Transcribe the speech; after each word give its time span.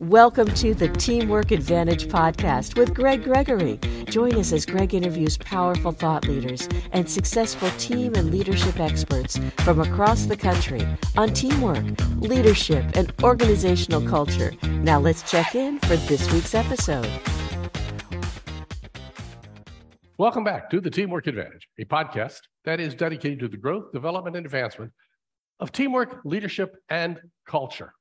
Welcome 0.00 0.46
to 0.54 0.74
the 0.74 0.86
Teamwork 0.90 1.50
Advantage 1.50 2.06
podcast 2.06 2.78
with 2.78 2.94
Greg 2.94 3.24
Gregory. 3.24 3.80
Join 4.04 4.36
us 4.36 4.52
as 4.52 4.64
Greg 4.64 4.94
interviews 4.94 5.36
powerful 5.36 5.90
thought 5.90 6.28
leaders 6.28 6.68
and 6.92 7.10
successful 7.10 7.68
team 7.78 8.14
and 8.14 8.30
leadership 8.30 8.78
experts 8.78 9.40
from 9.64 9.80
across 9.80 10.26
the 10.26 10.36
country 10.36 10.86
on 11.16 11.30
teamwork, 11.30 11.84
leadership, 12.18 12.84
and 12.94 13.12
organizational 13.24 14.00
culture. 14.08 14.52
Now 14.62 15.00
let's 15.00 15.28
check 15.28 15.56
in 15.56 15.80
for 15.80 15.96
this 15.96 16.32
week's 16.32 16.54
episode. 16.54 17.10
Welcome 20.16 20.44
back 20.44 20.70
to 20.70 20.80
the 20.80 20.90
Teamwork 20.90 21.26
Advantage, 21.26 21.66
a 21.76 21.84
podcast 21.84 22.42
that 22.64 22.78
is 22.78 22.94
dedicated 22.94 23.40
to 23.40 23.48
the 23.48 23.56
growth, 23.56 23.90
development, 23.92 24.36
and 24.36 24.46
advancement 24.46 24.92
of 25.58 25.72
teamwork, 25.72 26.20
leadership, 26.24 26.76
and 26.88 27.20
culture. 27.48 27.94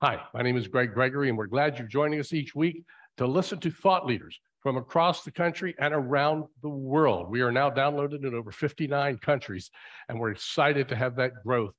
Hi, 0.00 0.20
my 0.32 0.42
name 0.42 0.56
is 0.56 0.68
Greg 0.68 0.94
Gregory, 0.94 1.28
and 1.28 1.36
we're 1.36 1.48
glad 1.48 1.76
you're 1.76 1.88
joining 1.88 2.20
us 2.20 2.32
each 2.32 2.54
week 2.54 2.84
to 3.16 3.26
listen 3.26 3.58
to 3.58 3.70
thought 3.72 4.06
leaders 4.06 4.38
from 4.62 4.76
across 4.76 5.24
the 5.24 5.32
country 5.32 5.74
and 5.80 5.92
around 5.92 6.44
the 6.62 6.68
world. 6.68 7.28
We 7.28 7.40
are 7.40 7.50
now 7.50 7.68
downloaded 7.68 8.24
in 8.24 8.32
over 8.32 8.52
59 8.52 9.18
countries, 9.18 9.72
and 10.08 10.20
we're 10.20 10.30
excited 10.30 10.88
to 10.90 10.94
have 10.94 11.16
that 11.16 11.32
growth. 11.44 11.74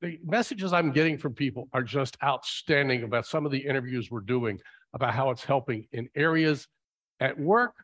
The 0.00 0.18
messages 0.24 0.72
I'm 0.72 0.92
getting 0.92 1.18
from 1.18 1.34
people 1.34 1.68
are 1.74 1.82
just 1.82 2.16
outstanding 2.24 3.02
about 3.02 3.26
some 3.26 3.44
of 3.44 3.52
the 3.52 3.58
interviews 3.66 4.10
we're 4.10 4.20
doing 4.20 4.58
about 4.94 5.12
how 5.12 5.28
it's 5.28 5.44
helping 5.44 5.86
in 5.92 6.08
areas 6.16 6.66
at 7.20 7.38
work, 7.38 7.74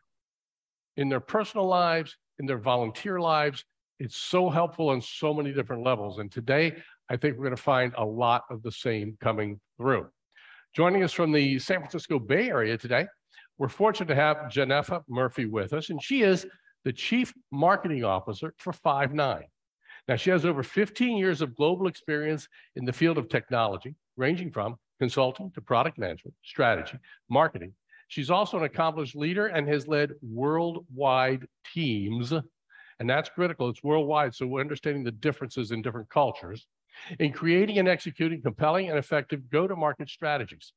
in 0.97 1.09
their 1.09 1.19
personal 1.19 1.67
lives, 1.67 2.17
in 2.39 2.47
their 2.47 2.57
volunteer 2.57 3.19
lives. 3.19 3.63
It's 3.99 4.17
so 4.17 4.49
helpful 4.49 4.89
on 4.89 4.99
so 4.99 5.31
many 5.31 5.53
different 5.53 5.83
levels. 5.83 6.17
And 6.17 6.31
today, 6.31 6.75
I 7.11 7.17
think 7.17 7.37
we're 7.37 7.45
going 7.45 7.55
to 7.55 7.61
find 7.61 7.91
a 7.97 8.05
lot 8.05 8.43
of 8.51 8.61
the 8.61 8.71
same 8.71 9.17
coming 9.19 9.59
through. 9.77 10.07
Joining 10.75 11.03
us 11.03 11.11
from 11.11 11.31
the 11.31 11.57
San 11.57 11.79
Francisco 11.79 12.19
Bay 12.19 12.49
Area 12.49 12.77
today, 12.77 13.07
we're 13.57 13.67
fortunate 13.67 14.09
to 14.09 14.15
have 14.15 14.37
Genefa 14.51 15.01
Murphy 15.09 15.47
with 15.47 15.73
us, 15.73 15.89
and 15.89 16.01
she 16.01 16.21
is 16.21 16.45
the 16.85 16.93
Chief 16.93 17.33
Marketing 17.51 18.03
Officer 18.03 18.53
for 18.59 18.73
Five9. 18.73 19.41
Now, 20.07 20.15
she 20.15 20.29
has 20.29 20.45
over 20.45 20.61
15 20.61 21.17
years 21.17 21.41
of 21.41 21.55
global 21.55 21.87
experience 21.87 22.47
in 22.75 22.85
the 22.85 22.93
field 22.93 23.17
of 23.17 23.27
technology, 23.27 23.95
ranging 24.15 24.51
from 24.51 24.75
consulting 24.99 25.49
to 25.51 25.61
product 25.61 25.97
management, 25.97 26.35
strategy, 26.43 26.99
marketing. 27.27 27.73
She's 28.07 28.29
also 28.29 28.57
an 28.57 28.63
accomplished 28.65 29.15
leader 29.15 29.47
and 29.47 29.67
has 29.67 29.87
led 29.87 30.11
worldwide 30.21 31.47
teams, 31.73 32.31
and 32.99 33.09
that's 33.09 33.29
critical. 33.29 33.67
It's 33.69 33.83
worldwide, 33.83 34.35
so 34.35 34.45
we're 34.45 34.61
understanding 34.61 35.03
the 35.03 35.11
differences 35.11 35.71
in 35.71 35.81
different 35.81 36.09
cultures 36.09 36.67
in 37.19 37.31
creating 37.31 37.79
and 37.79 37.87
executing 37.87 38.41
compelling 38.41 38.89
and 38.89 38.97
effective 38.97 39.49
go 39.49 39.67
to 39.67 39.75
market 39.75 40.09
strategies. 40.09 40.73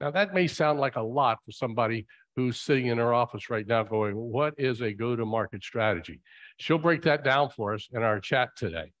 Now, 0.00 0.10
that 0.12 0.32
may 0.32 0.46
sound 0.46 0.78
like 0.78 0.96
a 0.96 1.02
lot 1.02 1.38
for 1.44 1.50
somebody 1.50 2.06
who's 2.36 2.60
sitting 2.60 2.86
in 2.86 2.98
her 2.98 3.12
office 3.12 3.50
right 3.50 3.66
now 3.66 3.82
going, 3.82 4.14
What 4.14 4.54
is 4.58 4.80
a 4.80 4.92
go 4.92 5.16
to 5.16 5.26
market 5.26 5.62
strategy? 5.64 6.20
She'll 6.58 6.78
break 6.78 7.02
that 7.02 7.24
down 7.24 7.50
for 7.50 7.74
us 7.74 7.88
in 7.92 8.02
our 8.02 8.20
chat 8.20 8.50
today. 8.56 8.92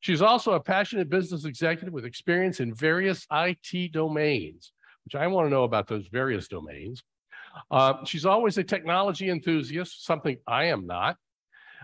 She's 0.00 0.22
also 0.22 0.52
a 0.52 0.60
passionate 0.60 1.10
business 1.10 1.44
executive 1.44 1.92
with 1.92 2.06
experience 2.06 2.60
in 2.60 2.74
various 2.74 3.26
IT 3.30 3.92
domains, 3.92 4.72
which 5.04 5.14
I 5.14 5.26
want 5.26 5.46
to 5.46 5.50
know 5.50 5.64
about 5.64 5.88
those 5.88 6.06
various 6.08 6.48
domains. 6.48 7.02
Uh, 7.70 8.04
she's 8.06 8.24
always 8.24 8.56
a 8.56 8.64
technology 8.64 9.28
enthusiast, 9.28 10.06
something 10.06 10.38
I 10.46 10.66
am 10.66 10.86
not. 10.86 11.16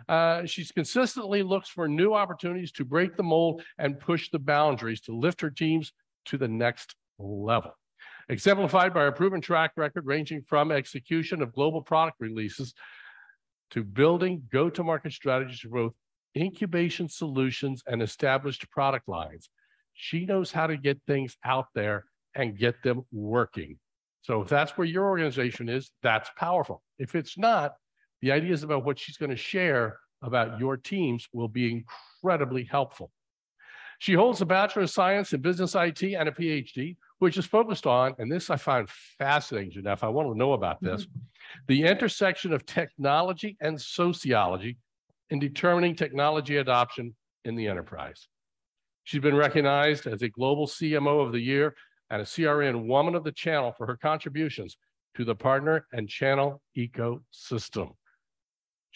Uh, 0.08 0.44
she's 0.44 0.72
consistently 0.72 1.42
looks 1.42 1.68
for 1.68 1.88
new 1.88 2.14
opportunities 2.14 2.72
to 2.72 2.84
break 2.84 3.16
the 3.16 3.22
mold 3.22 3.62
and 3.78 3.98
push 3.98 4.30
the 4.30 4.38
boundaries 4.38 5.00
to 5.02 5.16
lift 5.16 5.40
her 5.40 5.50
teams 5.50 5.92
to 6.26 6.38
the 6.38 6.48
next 6.48 6.94
level. 7.18 7.72
Exemplified 8.28 8.92
by 8.92 9.04
a 9.04 9.12
proven 9.12 9.40
track 9.40 9.72
record 9.76 10.04
ranging 10.04 10.42
from 10.42 10.72
execution 10.72 11.42
of 11.42 11.52
global 11.52 11.80
product 11.80 12.16
releases 12.20 12.74
to 13.70 13.84
building 13.84 14.42
go 14.52 14.68
to 14.68 14.82
market 14.82 15.12
strategies 15.12 15.60
for 15.60 15.68
both 15.68 15.92
incubation 16.36 17.08
solutions 17.08 17.82
and 17.86 18.02
established 18.02 18.68
product 18.70 19.08
lines. 19.08 19.48
She 19.94 20.26
knows 20.26 20.52
how 20.52 20.66
to 20.66 20.76
get 20.76 21.00
things 21.06 21.36
out 21.44 21.66
there 21.74 22.04
and 22.34 22.58
get 22.58 22.82
them 22.82 23.02
working. 23.10 23.78
So 24.22 24.42
if 24.42 24.48
that's 24.48 24.76
where 24.76 24.86
your 24.86 25.06
organization 25.08 25.68
is, 25.68 25.90
that's 26.02 26.28
powerful. 26.36 26.82
If 26.98 27.14
it's 27.14 27.38
not, 27.38 27.74
the 28.22 28.32
ideas 28.32 28.62
about 28.62 28.84
what 28.84 28.98
she's 28.98 29.16
going 29.16 29.30
to 29.30 29.36
share 29.36 29.98
about 30.22 30.58
your 30.58 30.76
teams 30.76 31.28
will 31.32 31.48
be 31.48 31.84
incredibly 32.22 32.64
helpful. 32.64 33.10
She 33.98 34.12
holds 34.12 34.40
a 34.40 34.46
Bachelor 34.46 34.82
of 34.82 34.90
Science 34.90 35.32
in 35.32 35.40
Business 35.40 35.74
IT 35.74 36.02
and 36.02 36.28
a 36.28 36.32
PhD, 36.32 36.96
which 37.18 37.38
is 37.38 37.46
focused 37.46 37.86
on, 37.86 38.14
and 38.18 38.30
this 38.30 38.50
I 38.50 38.56
find 38.56 38.88
fascinating, 39.18 39.82
Jeff. 39.82 40.04
I 40.04 40.08
want 40.08 40.28
to 40.28 40.38
know 40.38 40.52
about 40.52 40.82
this 40.82 41.06
mm-hmm. 41.06 41.18
the 41.66 41.84
intersection 41.84 42.52
of 42.52 42.66
technology 42.66 43.56
and 43.60 43.80
sociology 43.80 44.76
in 45.30 45.38
determining 45.38 45.96
technology 45.96 46.56
adoption 46.58 47.14
in 47.44 47.56
the 47.56 47.68
enterprise. 47.68 48.28
She's 49.04 49.22
been 49.22 49.36
recognized 49.36 50.06
as 50.06 50.22
a 50.22 50.28
Global 50.28 50.66
CMO 50.66 51.24
of 51.24 51.32
the 51.32 51.40
Year 51.40 51.74
and 52.10 52.20
a 52.20 52.24
CRN 52.24 52.86
Woman 52.86 53.14
of 53.14 53.24
the 53.24 53.32
Channel 53.32 53.72
for 53.72 53.86
her 53.86 53.96
contributions 53.96 54.76
to 55.16 55.24
the 55.24 55.34
partner 55.34 55.86
and 55.92 56.08
channel 56.08 56.60
ecosystem. 56.76 57.92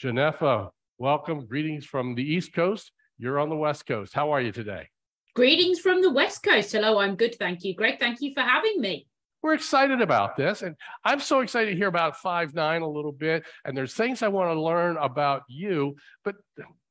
Genefa, 0.03 0.71
welcome. 0.97 1.45
Greetings 1.45 1.85
from 1.85 2.15
the 2.15 2.23
East 2.23 2.55
Coast. 2.55 2.91
You're 3.19 3.39
on 3.39 3.51
the 3.51 3.57
West 3.57 3.85
Coast. 3.85 4.15
How 4.15 4.31
are 4.31 4.41
you 4.41 4.51
today? 4.51 4.89
Greetings 5.35 5.79
from 5.79 6.01
the 6.01 6.11
West 6.11 6.43
Coast. 6.43 6.73
Hello, 6.73 6.99
I'm 6.99 7.17
good. 7.17 7.37
Thank 7.39 7.65
you. 7.65 7.75
Greg, 7.75 7.99
thank 8.01 8.23
you 8.23 8.33
for 8.33 8.41
having 8.41 8.81
me. 8.81 9.07
We're 9.43 9.53
excited 9.53 10.01
about 10.01 10.39
this. 10.39 10.63
And 10.63 10.75
I'm 11.05 11.21
so 11.21 11.41
excited 11.41 11.73
to 11.73 11.77
hear 11.77 11.89
about 11.89 12.17
Five9 12.17 12.81
a 12.81 12.87
little 12.87 13.13
bit. 13.13 13.45
And 13.67 13.77
there's 13.77 13.93
things 13.93 14.23
I 14.23 14.29
want 14.29 14.51
to 14.51 14.59
learn 14.59 14.97
about 14.97 15.43
you, 15.49 15.97
but 16.25 16.37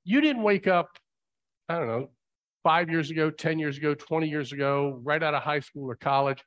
you 0.03 0.21
didn't 0.21 0.43
wake 0.43 0.67
up, 0.67 0.89
I 1.67 1.79
don't 1.79 1.87
know, 1.87 2.09
five 2.61 2.91
years 2.91 3.09
ago, 3.09 3.31
10 3.31 3.57
years 3.57 3.79
ago, 3.79 3.95
20 3.95 4.29
years 4.29 4.51
ago, 4.51 4.99
right 5.03 5.23
out 5.23 5.33
of 5.33 5.41
high 5.41 5.61
school 5.61 5.89
or 5.89 5.95
college. 5.95 6.43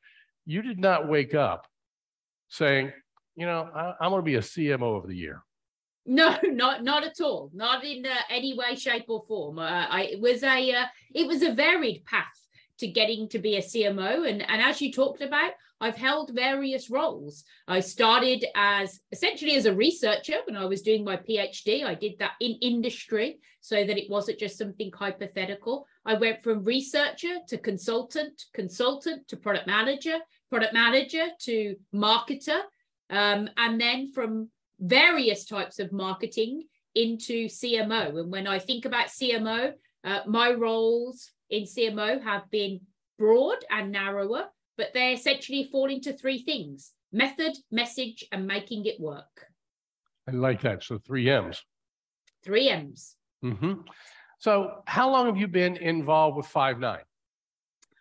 You 0.46 0.62
did 0.62 0.78
not 0.78 1.08
wake 1.08 1.34
up 1.34 1.66
saying, 2.50 2.92
you 3.34 3.46
know, 3.46 3.68
I, 3.74 4.06
am 4.06 4.12
going 4.12 4.20
to 4.20 4.24
be 4.24 4.36
a 4.36 4.40
CMO 4.40 5.02
of 5.02 5.08
the 5.08 5.16
year. 5.16 5.42
No, 6.04 6.36
not 6.42 6.84
not 6.84 7.04
at 7.04 7.20
all. 7.20 7.50
Not 7.54 7.84
in 7.84 8.06
uh, 8.06 8.14
any 8.30 8.56
way, 8.56 8.74
shape, 8.74 9.06
or 9.08 9.24
form. 9.26 9.58
Uh, 9.58 9.86
I 9.88 10.02
it 10.12 10.20
was 10.20 10.42
a 10.42 10.72
uh, 10.72 10.86
it 11.14 11.26
was 11.26 11.42
a 11.42 11.52
varied 11.52 12.04
path 12.04 12.26
to 12.78 12.86
getting 12.88 13.28
to 13.28 13.38
be 13.38 13.56
a 13.56 13.62
CMO, 13.62 14.28
and 14.28 14.42
and 14.42 14.62
as 14.62 14.80
you 14.80 14.92
talked 14.92 15.22
about, 15.22 15.52
I've 15.80 15.96
held 15.96 16.30
various 16.34 16.90
roles. 16.90 17.44
I 17.66 17.80
started 17.80 18.44
as 18.54 19.00
essentially 19.10 19.56
as 19.56 19.66
a 19.66 19.74
researcher 19.74 20.36
when 20.46 20.56
I 20.56 20.64
was 20.64 20.82
doing 20.82 21.04
my 21.04 21.16
PhD. 21.16 21.84
I 21.84 21.94
did 21.94 22.18
that 22.18 22.32
in 22.40 22.52
industry 22.60 23.38
so 23.60 23.84
that 23.84 23.98
it 23.98 24.10
wasn't 24.10 24.38
just 24.38 24.58
something 24.58 24.90
hypothetical. 24.92 25.86
I 26.04 26.14
went 26.14 26.42
from 26.42 26.64
researcher 26.64 27.36
to 27.48 27.58
consultant, 27.58 28.44
consultant 28.54 29.28
to 29.28 29.36
product 29.36 29.66
manager, 29.66 30.18
product 30.50 30.74
manager 30.74 31.26
to 31.42 31.76
marketer, 31.94 32.60
um, 33.10 33.48
and 33.56 33.80
then 33.80 34.12
from 34.12 34.50
various 34.82 35.44
types 35.46 35.78
of 35.78 35.92
marketing 35.92 36.64
into 36.94 37.46
CMO. 37.46 38.20
And 38.20 38.30
when 38.30 38.46
I 38.46 38.58
think 38.58 38.84
about 38.84 39.06
CMO, 39.06 39.72
uh, 40.04 40.20
my 40.26 40.50
roles 40.50 41.30
in 41.48 41.62
CMO 41.62 42.22
have 42.22 42.50
been 42.50 42.80
broad 43.18 43.64
and 43.70 43.92
narrower, 43.92 44.46
but 44.76 44.92
they 44.92 45.12
essentially 45.12 45.68
fall 45.70 45.88
into 45.88 46.12
three 46.12 46.42
things 46.42 46.92
method, 47.12 47.52
message, 47.70 48.24
and 48.32 48.46
making 48.46 48.86
it 48.86 48.98
work. 48.98 49.46
I 50.28 50.32
like 50.32 50.62
that. 50.62 50.82
So 50.82 50.98
three 50.98 51.30
M's. 51.30 51.62
Three 52.44 52.68
M's. 52.68 53.16
Mm-hmm. 53.44 53.82
So, 54.38 54.82
how 54.86 55.10
long 55.10 55.26
have 55.26 55.36
you 55.36 55.46
been 55.46 55.76
involved 55.76 56.36
with 56.36 56.46
Five9? 56.46 56.98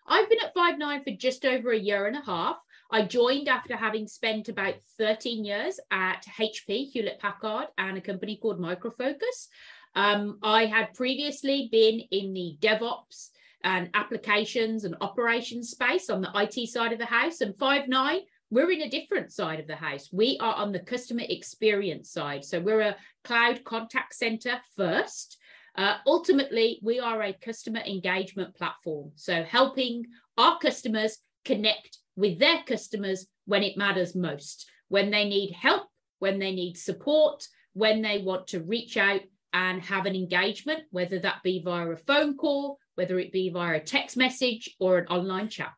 I've 0.07 0.29
been 0.29 0.39
at 0.41 0.55
Five9 0.55 1.03
for 1.03 1.11
just 1.11 1.45
over 1.45 1.71
a 1.71 1.77
year 1.77 2.07
and 2.07 2.17
a 2.17 2.21
half. 2.21 2.57
I 2.93 3.03
joined 3.03 3.47
after 3.47 3.77
having 3.77 4.05
spent 4.05 4.49
about 4.49 4.75
13 4.97 5.45
years 5.45 5.79
at 5.91 6.25
HP, 6.37 6.91
Hewlett 6.91 7.19
Packard, 7.19 7.67
and 7.77 7.97
a 7.97 8.01
company 8.01 8.35
called 8.35 8.59
Micro 8.59 8.91
Focus. 8.91 9.47
Um, 9.95 10.39
I 10.43 10.65
had 10.65 10.93
previously 10.93 11.69
been 11.71 12.01
in 12.11 12.33
the 12.33 12.57
DevOps 12.59 13.29
and 13.63 13.89
applications 13.93 14.83
and 14.83 14.95
operations 14.99 15.69
space 15.69 16.09
on 16.09 16.21
the 16.21 16.31
IT 16.35 16.67
side 16.67 16.91
of 16.91 16.99
the 16.99 17.05
house. 17.05 17.39
And 17.39 17.55
Five9, 17.55 18.19
we're 18.49 18.71
in 18.71 18.81
a 18.81 18.89
different 18.89 19.31
side 19.31 19.61
of 19.61 19.67
the 19.67 19.75
house. 19.75 20.09
We 20.11 20.37
are 20.41 20.55
on 20.55 20.73
the 20.73 20.79
customer 20.79 21.23
experience 21.29 22.11
side. 22.11 22.43
So 22.43 22.59
we're 22.59 22.81
a 22.81 22.97
cloud 23.23 23.63
contact 23.63 24.15
center 24.15 24.59
first. 24.75 25.37
Uh, 25.77 25.95
ultimately, 26.05 26.81
we 26.83 26.99
are 26.99 27.21
a 27.21 27.31
customer 27.31 27.79
engagement 27.79 28.53
platform. 28.55 29.11
So 29.15 29.43
helping 29.43 30.07
our 30.37 30.59
customers 30.59 31.19
connect 31.45 31.99
with 32.21 32.39
their 32.39 32.61
customers 32.65 33.25
when 33.45 33.63
it 33.63 33.77
matters 33.77 34.15
most, 34.15 34.69
when 34.87 35.09
they 35.09 35.27
need 35.27 35.51
help, 35.51 35.87
when 36.19 36.37
they 36.37 36.53
need 36.53 36.77
support, 36.77 37.47
when 37.73 38.01
they 38.01 38.19
want 38.19 38.47
to 38.47 38.61
reach 38.61 38.95
out 38.95 39.21
and 39.53 39.81
have 39.81 40.05
an 40.05 40.15
engagement, 40.15 40.83
whether 40.91 41.19
that 41.19 41.41
be 41.43 41.61
via 41.63 41.89
a 41.89 41.97
phone 41.97 42.37
call, 42.37 42.77
whether 42.95 43.17
it 43.19 43.31
be 43.31 43.49
via 43.49 43.77
a 43.77 43.79
text 43.79 44.15
message 44.15 44.69
or 44.79 44.99
an 44.99 45.07
online 45.07 45.49
chat. 45.49 45.73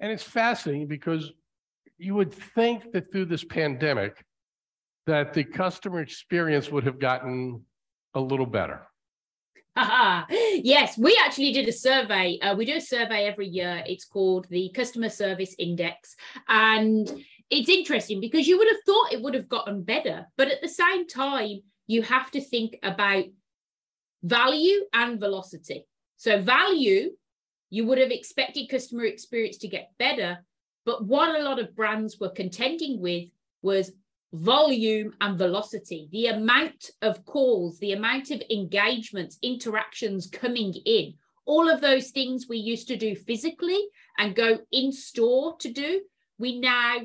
And 0.00 0.10
it's 0.10 0.22
fascinating 0.22 0.88
because 0.88 1.30
you 1.98 2.14
would 2.14 2.32
think 2.32 2.90
that 2.92 3.12
through 3.12 3.26
this 3.26 3.44
pandemic, 3.44 4.24
that 5.06 5.34
the 5.34 5.44
customer 5.44 6.00
experience 6.00 6.70
would 6.70 6.84
have 6.84 6.98
gotten 6.98 7.62
a 8.14 8.20
little 8.20 8.46
better. 8.46 8.86
yes, 10.28 10.96
we 10.96 11.18
actually 11.24 11.52
did 11.52 11.68
a 11.68 11.72
survey. 11.72 12.38
Uh, 12.40 12.54
we 12.54 12.64
do 12.64 12.76
a 12.76 12.80
survey 12.80 13.26
every 13.26 13.48
year. 13.48 13.82
It's 13.86 14.04
called 14.04 14.46
the 14.48 14.70
Customer 14.74 15.08
Service 15.08 15.54
Index. 15.58 16.14
And 16.48 17.10
it's 17.50 17.68
interesting 17.68 18.20
because 18.20 18.46
you 18.46 18.56
would 18.56 18.68
have 18.68 18.82
thought 18.86 19.12
it 19.12 19.22
would 19.22 19.34
have 19.34 19.48
gotten 19.48 19.82
better. 19.82 20.26
But 20.36 20.48
at 20.48 20.62
the 20.62 20.68
same 20.68 21.08
time, 21.08 21.62
you 21.88 22.02
have 22.02 22.30
to 22.32 22.40
think 22.40 22.78
about 22.82 23.24
value 24.22 24.82
and 24.92 25.18
velocity. 25.18 25.86
So, 26.16 26.40
value, 26.40 27.10
you 27.70 27.86
would 27.86 27.98
have 27.98 28.12
expected 28.12 28.68
customer 28.68 29.04
experience 29.04 29.58
to 29.58 29.68
get 29.68 29.90
better. 29.98 30.38
But 30.86 31.04
what 31.04 31.34
a 31.34 31.42
lot 31.42 31.58
of 31.58 31.74
brands 31.74 32.20
were 32.20 32.30
contending 32.30 33.00
with 33.00 33.28
was 33.62 33.90
volume 34.34 35.14
and 35.20 35.38
velocity, 35.38 36.08
the 36.10 36.26
amount 36.26 36.90
of 37.02 37.24
calls, 37.24 37.78
the 37.78 37.92
amount 37.92 38.30
of 38.30 38.42
engagements, 38.50 39.38
interactions 39.42 40.26
coming 40.26 40.74
in, 40.84 41.14
all 41.46 41.68
of 41.70 41.80
those 41.80 42.10
things 42.10 42.46
we 42.48 42.58
used 42.58 42.88
to 42.88 42.96
do 42.96 43.14
physically 43.14 43.80
and 44.18 44.34
go 44.34 44.58
in 44.72 44.90
store 44.90 45.56
to 45.58 45.72
do, 45.72 46.00
we 46.38 46.58
now 46.58 47.00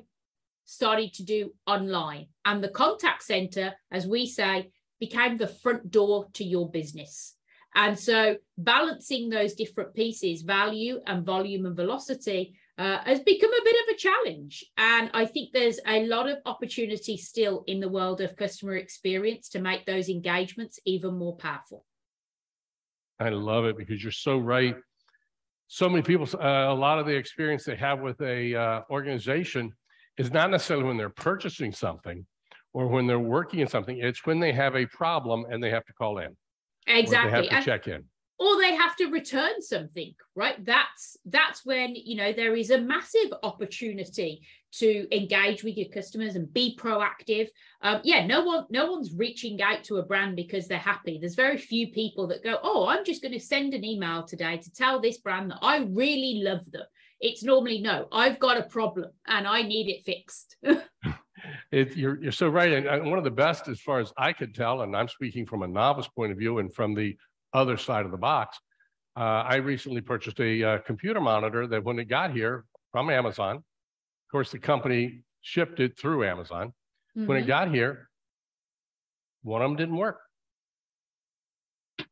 started 0.65 1.13
to 1.13 1.23
do 1.23 1.53
online. 1.67 2.27
And 2.45 2.63
the 2.63 2.69
contact 2.69 3.23
center, 3.23 3.73
as 3.91 4.07
we 4.07 4.25
say, 4.25 4.71
became 4.99 5.37
the 5.37 5.47
front 5.47 5.91
door 5.91 6.27
to 6.33 6.43
your 6.43 6.69
business. 6.69 7.35
And 7.75 7.97
so 7.97 8.37
balancing 8.57 9.29
those 9.29 9.53
different 9.53 9.93
pieces, 9.93 10.41
value 10.41 10.99
and 11.05 11.25
volume 11.25 11.65
and 11.65 11.75
velocity, 11.75 12.55
uh, 12.77 12.99
has 13.03 13.19
become 13.19 13.51
a 13.51 13.63
bit 13.63 13.75
of 13.83 13.93
a 13.93 13.97
challenge. 13.97 14.65
And 14.77 15.11
I 15.13 15.25
think 15.25 15.51
there's 15.51 15.79
a 15.85 16.05
lot 16.05 16.29
of 16.29 16.37
opportunity 16.45 17.17
still 17.17 17.63
in 17.67 17.79
the 17.79 17.89
world 17.89 18.21
of 18.21 18.35
customer 18.35 18.77
experience 18.77 19.49
to 19.49 19.59
make 19.59 19.85
those 19.85 20.09
engagements 20.09 20.79
even 20.85 21.17
more 21.17 21.35
powerful. 21.35 21.85
I 23.19 23.29
love 23.29 23.65
it 23.65 23.77
because 23.77 24.01
you're 24.01 24.13
so 24.13 24.37
right. 24.37 24.75
So 25.67 25.89
many 25.89 26.01
people, 26.01 26.27
uh, 26.41 26.71
a 26.71 26.73
lot 26.73 26.99
of 26.99 27.05
the 27.05 27.15
experience 27.15 27.65
they 27.65 27.75
have 27.75 27.99
with 27.99 28.19
a 28.21 28.55
uh, 28.55 28.81
organization 28.89 29.73
is 30.17 30.31
not 30.31 30.49
necessarily 30.49 30.85
when 30.85 30.97
they're 30.97 31.09
purchasing 31.09 31.73
something 31.73 32.25
or 32.73 32.87
when 32.87 33.07
they're 33.07 33.19
working 33.19 33.59
in 33.59 33.67
something. 33.67 33.99
It's 33.99 34.25
when 34.25 34.39
they 34.39 34.53
have 34.53 34.75
a 34.75 34.85
problem 34.85 35.45
and 35.49 35.61
they 35.61 35.69
have 35.69 35.85
to 35.85 35.93
call 35.93 36.19
in. 36.19 36.35
Exactly. 36.89 37.41
they 37.41 37.47
have 37.47 37.63
to 37.63 37.69
check 37.69 37.87
in. 37.87 38.03
or 38.39 38.61
they 38.61 38.75
have 38.75 38.95
to 38.97 39.07
return 39.07 39.61
something 39.61 40.13
right? 40.35 40.63
That's 40.63 41.17
that's 41.25 41.65
when 41.65 41.95
you 41.95 42.15
know 42.15 42.31
there 42.31 42.55
is 42.55 42.69
a 42.71 42.79
massive 42.79 43.33
opportunity 43.43 44.41
to 44.71 45.15
engage 45.15 45.63
with 45.63 45.75
your 45.75 45.89
customers 45.89 46.35
and 46.35 46.51
be 46.53 46.77
proactive. 46.79 47.49
Um, 47.81 47.99
yeah 48.03 48.25
no 48.25 48.43
one 48.43 48.65
no 48.69 48.91
one's 48.91 49.13
reaching 49.13 49.61
out 49.61 49.83
to 49.85 49.97
a 49.97 50.03
brand 50.03 50.35
because 50.37 50.67
they're 50.67 50.77
happy. 50.77 51.17
There's 51.19 51.35
very 51.35 51.57
few 51.57 51.91
people 51.91 52.27
that 52.27 52.43
go 52.43 52.57
oh 52.63 52.87
i'm 52.87 53.03
just 53.03 53.21
going 53.21 53.33
to 53.33 53.39
send 53.39 53.73
an 53.73 53.83
email 53.83 54.23
today 54.23 54.57
to 54.57 54.71
tell 54.71 54.99
this 55.01 55.17
brand 55.17 55.51
that 55.51 55.59
i 55.61 55.79
really 55.79 56.41
love 56.43 56.69
them. 56.71 56.83
It's 57.19 57.43
normally 57.43 57.81
no 57.81 58.07
i've 58.11 58.39
got 58.39 58.57
a 58.57 58.63
problem 58.63 59.09
and 59.27 59.45
i 59.47 59.61
need 59.61 59.89
it 59.89 60.05
fixed 60.05 60.55
it, 61.71 61.95
you're, 61.95 62.21
you're 62.21 62.31
so 62.31 62.49
right 62.49 62.71
and 62.71 63.09
one 63.09 63.17
of 63.17 63.23
the 63.23 63.31
best 63.31 63.67
as 63.67 63.79
far 63.79 63.99
as 63.99 64.11
i 64.17 64.31
could 64.33 64.53
tell 64.53 64.81
and 64.81 64.95
i'm 64.95 65.07
speaking 65.07 65.45
from 65.45 65.63
a 65.63 65.67
novice 65.67 66.07
point 66.07 66.31
of 66.31 66.37
view 66.37 66.59
and 66.59 66.73
from 66.73 66.93
the 66.93 67.15
other 67.53 67.77
side 67.77 68.05
of 68.05 68.11
the 68.11 68.17
box. 68.17 68.59
Uh, 69.15 69.43
I 69.45 69.55
recently 69.55 70.01
purchased 70.01 70.39
a 70.39 70.63
uh, 70.63 70.77
computer 70.79 71.19
monitor 71.19 71.67
that 71.67 71.83
when 71.83 71.99
it 71.99 72.05
got 72.05 72.31
here 72.31 72.65
from 72.91 73.09
Amazon, 73.09 73.57
of 73.57 74.31
course, 74.31 74.51
the 74.51 74.59
company 74.59 75.23
shipped 75.41 75.79
it 75.79 75.97
through 75.97 76.25
Amazon. 76.25 76.73
Mm-hmm. 77.17 77.27
When 77.27 77.37
it 77.37 77.41
mm-hmm. 77.41 77.49
got 77.49 77.71
here, 77.71 78.09
one 79.41 79.61
of 79.61 79.69
them 79.69 79.77
didn't 79.77 79.95
work. 79.95 80.19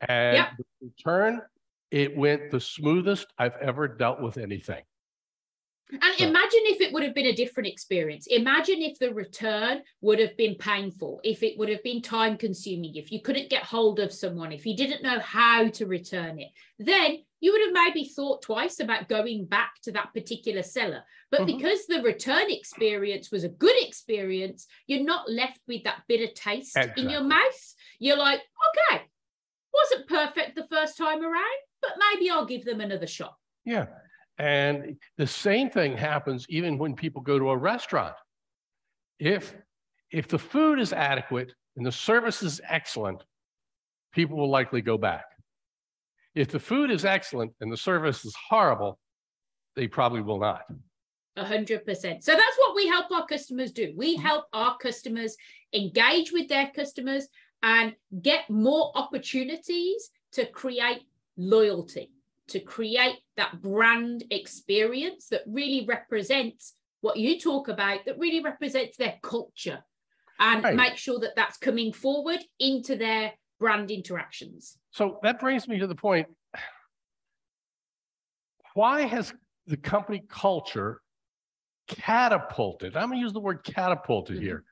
And 0.07 0.37
yep. 0.37 0.49
the 0.57 0.65
return, 0.81 1.41
it 1.91 2.17
went 2.17 2.51
the 2.51 2.59
smoothest 2.59 3.27
I've 3.37 3.55
ever 3.61 3.87
dealt 3.87 4.21
with 4.21 4.37
anything. 4.37 4.83
And 5.89 6.19
imagine 6.19 6.59
if 6.63 6.81
it 6.81 6.91
would 6.91 7.03
have 7.03 7.15
been 7.15 7.27
a 7.27 7.35
different 7.35 7.67
experience. 7.67 8.27
Imagine 8.27 8.81
if 8.81 8.99
the 8.99 9.13
return 9.13 9.81
would 10.01 10.19
have 10.19 10.35
been 10.35 10.55
painful, 10.55 11.21
if 11.23 11.43
it 11.43 11.57
would 11.57 11.69
have 11.69 11.81
been 11.81 12.01
time 12.01 12.37
consuming, 12.37 12.95
if 12.95 13.09
you 13.09 13.21
couldn't 13.21 13.49
get 13.49 13.63
hold 13.63 13.99
of 13.99 14.11
someone, 14.11 14.51
if 14.51 14.65
you 14.65 14.75
didn't 14.75 15.01
know 15.01 15.19
how 15.19 15.69
to 15.69 15.85
return 15.85 16.39
it. 16.39 16.49
Then 16.77 17.19
you 17.39 17.53
would 17.53 17.61
have 17.61 17.73
maybe 17.73 18.09
thought 18.09 18.41
twice 18.41 18.81
about 18.81 19.07
going 19.07 19.45
back 19.45 19.75
to 19.83 19.93
that 19.93 20.13
particular 20.13 20.61
seller. 20.61 21.03
But 21.31 21.41
mm-hmm. 21.41 21.57
because 21.57 21.85
the 21.85 22.01
return 22.01 22.49
experience 22.49 23.31
was 23.31 23.45
a 23.45 23.49
good 23.49 23.75
experience, 23.81 24.67
you're 24.87 25.05
not 25.05 25.29
left 25.29 25.61
with 25.67 25.83
that 25.83 26.01
bitter 26.07 26.31
taste 26.33 26.75
exactly. 26.75 27.03
in 27.03 27.09
your 27.09 27.23
mouth. 27.23 27.75
You're 27.99 28.17
like, 28.17 28.41
okay, 28.91 29.03
wasn't 29.73 30.09
perfect 30.09 30.55
the 30.55 30.67
first 30.69 30.97
time 30.97 31.23
around, 31.23 31.59
but 31.81 31.91
maybe 32.11 32.29
I'll 32.29 32.45
give 32.45 32.65
them 32.65 32.81
another 32.81 33.07
shot. 33.07 33.35
Yeah. 33.63 33.85
And 34.37 34.97
the 35.17 35.27
same 35.27 35.69
thing 35.69 35.97
happens 35.97 36.45
even 36.49 36.77
when 36.77 36.95
people 36.95 37.21
go 37.21 37.39
to 37.39 37.49
a 37.49 37.57
restaurant. 37.57 38.15
If, 39.19 39.55
if 40.11 40.27
the 40.27 40.37
food 40.37 40.79
is 40.79 40.93
adequate 40.93 41.53
and 41.75 41.85
the 41.85 41.91
service 41.91 42.43
is 42.43 42.61
excellent, 42.69 43.23
people 44.13 44.37
will 44.37 44.49
likely 44.49 44.81
go 44.81 44.97
back. 44.97 45.25
If 46.35 46.49
the 46.49 46.59
food 46.59 46.91
is 46.91 47.03
excellent 47.03 47.53
and 47.61 47.71
the 47.71 47.77
service 47.77 48.23
is 48.25 48.35
horrible, 48.49 48.99
they 49.75 49.87
probably 49.87 50.21
will 50.21 50.39
not. 50.39 50.61
A 51.35 51.45
hundred 51.45 51.85
percent. 51.85 52.23
So 52.23 52.31
that's 52.33 52.57
what 52.57 52.75
we 52.75 52.87
help 52.87 53.11
our 53.11 53.25
customers 53.25 53.71
do. 53.71 53.93
We 53.95 54.15
help 54.15 54.45
our 54.53 54.77
customers 54.77 55.35
engage 55.73 56.31
with 56.31 56.47
their 56.47 56.71
customers 56.75 57.27
and 57.63 57.95
get 58.21 58.49
more 58.49 58.91
opportunities 58.95 60.09
to 60.33 60.45
create 60.45 61.03
loyalty 61.37 62.11
to 62.49 62.59
create 62.59 63.19
that 63.35 63.61
brand 63.61 64.23
experience 64.31 65.27
that 65.29 65.41
really 65.45 65.85
represents 65.85 66.73
what 67.01 67.17
you 67.17 67.39
talk 67.39 67.67
about, 67.67 68.05
that 68.05 68.17
really 68.17 68.41
represents 68.41 68.97
their 68.97 69.15
culture, 69.21 69.83
and 70.39 70.63
right. 70.63 70.75
make 70.75 70.97
sure 70.97 71.19
that 71.19 71.35
that's 71.35 71.57
coming 71.57 71.93
forward 71.93 72.39
into 72.59 72.95
their 72.95 73.33
brand 73.59 73.91
interactions. 73.91 74.77
So 74.91 75.19
that 75.23 75.39
brings 75.39 75.67
me 75.67 75.79
to 75.79 75.87
the 75.87 75.95
point 75.95 76.27
why 78.73 79.01
has 79.01 79.33
the 79.65 79.77
company 79.77 80.23
culture 80.29 81.01
catapulted? 81.87 82.95
I'm 82.95 83.09
going 83.09 83.19
to 83.19 83.23
use 83.23 83.33
the 83.33 83.39
word 83.39 83.63
catapulted 83.63 84.37
mm-hmm. 84.37 84.45
here 84.45 84.63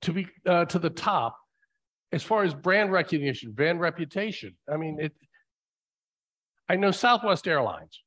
to 0.00 0.12
be 0.14 0.26
uh, 0.46 0.64
to 0.64 0.78
the 0.78 0.88
top 0.88 1.36
as 2.12 2.22
far 2.22 2.42
as 2.44 2.54
brand 2.54 2.90
recognition, 2.90 3.52
brand 3.52 3.80
reputation. 3.80 4.56
I 4.72 4.78
mean, 4.78 4.98
it 4.98 5.12
I 6.68 6.76
know 6.76 6.90
Southwest 6.90 7.46
Airlines 7.46 8.02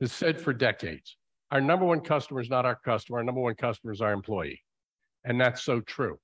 has 0.00 0.12
said 0.12 0.40
for 0.40 0.52
decades, 0.52 1.16
our 1.50 1.60
number 1.60 1.84
one 1.84 2.00
customer 2.00 2.40
is 2.40 2.48
not 2.48 2.64
our 2.64 2.76
customer, 2.76 3.18
our 3.18 3.24
number 3.24 3.40
one 3.40 3.54
customer 3.54 3.92
is 3.92 4.00
our 4.00 4.12
employee. 4.12 4.62
And 5.24 5.40
that's 5.40 5.62
so 5.62 5.80
true. 5.80 6.18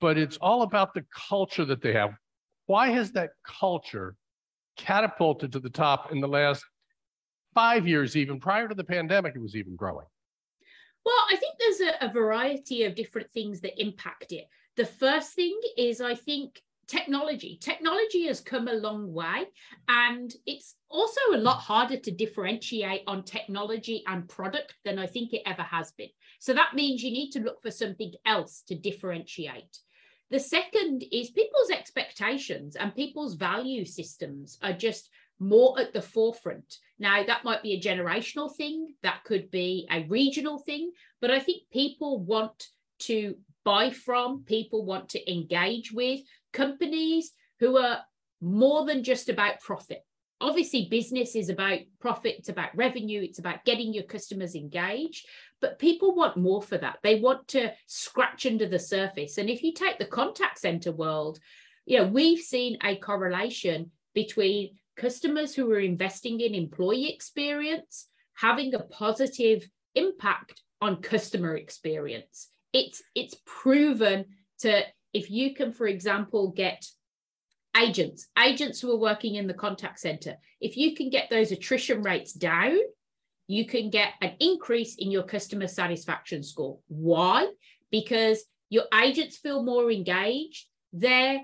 But 0.00 0.18
it's 0.18 0.36
all 0.36 0.62
about 0.62 0.94
the 0.94 1.04
culture 1.28 1.64
that 1.64 1.82
they 1.82 1.92
have. 1.94 2.14
Why 2.66 2.90
has 2.90 3.12
that 3.12 3.30
culture 3.44 4.14
catapulted 4.76 5.52
to 5.52 5.60
the 5.60 5.70
top 5.70 6.12
in 6.12 6.20
the 6.20 6.28
last 6.28 6.64
five 7.54 7.88
years, 7.88 8.16
even 8.16 8.38
prior 8.38 8.68
to 8.68 8.74
the 8.74 8.84
pandemic, 8.84 9.34
it 9.34 9.42
was 9.42 9.56
even 9.56 9.74
growing? 9.74 10.06
Well, 11.04 11.24
I 11.30 11.36
think 11.36 11.56
there's 11.58 11.80
a, 11.80 12.06
a 12.06 12.12
variety 12.12 12.84
of 12.84 12.94
different 12.94 13.32
things 13.32 13.60
that 13.62 13.80
impact 13.82 14.32
it. 14.32 14.46
The 14.76 14.86
first 14.86 15.32
thing 15.32 15.58
is, 15.76 16.00
I 16.00 16.14
think 16.14 16.62
technology. 16.90 17.58
Technology 17.60 18.26
has 18.26 18.40
come 18.40 18.68
a 18.68 18.72
long 18.72 19.12
way, 19.12 19.46
and 19.88 20.34
it's 20.46 20.74
also 20.88 21.20
a 21.32 21.38
lot 21.38 21.58
harder 21.58 21.96
to 21.96 22.10
differentiate 22.10 23.02
on 23.06 23.22
technology 23.22 24.02
and 24.06 24.28
product 24.28 24.74
than 24.84 24.98
I 24.98 25.06
think 25.06 25.32
it 25.32 25.42
ever 25.46 25.62
has 25.62 25.92
been. 25.92 26.08
So 26.40 26.52
that 26.54 26.74
means 26.74 27.02
you 27.02 27.12
need 27.12 27.30
to 27.30 27.40
look 27.40 27.62
for 27.62 27.70
something 27.70 28.12
else 28.26 28.62
to 28.68 28.74
differentiate. 28.74 29.78
The 30.30 30.40
second 30.40 31.04
is 31.12 31.30
people's 31.30 31.70
expectations 31.70 32.76
and 32.76 32.94
people's 32.94 33.34
value 33.34 33.84
systems 33.84 34.58
are 34.62 34.72
just 34.72 35.10
more 35.38 35.78
at 35.80 35.92
the 35.92 36.02
forefront. 36.02 36.76
Now, 36.98 37.24
that 37.24 37.44
might 37.44 37.62
be 37.62 37.74
a 37.74 37.80
generational 37.80 38.54
thing, 38.54 38.94
that 39.02 39.24
could 39.24 39.50
be 39.50 39.88
a 39.90 40.04
regional 40.08 40.58
thing, 40.58 40.92
but 41.20 41.30
I 41.30 41.40
think 41.40 41.62
people 41.72 42.20
want 42.20 42.68
to 43.00 43.36
buy 43.64 43.90
from, 43.90 44.44
people 44.44 44.84
want 44.84 45.08
to 45.10 45.30
engage 45.32 45.92
with, 45.92 46.20
companies 46.52 47.32
who 47.58 47.78
are 47.78 48.00
more 48.40 48.84
than 48.84 49.04
just 49.04 49.28
about 49.28 49.60
profit. 49.60 50.04
Obviously, 50.40 50.88
business 50.90 51.36
is 51.36 51.50
about 51.50 51.80
profit, 52.00 52.36
it's 52.38 52.48
about 52.48 52.74
revenue, 52.74 53.20
it's 53.22 53.38
about 53.38 53.64
getting 53.66 53.92
your 53.92 54.04
customers 54.04 54.54
engaged, 54.54 55.26
but 55.60 55.78
people 55.78 56.14
want 56.14 56.38
more 56.38 56.62
for 56.62 56.78
that. 56.78 56.98
They 57.02 57.20
want 57.20 57.46
to 57.48 57.72
scratch 57.86 58.46
under 58.46 58.66
the 58.66 58.78
surface. 58.78 59.36
And 59.36 59.50
if 59.50 59.62
you 59.62 59.74
take 59.74 59.98
the 59.98 60.06
contact 60.06 60.58
center 60.58 60.92
world, 60.92 61.38
you 61.84 61.98
know, 61.98 62.06
we've 62.06 62.40
seen 62.40 62.78
a 62.82 62.96
correlation 62.96 63.90
between 64.14 64.78
customers 64.96 65.54
who 65.54 65.70
are 65.72 65.80
investing 65.80 66.40
in 66.40 66.54
employee 66.54 67.12
experience, 67.12 68.06
having 68.34 68.74
a 68.74 68.80
positive 68.80 69.68
impact 69.94 70.62
on 70.80 71.02
customer 71.02 71.56
experience. 71.56 72.48
It's 72.72 73.02
it's 73.14 73.36
proven 73.44 74.24
to 74.60 74.82
if 75.12 75.30
you 75.30 75.54
can, 75.54 75.72
for 75.72 75.86
example, 75.86 76.50
get 76.50 76.86
agents, 77.76 78.28
agents 78.38 78.80
who 78.80 78.92
are 78.92 78.98
working 78.98 79.36
in 79.36 79.46
the 79.46 79.54
contact 79.54 80.00
center, 80.00 80.36
if 80.60 80.76
you 80.76 80.94
can 80.94 81.10
get 81.10 81.30
those 81.30 81.52
attrition 81.52 82.02
rates 82.02 82.32
down, 82.32 82.78
you 83.46 83.64
can 83.64 83.90
get 83.90 84.12
an 84.20 84.32
increase 84.38 84.96
in 84.96 85.10
your 85.10 85.24
customer 85.24 85.66
satisfaction 85.66 86.42
score. 86.42 86.78
Why? 86.86 87.48
Because 87.90 88.44
your 88.68 88.84
agents 88.94 89.38
feel 89.38 89.62
more 89.64 89.90
engaged. 89.90 90.66
They're 90.92 91.40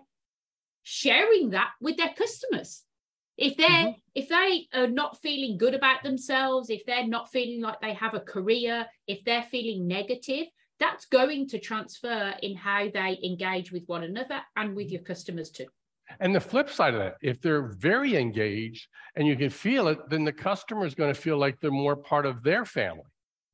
sharing 0.84 1.50
that 1.50 1.70
with 1.80 1.96
their 1.96 2.14
customers. 2.16 2.82
If 3.36 3.56
they're 3.56 3.68
mm-hmm. 3.68 3.98
if 4.14 4.28
they 4.28 4.68
are 4.72 4.86
not 4.86 5.20
feeling 5.20 5.58
good 5.58 5.74
about 5.74 6.02
themselves, 6.02 6.70
if 6.70 6.86
they're 6.86 7.06
not 7.06 7.30
feeling 7.30 7.60
like 7.60 7.80
they 7.80 7.92
have 7.92 8.14
a 8.14 8.20
career, 8.20 8.86
if 9.06 9.24
they're 9.24 9.42
feeling 9.42 9.86
negative, 9.86 10.46
that's 10.78 11.06
going 11.06 11.48
to 11.48 11.58
transfer 11.58 12.34
in 12.42 12.56
how 12.56 12.88
they 12.92 13.18
engage 13.24 13.72
with 13.72 13.84
one 13.86 14.04
another 14.04 14.40
and 14.56 14.74
with 14.74 14.90
your 14.90 15.02
customers 15.02 15.50
too. 15.50 15.66
And 16.20 16.34
the 16.34 16.40
flip 16.40 16.70
side 16.70 16.94
of 16.94 17.00
that, 17.00 17.16
if 17.20 17.40
they're 17.40 17.68
very 17.78 18.16
engaged 18.16 18.86
and 19.16 19.26
you 19.26 19.36
can 19.36 19.50
feel 19.50 19.88
it, 19.88 19.98
then 20.08 20.24
the 20.24 20.32
customer 20.32 20.86
is 20.86 20.94
going 20.94 21.12
to 21.12 21.20
feel 21.20 21.36
like 21.36 21.60
they're 21.60 21.70
more 21.70 21.96
part 21.96 22.26
of 22.26 22.42
their 22.42 22.64
family. 22.64 23.02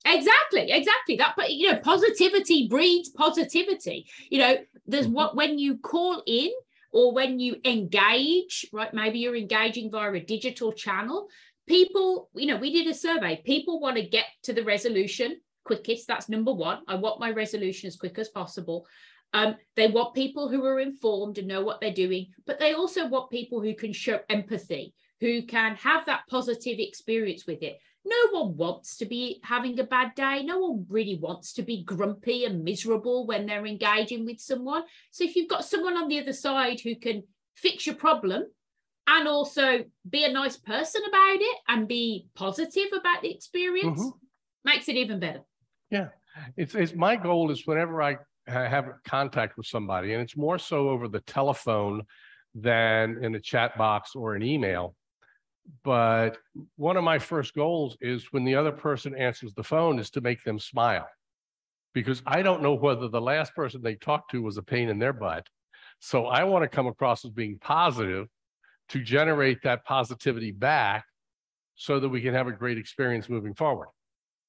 Exactly, 0.05 0.71
exactly. 0.71 1.17
That, 1.17 1.35
you 1.49 1.73
know, 1.73 1.79
positivity 1.79 2.69
breeds 2.69 3.09
positivity. 3.11 4.07
You 4.31 4.38
know, 4.38 4.57
there's 4.87 5.07
mm-hmm. 5.07 5.14
what 5.14 5.37
when 5.37 5.59
you 5.59 5.79
call 5.79 6.23
in 6.26 6.50
or 6.93 7.12
when 7.12 7.38
you 7.38 7.57
engage, 7.64 8.67
right? 8.73 8.93
Maybe 8.93 9.21
you're 9.21 9.37
engaging 9.37 9.91
via 9.91 10.12
a 10.12 10.21
digital 10.21 10.73
channel. 10.73 11.29
People, 11.67 12.29
you 12.35 12.47
know, 12.47 12.57
we 12.57 12.73
did 12.73 12.88
a 12.88 12.95
survey. 12.95 13.41
People 13.47 13.81
want 13.81 13.97
to 13.97 14.02
get 14.02 14.26
to 14.43 14.52
the 14.52 14.64
resolution 14.64 15.41
quickest. 15.64 16.07
That's 16.07 16.28
number 16.28 16.52
one. 16.52 16.81
I 16.88 16.97
want 16.97 17.21
my 17.21 17.31
resolution 17.31 17.88
as 17.88 17.97
quick 17.97 18.19
as 18.19 18.28
possible. 18.28 18.87
Um, 19.35 19.57
they 19.76 19.88
want 19.88 20.14
people 20.14 20.49
who 20.49 20.64
are 20.64 20.81
informed 20.81 21.38
and 21.38 21.49
know 21.49 21.62
what 21.62 21.81
they're 21.81 21.92
doing, 21.92 22.28
but 22.47 22.59
they 22.59 22.75
also 22.75 23.07
want 23.07 23.31
people 23.31 23.62
who 23.62 23.75
can 23.75 23.92
show 23.92 24.21
empathy, 24.28 24.95
who 25.21 25.42
can 25.42 25.75
have 25.76 26.04
that 26.07 26.25
positive 26.28 26.78
experience 26.78 27.47
with 27.47 27.62
it. 27.62 27.78
No 28.04 28.40
one 28.40 28.57
wants 28.57 28.97
to 28.99 29.07
be 29.07 29.40
having 29.45 29.78
a 29.78 29.85
bad 29.85 30.14
day. 30.16 30.42
No 30.42 30.59
one 30.59 30.87
really 30.88 31.16
wants 31.16 31.52
to 31.54 31.62
be 31.62 31.85
grumpy 31.85 32.45
and 32.45 32.64
miserable 32.64 33.26
when 33.26 33.47
they're 33.47 33.64
engaging 33.64 34.26
with 34.26 34.40
someone. 34.40 34.83
So 35.12 35.25
if 35.25 35.37
you've 35.37 35.49
got 35.49 35.64
someone 35.64 35.97
on 35.97 36.09
the 36.09 36.21
other 36.21 36.33
side 36.33 36.81
who 36.81 36.97
can 36.97 37.23
fix 37.54 37.87
your 37.87 37.95
problem 37.95 38.45
and 39.07 39.28
also 39.28 39.85
be 40.09 40.25
a 40.25 40.33
nice 40.33 40.57
person 40.57 41.02
about 41.09 41.37
it 41.40 41.59
and 41.69 41.88
be 41.88 42.26
positive 42.35 42.88
about 42.92 43.23
the 43.23 43.33
experience, 43.33 44.00
mm-hmm. 44.00 44.69
makes 44.69 44.88
it 44.88 44.97
even 44.97 45.21
better. 45.21 45.42
Yeah. 45.92 46.08
It's, 46.56 46.75
it's 46.75 46.94
my 46.94 47.16
goal 47.16 47.50
is 47.50 47.66
whenever 47.66 48.02
I 48.02 48.16
have 48.46 48.88
contact 49.04 49.58
with 49.58 49.66
somebody, 49.66 50.14
and 50.14 50.22
it's 50.22 50.37
more 50.37 50.58
so 50.58 50.88
over 50.88 51.06
the 51.06 51.20
telephone 51.20 52.02
than 52.54 53.22
in 53.22 53.34
a 53.34 53.40
chat 53.40 53.76
box 53.76 54.16
or 54.16 54.34
an 54.34 54.42
email. 54.42 54.96
But 55.84 56.38
one 56.76 56.96
of 56.96 57.04
my 57.04 57.18
first 57.18 57.54
goals 57.54 57.96
is 58.00 58.32
when 58.32 58.44
the 58.44 58.54
other 58.54 58.72
person 58.72 59.14
answers 59.14 59.52
the 59.54 59.62
phone 59.62 59.99
is 59.99 60.11
to 60.11 60.22
make 60.22 60.42
them 60.42 60.58
smile. 60.58 61.06
Because 61.92 62.22
I 62.26 62.40
don't 62.40 62.62
know 62.62 62.75
whether 62.75 63.08
the 63.08 63.20
last 63.20 63.54
person 63.54 63.82
they 63.82 63.94
talked 63.94 64.30
to 64.30 64.42
was 64.42 64.56
a 64.56 64.62
pain 64.62 64.88
in 64.88 64.99
their 64.99 65.12
butt. 65.12 65.46
So 66.00 66.26
I 66.26 66.44
want 66.44 66.62
to 66.62 66.68
come 66.68 66.87
across 66.87 67.25
as 67.25 67.30
being 67.30 67.58
positive 67.61 68.28
to 68.88 69.02
generate 69.02 69.62
that 69.62 69.84
positivity 69.84 70.52
back 70.52 71.04
so 71.75 72.00
that 72.00 72.08
we 72.08 72.22
can 72.22 72.32
have 72.32 72.49
a 72.49 72.52
great 72.52 72.78
experience 72.78 73.28
moving 73.28 73.54
forward. 73.54 73.88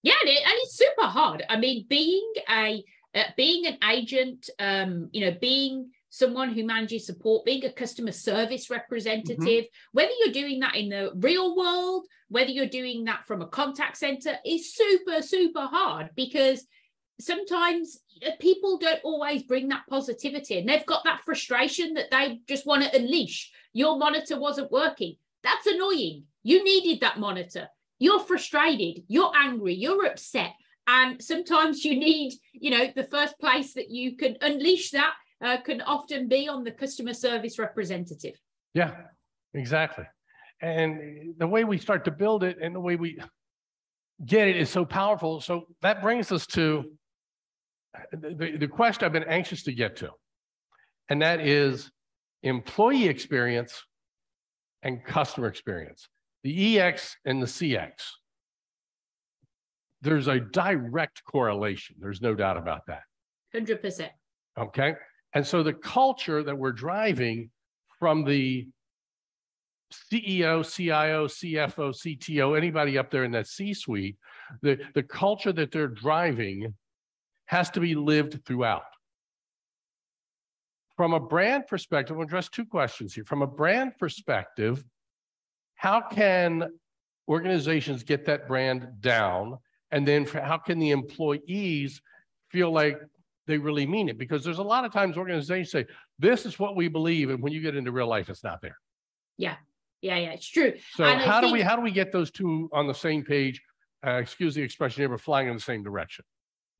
Yeah, 0.03 0.13
and, 0.21 0.29
it, 0.29 0.41
and 0.45 0.53
it's 0.55 0.77
super 1.03 1.12
hard. 1.12 1.43
I 1.50 1.57
mean, 1.57 1.86
being 1.89 2.33
a 2.50 2.83
uh, 3.15 3.24
being 3.38 3.67
an 3.67 3.77
agent, 3.89 4.50
um, 4.60 5.10
you 5.12 5.22
know, 5.25 5.38
being 5.39 5.91
someone 6.10 6.50
who 6.50 6.65
manages 6.65 7.05
support, 7.05 7.45
being 7.45 7.63
a 7.65 7.72
customer 7.72 8.12
service 8.12 8.69
representative, 8.69 9.38
mm-hmm. 9.38 9.91
whether 9.91 10.12
you're 10.19 10.33
doing 10.33 10.60
that 10.60 10.75
in 10.75 10.89
the 10.89 11.12
real 11.15 11.55
world, 11.55 12.05
whether 12.29 12.50
you're 12.50 12.65
doing 12.65 13.03
that 13.05 13.25
from 13.27 13.41
a 13.41 13.48
contact 13.48 13.98
center, 13.98 14.36
is 14.45 14.74
super, 14.74 15.22
super 15.22 15.67
hard 15.67 16.10
because 16.15 16.65
sometimes 17.19 18.00
uh, 18.25 18.31
people 18.39 18.77
don't 18.79 19.03
always 19.03 19.43
bring 19.43 19.67
that 19.67 19.83
positivity 19.88 20.57
and 20.57 20.67
they've 20.67 20.86
got 20.86 21.03
that 21.03 21.22
frustration 21.24 21.93
that 21.93 22.10
they 22.10 22.39
just 22.48 22.65
want 22.65 22.83
to 22.83 22.95
unleash. 22.95 23.51
Your 23.74 23.98
monitor 23.98 24.39
wasn't 24.39 24.72
working. 24.72 25.17
That's 25.43 25.67
annoying. 25.67 26.24
You 26.41 26.63
needed 26.63 27.01
that 27.01 27.19
monitor. 27.19 27.67
You're 28.00 28.19
frustrated. 28.19 29.03
You're 29.07 29.31
angry. 29.36 29.75
You're 29.75 30.05
upset. 30.05 30.53
And 30.87 31.21
sometimes 31.21 31.85
you 31.85 31.97
need, 31.97 32.33
you 32.53 32.71
know, 32.71 32.87
the 32.95 33.05
first 33.05 33.39
place 33.39 33.73
that 33.73 33.89
you 33.89 34.17
can 34.17 34.37
unleash 34.41 34.91
that 34.91 35.13
uh, 35.41 35.57
can 35.61 35.81
often 35.81 36.27
be 36.27 36.47
on 36.47 36.63
the 36.63 36.71
customer 36.71 37.13
service 37.13 37.57
representative. 37.57 38.35
Yeah, 38.73 38.93
exactly. 39.53 40.05
And 40.61 41.35
the 41.37 41.47
way 41.47 41.63
we 41.63 41.77
start 41.77 42.05
to 42.05 42.11
build 42.11 42.43
it 42.43 42.57
and 42.61 42.75
the 42.75 42.79
way 42.79 42.95
we 42.95 43.19
get 44.25 44.47
it 44.47 44.57
is 44.57 44.69
so 44.69 44.85
powerful. 44.85 45.41
So 45.41 45.67
that 45.81 46.01
brings 46.01 46.31
us 46.31 46.45
to 46.47 46.91
the, 48.11 48.57
the 48.57 48.67
question 48.67 49.05
I've 49.05 49.13
been 49.13 49.23
anxious 49.23 49.63
to 49.63 49.73
get 49.73 49.97
to, 49.97 50.11
and 51.09 51.21
that 51.21 51.41
is 51.41 51.91
employee 52.41 53.07
experience 53.07 53.83
and 54.81 55.03
customer 55.03 55.47
experience, 55.47 56.07
the 56.43 56.79
EX 56.79 57.15
and 57.25 57.41
the 57.41 57.45
CX 57.45 57.91
there's 60.03 60.27
a 60.27 60.39
direct 60.39 61.24
correlation. 61.24 61.95
There's 61.98 62.22
no 62.22 62.36
doubt 62.36 62.57
about 62.57 62.86
that. 62.88 63.03
100%. 63.55 64.10
Okay. 64.60 64.95
And 65.33 65.48
so 65.48 65.63
the 65.63 65.74
culture 65.74 66.43
that 66.43 66.55
we're 66.55 66.74
driving 66.74 67.50
from 68.00 68.25
the 68.25 68.67
CEO, 70.12 70.69
CIO, 70.69 71.27
CFO, 71.27 71.93
CTO, 71.95 72.57
anybody 72.57 72.98
up 72.98 73.12
there 73.12 73.24
in 73.24 73.31
that 73.31 73.48
C 73.48 73.74
suite, 73.74 74.17
the, 74.62 74.79
the 74.93 75.03
culture 75.03 75.53
that 75.53 75.72
they're 75.72 75.88
driving 75.88 76.74
has 77.45 77.69
to 77.72 77.79
be 77.79 77.95
lived 77.95 78.45
throughout. 78.45 78.83
From 80.98 81.13
a 81.13 81.19
brand 81.19 81.67
perspective, 81.67 82.17
I'll 82.17 82.24
address 82.24 82.50
two 82.50 82.65
questions 82.65 83.13
here. 83.13 83.24
From 83.24 83.41
a 83.41 83.48
brand 83.48 83.98
perspective, 83.98 84.83
how 85.75 86.01
can 86.01 86.69
organizations 87.27 88.03
get 88.03 88.25
that 88.25 88.48
brand 88.48 88.88
down 89.00 89.57
and 89.93 90.07
then 90.07 90.25
how 90.25 90.57
can 90.57 90.79
the 90.79 90.89
employees 90.89 92.01
feel 92.50 92.71
like 92.71 93.00
they 93.45 93.59
really 93.59 93.85
mean 93.85 94.09
it? 94.09 94.17
Because 94.17 94.43
there's 94.43 94.57
a 94.57 94.63
lot 94.63 94.85
of 94.85 94.91
times 94.91 95.17
organizations 95.17 95.71
say, 95.71 95.85
this 96.17 96.47
is 96.47 96.57
what 96.57 96.75
we 96.75 96.88
believe. 96.88 97.29
And 97.29 97.41
when 97.41 97.53
you 97.53 97.62
get 97.62 97.75
into 97.75 97.91
real 97.91 98.07
life, 98.07 98.27
it's 98.27 98.43
not 98.43 98.59
there. 98.62 98.77
Yeah. 99.38 99.55
Yeah, 100.01 100.17
yeah, 100.17 100.31
it's 100.31 100.50
true. 100.50 100.73
So 100.95 101.03
and 101.05 101.21
how 101.21 101.39
do 101.39 101.51
we 101.51 101.62
how 101.62 101.77
do 101.77 101.81
we 101.81 101.91
get 101.91 102.12
those 102.12 102.29
two 102.29 102.69
on 102.73 102.88
the 102.88 102.93
same 102.93 103.23
page? 103.23 103.62
Uh, 104.05 104.15
excuse 104.15 104.53
the 104.53 104.62
expression, 104.62 105.01
never 105.01 105.17
flying 105.17 105.47
in 105.47 105.53
the 105.53 105.62
same 105.62 105.81
direction. 105.81 106.25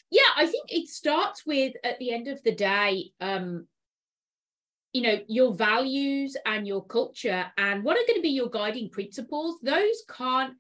Yeah, 0.10 0.22
I 0.36 0.46
think 0.46 0.66
it 0.70 0.90
starts 0.90 1.46
with 1.46 1.74
at 1.86 2.00
the 2.00 2.12
end 2.12 2.28
of 2.28 2.44
the 2.44 2.54
day, 2.54 3.12
um, 3.22 3.68
you 4.92 5.04
know, 5.04 5.20
your 5.28 5.54
values 5.54 6.36
and 6.46 6.68
your 6.68 6.84
culture 6.84 7.46
and 7.58 7.84
what 7.84 7.96
are 7.96 8.06
going 8.08 8.20
to 8.20 8.22
be 8.22 8.30
your 8.30 8.50
guiding 8.50 8.90
principles. 8.90 9.56
Those 9.64 10.04
can't. 10.10 10.56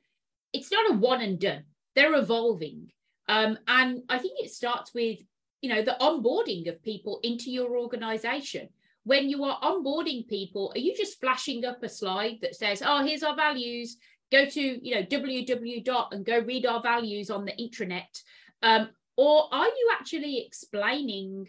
It's 0.53 0.71
not 0.71 0.91
a 0.91 0.93
one 0.93 1.19
and 1.19 1.37
done 1.39 1.63
they're 1.95 2.15
evolving. 2.15 2.91
Um, 3.27 3.57
and 3.67 4.03
I 4.09 4.17
think 4.17 4.39
it 4.39 4.51
starts 4.51 4.93
with, 4.93 5.19
you 5.61 5.73
know, 5.73 5.81
the 5.81 5.97
onboarding 6.01 6.67
of 6.67 6.83
people 6.83 7.19
into 7.23 7.51
your 7.51 7.77
organization. 7.77 8.69
When 9.05 9.29
you 9.29 9.43
are 9.43 9.59
onboarding 9.61 10.27
people, 10.27 10.71
are 10.75 10.79
you 10.79 10.95
just 10.95 11.19
flashing 11.19 11.65
up 11.65 11.83
a 11.83 11.89
slide 11.89 12.39
that 12.41 12.55
says, 12.55 12.81
oh, 12.85 13.05
here's 13.05 13.23
our 13.23 13.35
values, 13.35 13.97
go 14.31 14.45
to, 14.45 14.61
you 14.61 14.95
know, 14.95 15.03
www 15.03 15.83
dot 15.83 16.13
and 16.13 16.25
go 16.25 16.39
read 16.39 16.65
our 16.65 16.81
values 16.81 17.29
on 17.29 17.45
the 17.45 17.51
intranet? 17.53 18.21
Um, 18.61 18.89
or 19.17 19.47
are 19.51 19.67
you 19.67 19.91
actually 19.93 20.43
explaining 20.45 21.47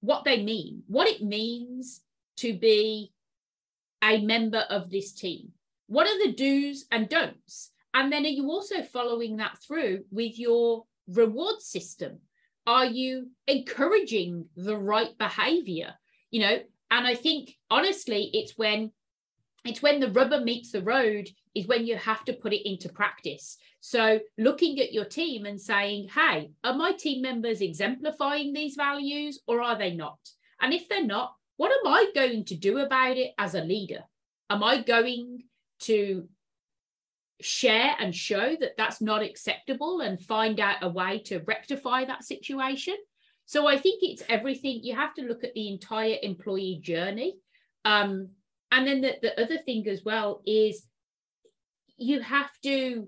what 0.00 0.24
they 0.24 0.42
mean, 0.42 0.82
what 0.86 1.08
it 1.08 1.22
means 1.22 2.02
to 2.36 2.54
be 2.54 3.12
a 4.04 4.20
member 4.20 4.64
of 4.70 4.90
this 4.90 5.12
team? 5.12 5.52
What 5.88 6.06
are 6.06 6.26
the 6.26 6.32
do's 6.32 6.86
and 6.90 7.08
don'ts? 7.08 7.70
And 7.96 8.12
then 8.12 8.26
are 8.26 8.28
you 8.28 8.50
also 8.50 8.82
following 8.82 9.38
that 9.38 9.56
through 9.66 10.04
with 10.10 10.38
your 10.38 10.84
reward 11.08 11.62
system? 11.62 12.18
Are 12.66 12.84
you 12.84 13.30
encouraging 13.46 14.48
the 14.54 14.76
right 14.76 15.16
behavior? 15.16 15.94
You 16.30 16.40
know, 16.40 16.58
and 16.90 17.06
I 17.06 17.14
think 17.14 17.56
honestly, 17.70 18.28
it's 18.34 18.52
when 18.58 18.92
it's 19.64 19.80
when 19.80 19.98
the 19.98 20.10
rubber 20.10 20.40
meets 20.42 20.72
the 20.72 20.82
road 20.82 21.30
is 21.54 21.66
when 21.66 21.86
you 21.86 21.96
have 21.96 22.22
to 22.26 22.34
put 22.34 22.52
it 22.52 22.68
into 22.68 22.90
practice. 22.90 23.56
So 23.80 24.20
looking 24.36 24.78
at 24.78 24.92
your 24.92 25.06
team 25.06 25.46
and 25.46 25.58
saying, 25.58 26.10
hey, 26.14 26.50
are 26.62 26.74
my 26.74 26.92
team 26.92 27.22
members 27.22 27.62
exemplifying 27.62 28.52
these 28.52 28.74
values 28.76 29.40
or 29.48 29.62
are 29.62 29.78
they 29.78 29.94
not? 29.94 30.18
And 30.60 30.74
if 30.74 30.86
they're 30.88 31.04
not, 31.04 31.34
what 31.56 31.72
am 31.72 31.90
I 31.90 32.10
going 32.14 32.44
to 32.44 32.56
do 32.56 32.78
about 32.78 33.16
it 33.16 33.32
as 33.38 33.54
a 33.54 33.64
leader? 33.64 34.04
Am 34.50 34.62
I 34.62 34.82
going 34.82 35.44
to 35.80 36.28
share 37.46 37.94
and 38.00 38.14
show 38.14 38.56
that 38.60 38.76
that's 38.76 39.00
not 39.00 39.22
acceptable 39.22 40.00
and 40.00 40.20
find 40.20 40.58
out 40.58 40.82
a 40.82 40.88
way 40.88 41.20
to 41.20 41.38
rectify 41.40 42.04
that 42.04 42.24
situation. 42.24 42.96
So 43.46 43.66
I 43.68 43.78
think 43.78 44.02
it's 44.02 44.24
everything. 44.28 44.80
You 44.82 44.96
have 44.96 45.14
to 45.14 45.22
look 45.22 45.44
at 45.44 45.54
the 45.54 45.68
entire 45.68 46.16
employee 46.22 46.80
journey. 46.82 47.36
Um, 47.84 48.30
and 48.72 48.86
then 48.86 49.00
the, 49.00 49.14
the 49.22 49.40
other 49.40 49.58
thing 49.58 49.86
as 49.88 50.04
well 50.04 50.42
is 50.44 50.86
you 51.96 52.20
have 52.20 52.50
to 52.64 53.06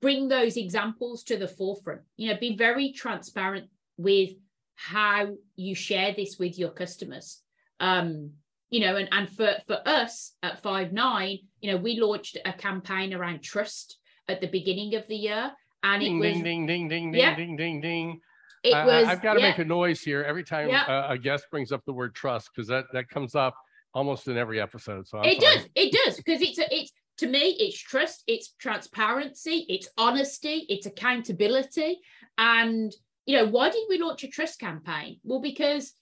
bring 0.00 0.28
those 0.28 0.56
examples 0.56 1.22
to 1.24 1.36
the 1.36 1.46
forefront. 1.46 2.00
You 2.16 2.32
know, 2.32 2.40
be 2.40 2.56
very 2.56 2.92
transparent 2.92 3.68
with 3.96 4.30
how 4.74 5.34
you 5.54 5.76
share 5.76 6.12
this 6.12 6.38
with 6.38 6.58
your 6.58 6.70
customers. 6.70 7.40
Um, 7.78 8.32
you 8.70 8.80
know, 8.80 8.96
and, 8.96 9.08
and 9.12 9.30
for, 9.30 9.54
for 9.66 9.80
us 9.86 10.32
at 10.42 10.62
Five9, 10.62 11.42
you 11.60 11.70
know, 11.70 11.76
we 11.78 11.98
launched 12.00 12.36
a 12.44 12.52
campaign 12.52 13.14
around 13.14 13.42
trust 13.42 13.98
at 14.28 14.40
the 14.40 14.46
beginning 14.46 14.94
of 14.94 15.06
the 15.08 15.16
year. 15.16 15.52
And 15.82 16.02
ding, 16.02 16.16
it 16.16 16.34
was 16.34 16.42
ding, 16.42 16.66
ding, 16.66 16.88
ding, 16.88 17.12
ding, 17.12 17.14
yeah. 17.14 17.34
ding, 17.34 17.56
ding, 17.56 17.80
ding. 17.80 18.20
it 18.64 18.74
I- 18.74 18.84
was 18.84 19.06
I've 19.06 19.22
got 19.22 19.34
to 19.34 19.40
yeah, 19.40 19.50
make 19.50 19.58
a 19.58 19.64
noise 19.64 20.00
here 20.00 20.22
every 20.22 20.44
time 20.44 20.68
Yeah. 20.68 20.82
uh, 20.82 21.06
a 21.12 21.18
guest 21.18 21.46
brings 21.50 21.72
up 21.72 21.84
the 21.86 21.92
word 21.92 22.14
trust 22.14 22.50
because 22.54 22.68
that 22.68 22.86
that 22.92 23.08
comes 23.08 23.34
up 23.34 23.54
almost 23.94 24.28
in 24.28 24.36
every 24.36 24.60
episode. 24.60 25.06
So 25.06 25.18
I'm 25.18 25.24
it 25.24 25.40
sorry. 25.40 25.56
does, 25.56 25.68
it 25.74 25.92
does, 26.04 26.16
because 26.24 26.42
it's 26.42 26.58
a 26.58 26.74
it's 26.74 26.92
to 27.18 27.26
me, 27.26 27.56
it's 27.58 27.80
trust, 27.80 28.22
it's 28.26 28.52
transparency, 28.60 29.66
it's 29.68 29.88
honesty, 29.98 30.66
it's 30.68 30.86
accountability. 30.86 32.00
And 32.36 32.92
you 33.26 33.36
know, 33.36 33.46
why 33.46 33.70
did 33.70 33.84
we 33.88 33.98
launch 33.98 34.24
a 34.24 34.28
trust 34.28 34.58
campaign? 34.58 35.20
Well, 35.22 35.40
because 35.40 35.92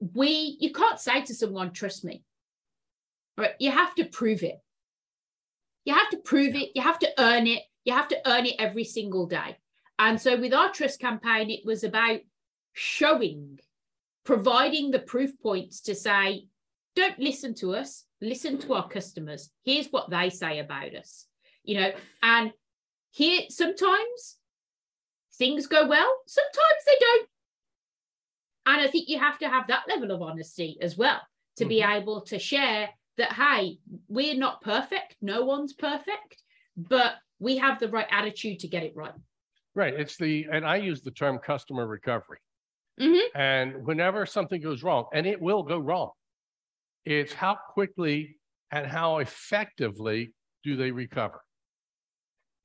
we 0.00 0.56
you 0.60 0.72
can't 0.72 1.00
say 1.00 1.22
to 1.22 1.34
someone, 1.34 1.72
trust 1.72 2.04
me. 2.04 2.22
Right. 3.38 3.54
You 3.58 3.70
have 3.70 3.94
to 3.96 4.04
prove 4.04 4.42
it. 4.42 4.60
You 5.86 5.94
have 5.94 6.10
to 6.10 6.16
prove 6.16 6.56
it, 6.56 6.72
you 6.74 6.82
have 6.82 6.98
to 6.98 7.12
earn 7.16 7.46
it, 7.46 7.62
you 7.84 7.92
have 7.94 8.08
to 8.08 8.18
earn 8.28 8.44
it 8.44 8.56
every 8.58 8.82
single 8.84 9.26
day. 9.26 9.56
And 9.98 10.20
so 10.20 10.38
with 10.38 10.52
our 10.52 10.72
trust 10.72 11.00
campaign, 11.00 11.48
it 11.48 11.64
was 11.64 11.84
about 11.84 12.20
showing, 12.72 13.60
providing 14.24 14.90
the 14.90 14.98
proof 14.98 15.38
points 15.40 15.80
to 15.82 15.94
say, 15.94 16.48
don't 16.96 17.18
listen 17.20 17.54
to 17.54 17.76
us, 17.76 18.04
listen 18.20 18.58
to 18.58 18.74
our 18.74 18.88
customers. 18.88 19.50
Here's 19.64 19.86
what 19.86 20.10
they 20.10 20.28
say 20.28 20.58
about 20.58 20.94
us. 20.94 21.26
You 21.62 21.80
know, 21.80 21.92
and 22.20 22.52
here 23.12 23.42
sometimes 23.48 24.38
things 25.38 25.68
go 25.68 25.86
well, 25.86 26.18
sometimes 26.26 26.82
they 26.84 26.96
don't. 26.98 27.28
And 28.66 28.80
I 28.80 28.88
think 28.88 29.08
you 29.08 29.18
have 29.18 29.38
to 29.38 29.48
have 29.48 29.68
that 29.68 29.84
level 29.88 30.10
of 30.10 30.22
honesty 30.22 30.76
as 30.80 30.96
well 30.96 31.20
to 31.56 31.64
be 31.64 31.82
able 31.82 32.20
to 32.22 32.38
share 32.38 32.90
that, 33.16 33.32
hey, 33.32 33.78
we're 34.08 34.36
not 34.36 34.60
perfect. 34.60 35.16
No 35.22 35.44
one's 35.44 35.72
perfect, 35.72 36.42
but 36.76 37.14
we 37.38 37.56
have 37.56 37.78
the 37.78 37.88
right 37.88 38.06
attitude 38.10 38.58
to 38.60 38.68
get 38.68 38.82
it 38.82 38.92
right. 38.94 39.14
Right. 39.74 39.94
It's 39.94 40.16
the, 40.16 40.46
and 40.52 40.66
I 40.66 40.76
use 40.76 41.00
the 41.00 41.12
term 41.12 41.38
customer 41.38 41.86
recovery. 41.86 42.38
Mhm. 43.00 43.22
And 43.34 43.86
whenever 43.86 44.26
something 44.26 44.60
goes 44.60 44.82
wrong, 44.82 45.06
and 45.12 45.26
it 45.26 45.40
will 45.40 45.62
go 45.62 45.78
wrong, 45.78 46.10
it's 47.04 47.32
how 47.32 47.54
quickly 47.54 48.38
and 48.70 48.86
how 48.86 49.18
effectively 49.18 50.34
do 50.64 50.76
they 50.76 50.90
recover? 50.90 51.40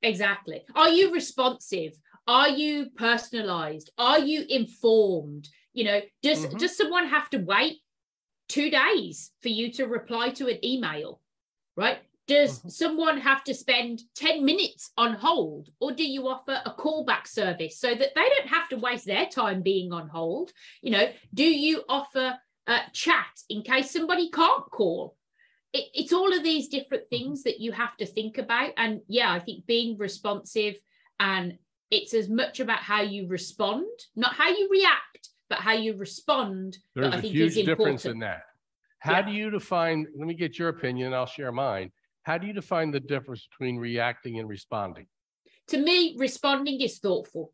Exactly. 0.02 0.62
Are 0.74 0.88
you 0.88 1.12
responsive? 1.12 1.92
Are 2.26 2.48
you 2.48 2.90
personalized? 2.90 3.90
Are 3.98 4.18
you 4.18 4.44
informed? 4.48 5.48
You 5.72 5.84
know, 5.84 6.00
does 6.22 6.46
Mhm. 6.46 6.58
does 6.58 6.76
someone 6.76 7.08
have 7.08 7.30
to 7.30 7.38
wait 7.38 7.78
two 8.48 8.70
days 8.70 9.32
for 9.40 9.48
you 9.48 9.72
to 9.72 9.86
reply 9.86 10.30
to 10.30 10.48
an 10.48 10.64
email? 10.64 11.20
Right? 11.76 12.02
Does 12.26 12.62
Mhm. 12.62 12.70
someone 12.70 13.18
have 13.18 13.42
to 13.44 13.54
spend 13.54 14.02
10 14.14 14.44
minutes 14.44 14.92
on 14.96 15.14
hold? 15.14 15.70
Or 15.80 15.92
do 15.92 16.04
you 16.04 16.28
offer 16.28 16.62
a 16.64 16.70
callback 16.70 17.26
service 17.26 17.78
so 17.78 17.94
that 17.94 18.14
they 18.14 18.28
don't 18.28 18.48
have 18.48 18.68
to 18.68 18.76
waste 18.76 19.06
their 19.06 19.26
time 19.26 19.62
being 19.62 19.92
on 19.92 20.08
hold? 20.08 20.52
You 20.82 20.90
know, 20.92 21.12
do 21.34 21.44
you 21.44 21.84
offer 21.88 22.38
a 22.66 22.80
chat 22.92 23.42
in 23.48 23.62
case 23.62 23.90
somebody 23.90 24.30
can't 24.30 24.70
call? 24.70 25.16
it, 25.72 25.86
it's 25.94 26.12
all 26.12 26.32
of 26.32 26.42
these 26.42 26.68
different 26.68 27.08
things 27.08 27.42
that 27.44 27.60
you 27.60 27.72
have 27.72 27.96
to 27.96 28.06
think 28.06 28.38
about 28.38 28.72
and 28.76 29.00
yeah 29.08 29.32
i 29.32 29.38
think 29.38 29.66
being 29.66 29.96
responsive 29.96 30.76
and 31.18 31.58
it's 31.90 32.14
as 32.14 32.28
much 32.28 32.60
about 32.60 32.80
how 32.80 33.00
you 33.00 33.26
respond 33.26 33.86
not 34.14 34.34
how 34.34 34.48
you 34.48 34.68
react 34.70 35.30
but 35.52 35.60
how 35.60 35.72
you 35.72 35.94
respond 35.98 36.78
There's 36.94 37.10
that 37.10 37.16
i 37.16 37.18
a 37.18 37.20
think 37.20 37.34
huge 37.34 37.58
is 37.58 37.66
difference 37.66 38.06
important 38.06 38.14
in 38.14 38.18
that. 38.20 38.42
How 39.00 39.18
Yeah. 39.18 39.26
do 39.26 39.32
you 39.32 39.50
define, 39.50 40.06
let 40.16 40.26
me 40.28 40.34
get 40.34 40.58
your 40.58 40.68
opinion, 40.68 41.12
I'll 41.12 41.26
share 41.26 41.50
mine. 41.52 41.90
How 42.22 42.38
do 42.38 42.46
you 42.46 42.52
define 42.54 42.92
the 42.92 43.00
difference 43.00 43.46
between 43.50 43.76
reacting 43.76 44.38
and 44.38 44.48
responding? 44.48 45.06
to 45.68 45.78
me 45.78 46.16
responding 46.18 46.80
is 46.80 46.98
thoughtful 46.98 47.52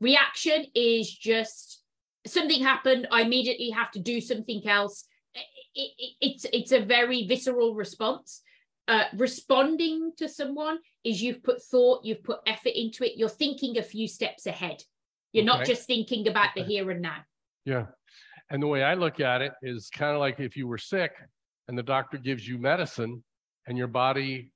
reaction 0.00 0.64
is 0.74 1.06
just 1.32 1.82
something 2.26 2.60
happened 2.62 3.06
i 3.16 3.20
immediately 3.22 3.70
have 3.70 3.90
to 3.90 4.00
do 4.00 4.20
something 4.20 4.60
else 4.66 4.96
it, 5.34 5.90
it, 6.04 6.12
it's 6.26 6.44
it's 6.58 6.72
a 6.72 6.80
very 6.96 7.26
visceral 7.32 7.74
response 7.74 8.42
uh, 8.88 9.04
responding 9.26 10.12
to 10.16 10.28
someone 10.28 10.78
is 11.04 11.22
you've 11.22 11.42
put 11.48 11.60
thought 11.70 12.04
you've 12.04 12.24
put 12.30 12.40
effort 12.46 12.74
into 12.84 13.04
it 13.04 13.16
you're 13.16 13.38
thinking 13.42 13.78
a 13.78 13.82
few 13.94 14.08
steps 14.08 14.46
ahead 14.46 14.78
you're 15.36 15.44
not 15.44 15.60
Okay. 15.62 15.72
just 15.72 15.86
thinking 15.86 16.26
about 16.28 16.50
the 16.56 16.62
here 16.62 16.90
and 16.90 17.02
now 17.02 17.20
Yeah. 17.64 17.86
And 18.50 18.62
the 18.62 18.66
way 18.68 18.82
I 18.82 18.94
look 18.94 19.18
at 19.20 19.42
it 19.42 19.52
is 19.62 19.90
kind 19.90 20.12
of 20.14 20.20
like 20.20 20.38
if 20.40 20.56
you 20.56 20.66
were 20.68 20.78
sick 20.78 21.12
and 21.68 21.76
the 21.76 21.82
doctor 21.82 22.16
gives 22.16 22.46
you 22.46 22.58
medicine 22.58 23.22
and 23.66 23.76
your 23.76 23.88
body 23.88 24.52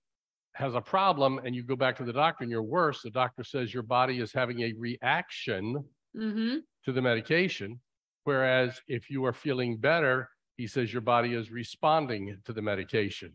has 0.54 0.74
a 0.74 0.80
problem 0.80 1.38
and 1.44 1.54
you 1.56 1.62
go 1.64 1.76
back 1.76 1.96
to 1.96 2.04
the 2.04 2.12
doctor 2.12 2.44
and 2.44 2.50
you're 2.52 2.62
worse, 2.62 3.02
the 3.02 3.10
doctor 3.10 3.42
says 3.44 3.74
your 3.74 3.82
body 3.82 4.20
is 4.20 4.32
having 4.32 4.60
a 4.60 4.72
reaction 4.78 5.84
mm-hmm. 6.16 6.56
to 6.84 6.92
the 6.92 7.02
medication. 7.02 7.80
Whereas 8.24 8.80
if 8.86 9.10
you 9.10 9.24
are 9.24 9.32
feeling 9.32 9.76
better, 9.76 10.28
he 10.56 10.66
says 10.68 10.92
your 10.92 11.02
body 11.02 11.34
is 11.34 11.50
responding 11.50 12.38
to 12.44 12.52
the 12.52 12.62
medication. 12.62 13.32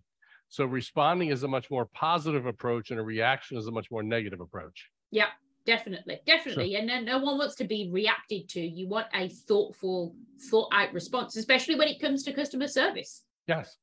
So 0.47 0.63
responding 0.65 1.29
is 1.29 1.43
a 1.43 1.47
much 1.47 1.69
more 1.69 1.85
positive 1.87 2.45
approach 2.45 2.91
and 2.91 2.99
a 2.99 3.03
reaction 3.03 3.57
is 3.57 3.67
a 3.67 3.71
much 3.71 3.91
more 3.91 4.03
negative 4.03 4.39
approach. 4.39 4.89
yeah 5.11 5.31
definitely 5.65 6.19
definitely 6.25 6.75
and 6.75 6.87
then 6.87 7.05
no 7.05 7.17
one 7.17 7.37
wants 7.37 7.55
to 7.55 7.63
be 7.63 7.89
reacted 7.91 8.47
to 8.47 8.59
you 8.61 8.87
want 8.87 9.07
a 9.13 9.27
thoughtful 9.29 10.15
thought 10.49 10.69
out 10.71 10.93
response 10.93 11.35
especially 11.35 11.75
when 11.75 11.87
it 11.87 11.99
comes 11.99 12.23
to 12.23 12.33
customer 12.33 12.67
service 12.67 13.23
Yes. 13.47 13.77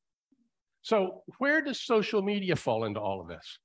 So 0.82 1.22
where 1.38 1.62
does 1.62 1.80
social 1.80 2.20
media 2.22 2.56
fall 2.56 2.84
into 2.84 2.98
all 3.00 3.20
of 3.20 3.28
this? 3.28 3.58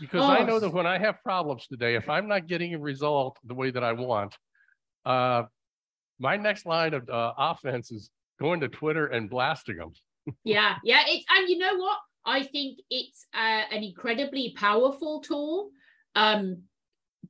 Because 0.00 0.28
I 0.28 0.42
know 0.44 0.56
Oh. 0.56 0.60
that 0.60 0.72
when 0.72 0.86
I 0.86 0.98
have 0.98 1.20
problems 1.22 1.66
today, 1.66 1.96
if 1.96 2.08
I'm 2.08 2.28
not 2.28 2.46
getting 2.46 2.74
a 2.74 2.78
result 2.78 3.38
the 3.44 3.54
way 3.54 3.70
that 3.72 3.82
I 3.82 3.92
want, 3.92 4.36
uh, 5.04 5.44
my 6.20 6.36
next 6.36 6.66
line 6.66 6.94
of 6.94 7.08
uh, 7.08 7.32
offense 7.36 7.90
is 7.90 8.10
going 8.38 8.60
to 8.60 8.68
Twitter 8.68 9.06
and 9.06 9.28
blasting 9.28 9.76
them. 9.78 9.92
yeah 10.44 10.76
yeah 10.84 11.02
it's 11.06 11.24
and 11.28 11.48
you 11.48 11.58
know 11.58 11.76
what 11.76 11.98
i 12.24 12.42
think 12.42 12.78
it's 12.88 13.26
uh, 13.34 13.64
an 13.70 13.82
incredibly 13.82 14.54
powerful 14.56 15.20
tool 15.20 15.68
um 16.14 16.62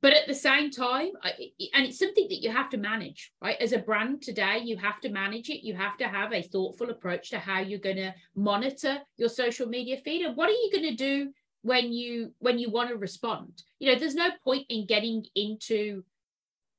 but 0.01 0.13
at 0.13 0.27
the 0.27 0.33
same 0.33 0.69
time 0.71 1.11
I- 1.23 1.51
and 1.73 1.85
it's 1.85 1.99
something 1.99 2.27
that 2.29 2.41
you 2.41 2.49
have 2.51 2.69
to 2.71 2.77
manage 2.77 3.31
right? 3.41 3.57
As 3.61 3.71
a 3.73 3.79
brand 3.79 4.21
today 4.21 4.59
you 4.63 4.77
have 4.77 4.99
to 5.01 5.09
manage 5.09 5.49
it. 5.49 5.65
You 5.65 5.75
have 5.75 5.97
to 5.97 6.07
have 6.07 6.33
a 6.33 6.41
thoughtful 6.41 6.89
approach 6.89 7.29
to 7.29 7.39
how 7.39 7.59
you're 7.59 7.79
going 7.79 7.97
to 7.97 8.13
monitor 8.35 8.97
your 9.17 9.29
social 9.29 9.67
media 9.67 9.97
feed. 9.97 10.25
And 10.25 10.35
what 10.35 10.49
are 10.49 10.53
you 10.53 10.69
going 10.71 10.89
to 10.89 10.95
do 10.95 11.31
when 11.61 11.91
you 11.93 12.33
when 12.39 12.59
you 12.59 12.69
want 12.69 12.89
to 12.89 12.97
respond? 12.97 13.63
You 13.79 13.91
know 13.93 13.99
there's 13.99 14.15
no 14.15 14.29
point 14.43 14.65
in 14.69 14.85
getting 14.85 15.25
into 15.35 16.03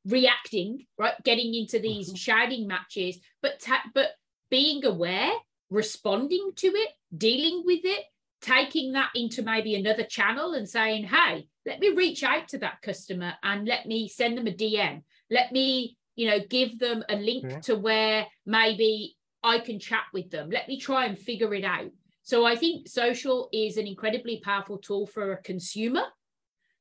reacting 0.04 0.86
right? 0.98 1.14
Getting 1.24 1.54
into 1.54 1.78
these 1.78 2.12
Mhm. 2.12 2.18
shouting 2.18 2.66
matches 2.66 3.18
but 3.42 3.60
ta- 3.60 3.90
but 3.94 4.10
being 4.50 4.84
aware 4.84 5.32
responding 5.70 6.52
to 6.56 6.68
it 6.68 6.90
dealing 7.16 7.64
with 7.64 7.84
it 7.84 8.04
taking 8.40 8.92
that 8.92 9.10
into 9.16 9.42
maybe 9.42 9.74
another 9.74 10.04
channel 10.04 10.52
and 10.54 10.68
saying 10.68 11.04
hey 11.04 11.48
let 11.66 11.80
me 11.80 11.90
reach 11.90 12.22
out 12.22 12.48
to 12.48 12.58
that 12.58 12.80
customer 12.82 13.34
and 13.42 13.66
let 13.66 13.86
me 13.86 14.08
send 14.08 14.38
them 14.38 14.46
a 14.46 14.52
dm 14.52 15.02
let 15.30 15.52
me 15.52 15.96
you 16.14 16.28
know 16.28 16.38
give 16.48 16.78
them 16.78 17.04
a 17.08 17.16
link 17.16 17.44
Okay. 17.44 17.60
to 17.60 17.76
where 17.76 18.26
maybe 18.46 19.16
i 19.42 19.58
can 19.58 19.78
chat 19.78 20.04
with 20.14 20.30
them 20.30 20.48
let 20.50 20.68
me 20.68 20.78
try 20.80 21.04
and 21.06 21.18
figure 21.18 21.52
it 21.54 21.64
out 21.64 21.90
so 22.22 22.46
i 22.46 22.56
think 22.56 22.88
social 22.88 23.48
is 23.52 23.76
an 23.76 23.86
incredibly 23.86 24.40
powerful 24.40 24.78
tool 24.78 25.06
for 25.06 25.32
a 25.32 25.42
consumer 25.42 26.04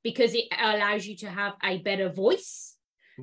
because 0.03 0.33
it 0.35 0.45
allows 0.59 1.05
you 1.05 1.15
to 1.17 1.29
have 1.29 1.53
a 1.63 1.79
better 1.79 2.09
voice 2.09 2.75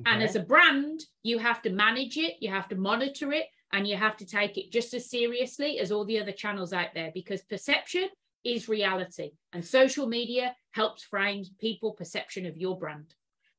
and 0.07 0.23
as 0.23 0.35
a 0.35 0.39
brand, 0.39 1.01
you 1.21 1.37
have 1.37 1.61
to 1.61 1.69
manage 1.69 2.17
it, 2.17 2.37
you 2.39 2.49
have 2.49 2.67
to 2.69 2.75
monitor 2.75 3.31
it, 3.31 3.45
and 3.71 3.87
you 3.87 3.95
have 3.95 4.17
to 4.17 4.25
take 4.25 4.57
it 4.57 4.71
just 4.71 4.93
as 4.93 5.09
seriously 5.09 5.79
as 5.79 5.91
all 5.91 6.03
the 6.03 6.19
other 6.19 6.31
channels 6.31 6.73
out 6.73 6.89
there 6.95 7.11
because 7.13 7.41
perception 7.43 8.09
is 8.43 8.67
reality. 8.67 9.31
And 9.53 9.63
social 9.63 10.07
media 10.07 10.55
helps 10.73 11.03
frame 11.03 11.45
people 11.59 11.93
perception 11.93 12.45
of 12.45 12.57
your 12.57 12.77
brand. 12.77 13.15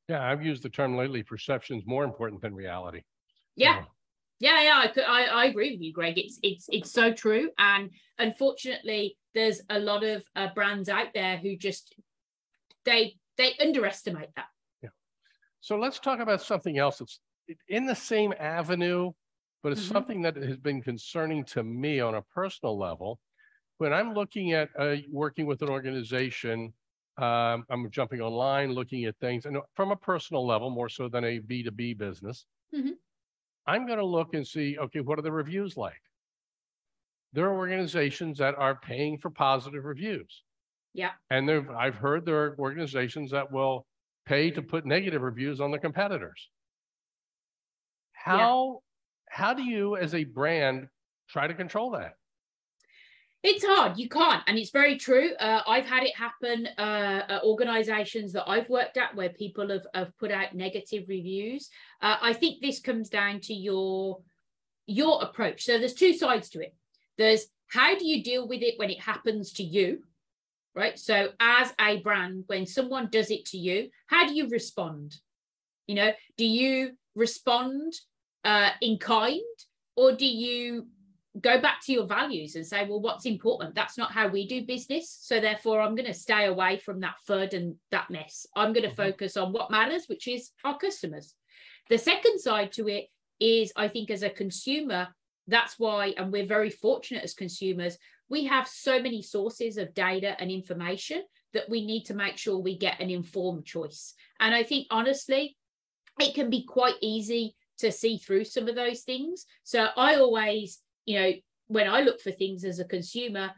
yeah, 0.07 0.23
I've 0.23 0.45
used 0.45 0.63
the 0.63 0.69
term 0.69 0.95
lately, 0.95 1.23
perception 1.23 1.77
is 1.77 1.85
more 1.85 2.03
important 2.03 2.41
than 2.41 2.53
reality. 2.53 3.01
Yeah, 3.55 3.81
So, 3.81 3.87
Yeah, 4.39 4.61
yeah, 4.61 4.85
I, 4.85 5.01
I, 5.01 5.23
I 5.23 5.45
agree 5.45 5.71
with 5.71 5.81
you, 5.81 5.93
Greg. 5.93 6.17
It's 6.17 6.39
it's 6.43 6.67
it's 6.69 6.91
so 6.91 7.11
true, 7.13 7.49
and 7.57 7.89
unfortunately, 8.19 9.17
there's 9.33 9.61
a 9.69 9.79
lot 9.79 10.03
of 10.03 10.23
uh, 10.35 10.49
brands 10.53 10.89
out 10.89 11.07
there 11.13 11.37
who 11.37 11.57
just 11.57 11.95
they 12.83 13.17
they 13.37 13.53
underestimate 13.59 14.29
that. 14.35 14.47
Yeah. 14.83 14.89
So 15.61 15.77
let's 15.77 15.99
talk 15.99 16.19
about 16.19 16.41
something 16.41 16.77
else 16.77 16.97
that's 16.99 17.19
in 17.69 17.85
the 17.85 17.95
same 17.95 18.33
avenue, 18.39 19.11
but 19.63 19.71
it's 19.71 19.81
mm-hmm. 19.81 19.93
something 19.93 20.21
that 20.23 20.35
has 20.35 20.57
been 20.57 20.81
concerning 20.81 21.45
to 21.45 21.63
me 21.63 21.99
on 21.99 22.15
a 22.15 22.21
personal 22.21 22.77
level. 22.77 23.19
When 23.77 23.93
I'm 23.93 24.13
looking 24.13 24.53
at 24.53 24.69
uh, 24.77 24.95
working 25.11 25.45
with 25.45 25.61
an 25.61 25.69
organization, 25.69 26.73
um, 27.17 27.65
I'm 27.69 27.89
jumping 27.91 28.21
online, 28.21 28.73
looking 28.73 29.05
at 29.05 29.15
things, 29.17 29.45
and 29.45 29.57
from 29.73 29.91
a 29.91 29.95
personal 29.95 30.45
level, 30.45 30.69
more 30.69 30.89
so 30.89 31.07
than 31.07 31.23
a 31.23 31.39
B2B 31.39 31.97
business. 31.97 32.45
Mm-hmm. 32.75 32.91
I'm 33.67 33.85
going 33.85 33.99
to 33.99 34.05
look 34.05 34.33
and 34.33 34.45
see, 34.45 34.77
okay, 34.77 34.99
what 34.99 35.17
are 35.17 35.23
the 35.23 35.31
reviews 35.31 35.77
like? 35.77 36.01
There 37.33 37.45
are 37.45 37.55
organizations 37.55 38.37
that 38.37 38.55
are 38.55 38.75
paying 38.75 39.17
for 39.17 39.29
positive 39.29 39.85
reviews. 39.85 40.43
Yeah. 40.93 41.11
And 41.29 41.49
I've 41.77 41.95
heard 41.95 42.25
there 42.25 42.43
are 42.43 42.55
organizations 42.59 43.31
that 43.31 43.51
will 43.51 43.85
pay 44.25 44.51
to 44.51 44.61
put 44.61 44.85
negative 44.85 45.21
reviews 45.21 45.59
on 45.59 45.71
the 45.71 45.77
competitors. 45.77 46.49
How 48.13 48.81
yeah. 49.27 49.35
how 49.35 49.53
do 49.53 49.63
you 49.63 49.97
as 49.97 50.15
a 50.15 50.23
brand 50.23 50.87
try 51.29 51.47
to 51.47 51.53
control 51.53 51.91
that? 51.91 52.15
It's 53.47 53.63
hard. 53.63 53.99
You 53.99 54.09
can't, 54.09 54.41
and 54.47 54.57
it's 54.57 54.71
very 54.71 54.97
true. 54.97 55.35
Uh, 55.39 55.61
I've 55.67 55.85
had 55.85 56.01
it 56.01 56.15
happen 56.15 56.67
uh, 56.79 57.21
at 57.29 57.43
organisations 57.43 58.33
that 58.33 58.49
I've 58.49 58.67
worked 58.69 58.97
at 58.97 59.13
where 59.13 59.29
people 59.29 59.69
have, 59.69 59.85
have 59.93 60.17
put 60.17 60.31
out 60.31 60.55
negative 60.55 61.03
reviews. 61.07 61.69
Uh, 62.01 62.15
I 62.19 62.33
think 62.33 62.59
this 62.59 62.79
comes 62.79 63.07
down 63.07 63.41
to 63.41 63.53
your 63.53 64.19
your 64.87 65.21
approach. 65.21 65.63
So 65.63 65.77
there's 65.77 65.93
two 65.93 66.15
sides 66.15 66.49
to 66.49 66.59
it. 66.59 66.73
There's 67.19 67.45
how 67.67 67.95
do 67.95 68.07
you 68.07 68.23
deal 68.23 68.47
with 68.47 68.63
it 68.63 68.79
when 68.79 68.89
it 68.89 68.99
happens 68.99 69.53
to 69.53 69.63
you, 69.63 69.99
right? 70.73 70.97
So 70.97 71.29
as 71.39 71.71
a 71.79 71.97
brand, 71.97 72.45
when 72.47 72.65
someone 72.65 73.09
does 73.11 73.29
it 73.29 73.45
to 73.47 73.59
you, 73.59 73.91
how 74.07 74.27
do 74.27 74.33
you 74.33 74.49
respond? 74.49 75.17
You 75.85 75.93
know, 75.93 76.11
do 76.35 76.47
you 76.47 76.93
respond 77.13 77.93
uh, 78.43 78.71
in 78.81 78.97
kind, 78.97 79.41
or 79.95 80.13
do 80.13 80.25
you 80.25 80.87
go 81.41 81.59
back 81.59 81.81
to 81.85 81.91
your 81.91 82.05
values 82.05 82.55
and 82.55 82.65
say, 82.65 82.85
well, 82.87 83.01
what's 83.01 83.25
important? 83.25 83.75
That's 83.75 83.97
not 83.97 84.11
how 84.11 84.27
we 84.27 84.47
do 84.47 84.65
business. 84.65 85.17
So 85.21 85.39
therefore, 85.39 85.81
I'm 85.81 85.95
going 85.95 86.07
to 86.07 86.13
stay 86.13 86.45
away 86.45 86.77
from 86.77 87.01
that 87.01 87.15
FUD 87.27 87.53
and 87.53 87.75
that 87.91 88.09
mess. 88.09 88.45
I'm 88.55 88.73
going 88.73 88.83
to 88.83 88.89
mm-hmm. 88.89 89.11
focus 89.11 89.35
on 89.35 89.51
what 89.51 89.71
matters, 89.71 90.05
which 90.07 90.27
is 90.27 90.51
our 90.63 90.77
customers. 90.77 91.33
The 91.89 91.97
second 91.97 92.39
side 92.39 92.71
to 92.73 92.87
it 92.87 93.07
is, 93.39 93.73
I 93.75 93.89
think, 93.89 94.09
as 94.09 94.23
a 94.23 94.29
consumer, 94.29 95.09
that's 95.47 95.77
why, 95.77 96.13
and 96.17 96.31
we're 96.31 96.45
very 96.45 96.69
fortunate 96.69 97.23
as 97.23 97.33
consumers, 97.33 97.97
we 98.29 98.45
have 98.45 98.67
so 98.67 99.01
many 99.01 99.21
sources 99.21 99.77
of 99.77 99.93
data 99.93 100.35
and 100.39 100.49
information 100.49 101.21
that 101.53 101.69
we 101.69 101.85
need 101.85 102.05
to 102.05 102.15
make 102.15 102.37
sure 102.37 102.57
we 102.57 102.77
get 102.77 102.99
an 102.99 103.09
informed 103.09 103.65
choice. 103.65 104.13
And 104.39 104.55
I 104.55 104.63
think, 104.63 104.87
honestly, 104.89 105.57
it 106.19 106.33
can 106.33 106.49
be 106.49 106.65
quite 106.65 106.95
easy 107.01 107.55
to 107.79 107.91
see 107.91 108.17
through 108.17 108.45
some 108.45 108.67
of 108.67 108.75
those 108.75 109.01
things. 109.01 109.45
So 109.63 109.87
I 109.97 110.15
always 110.15 110.79
you 111.05 111.19
know 111.19 111.31
when 111.67 111.87
i 111.87 112.01
look 112.01 112.21
for 112.21 112.31
things 112.31 112.63
as 112.63 112.79
a 112.79 112.85
consumer 112.85 113.51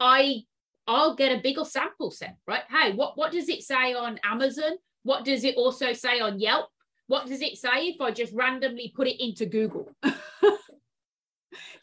i 0.00 0.42
i'll 0.86 1.14
get 1.14 1.36
a 1.36 1.40
bigger 1.40 1.64
sample 1.64 2.10
set 2.10 2.36
right? 2.46 2.62
Hey 2.68 2.92
what 2.92 3.16
what 3.16 3.32
does 3.32 3.48
it 3.48 3.62
say 3.62 3.94
on 3.94 4.18
amazon? 4.24 4.72
What 5.04 5.24
does 5.24 5.42
it 5.42 5.56
also 5.56 5.92
say 5.92 6.20
on 6.20 6.38
yelp? 6.38 6.68
What 7.08 7.26
does 7.26 7.40
it 7.40 7.56
say 7.56 7.88
if 7.88 8.00
i 8.00 8.10
just 8.10 8.32
randomly 8.32 8.92
put 8.94 9.08
it 9.08 9.22
into 9.22 9.46
google? 9.46 9.90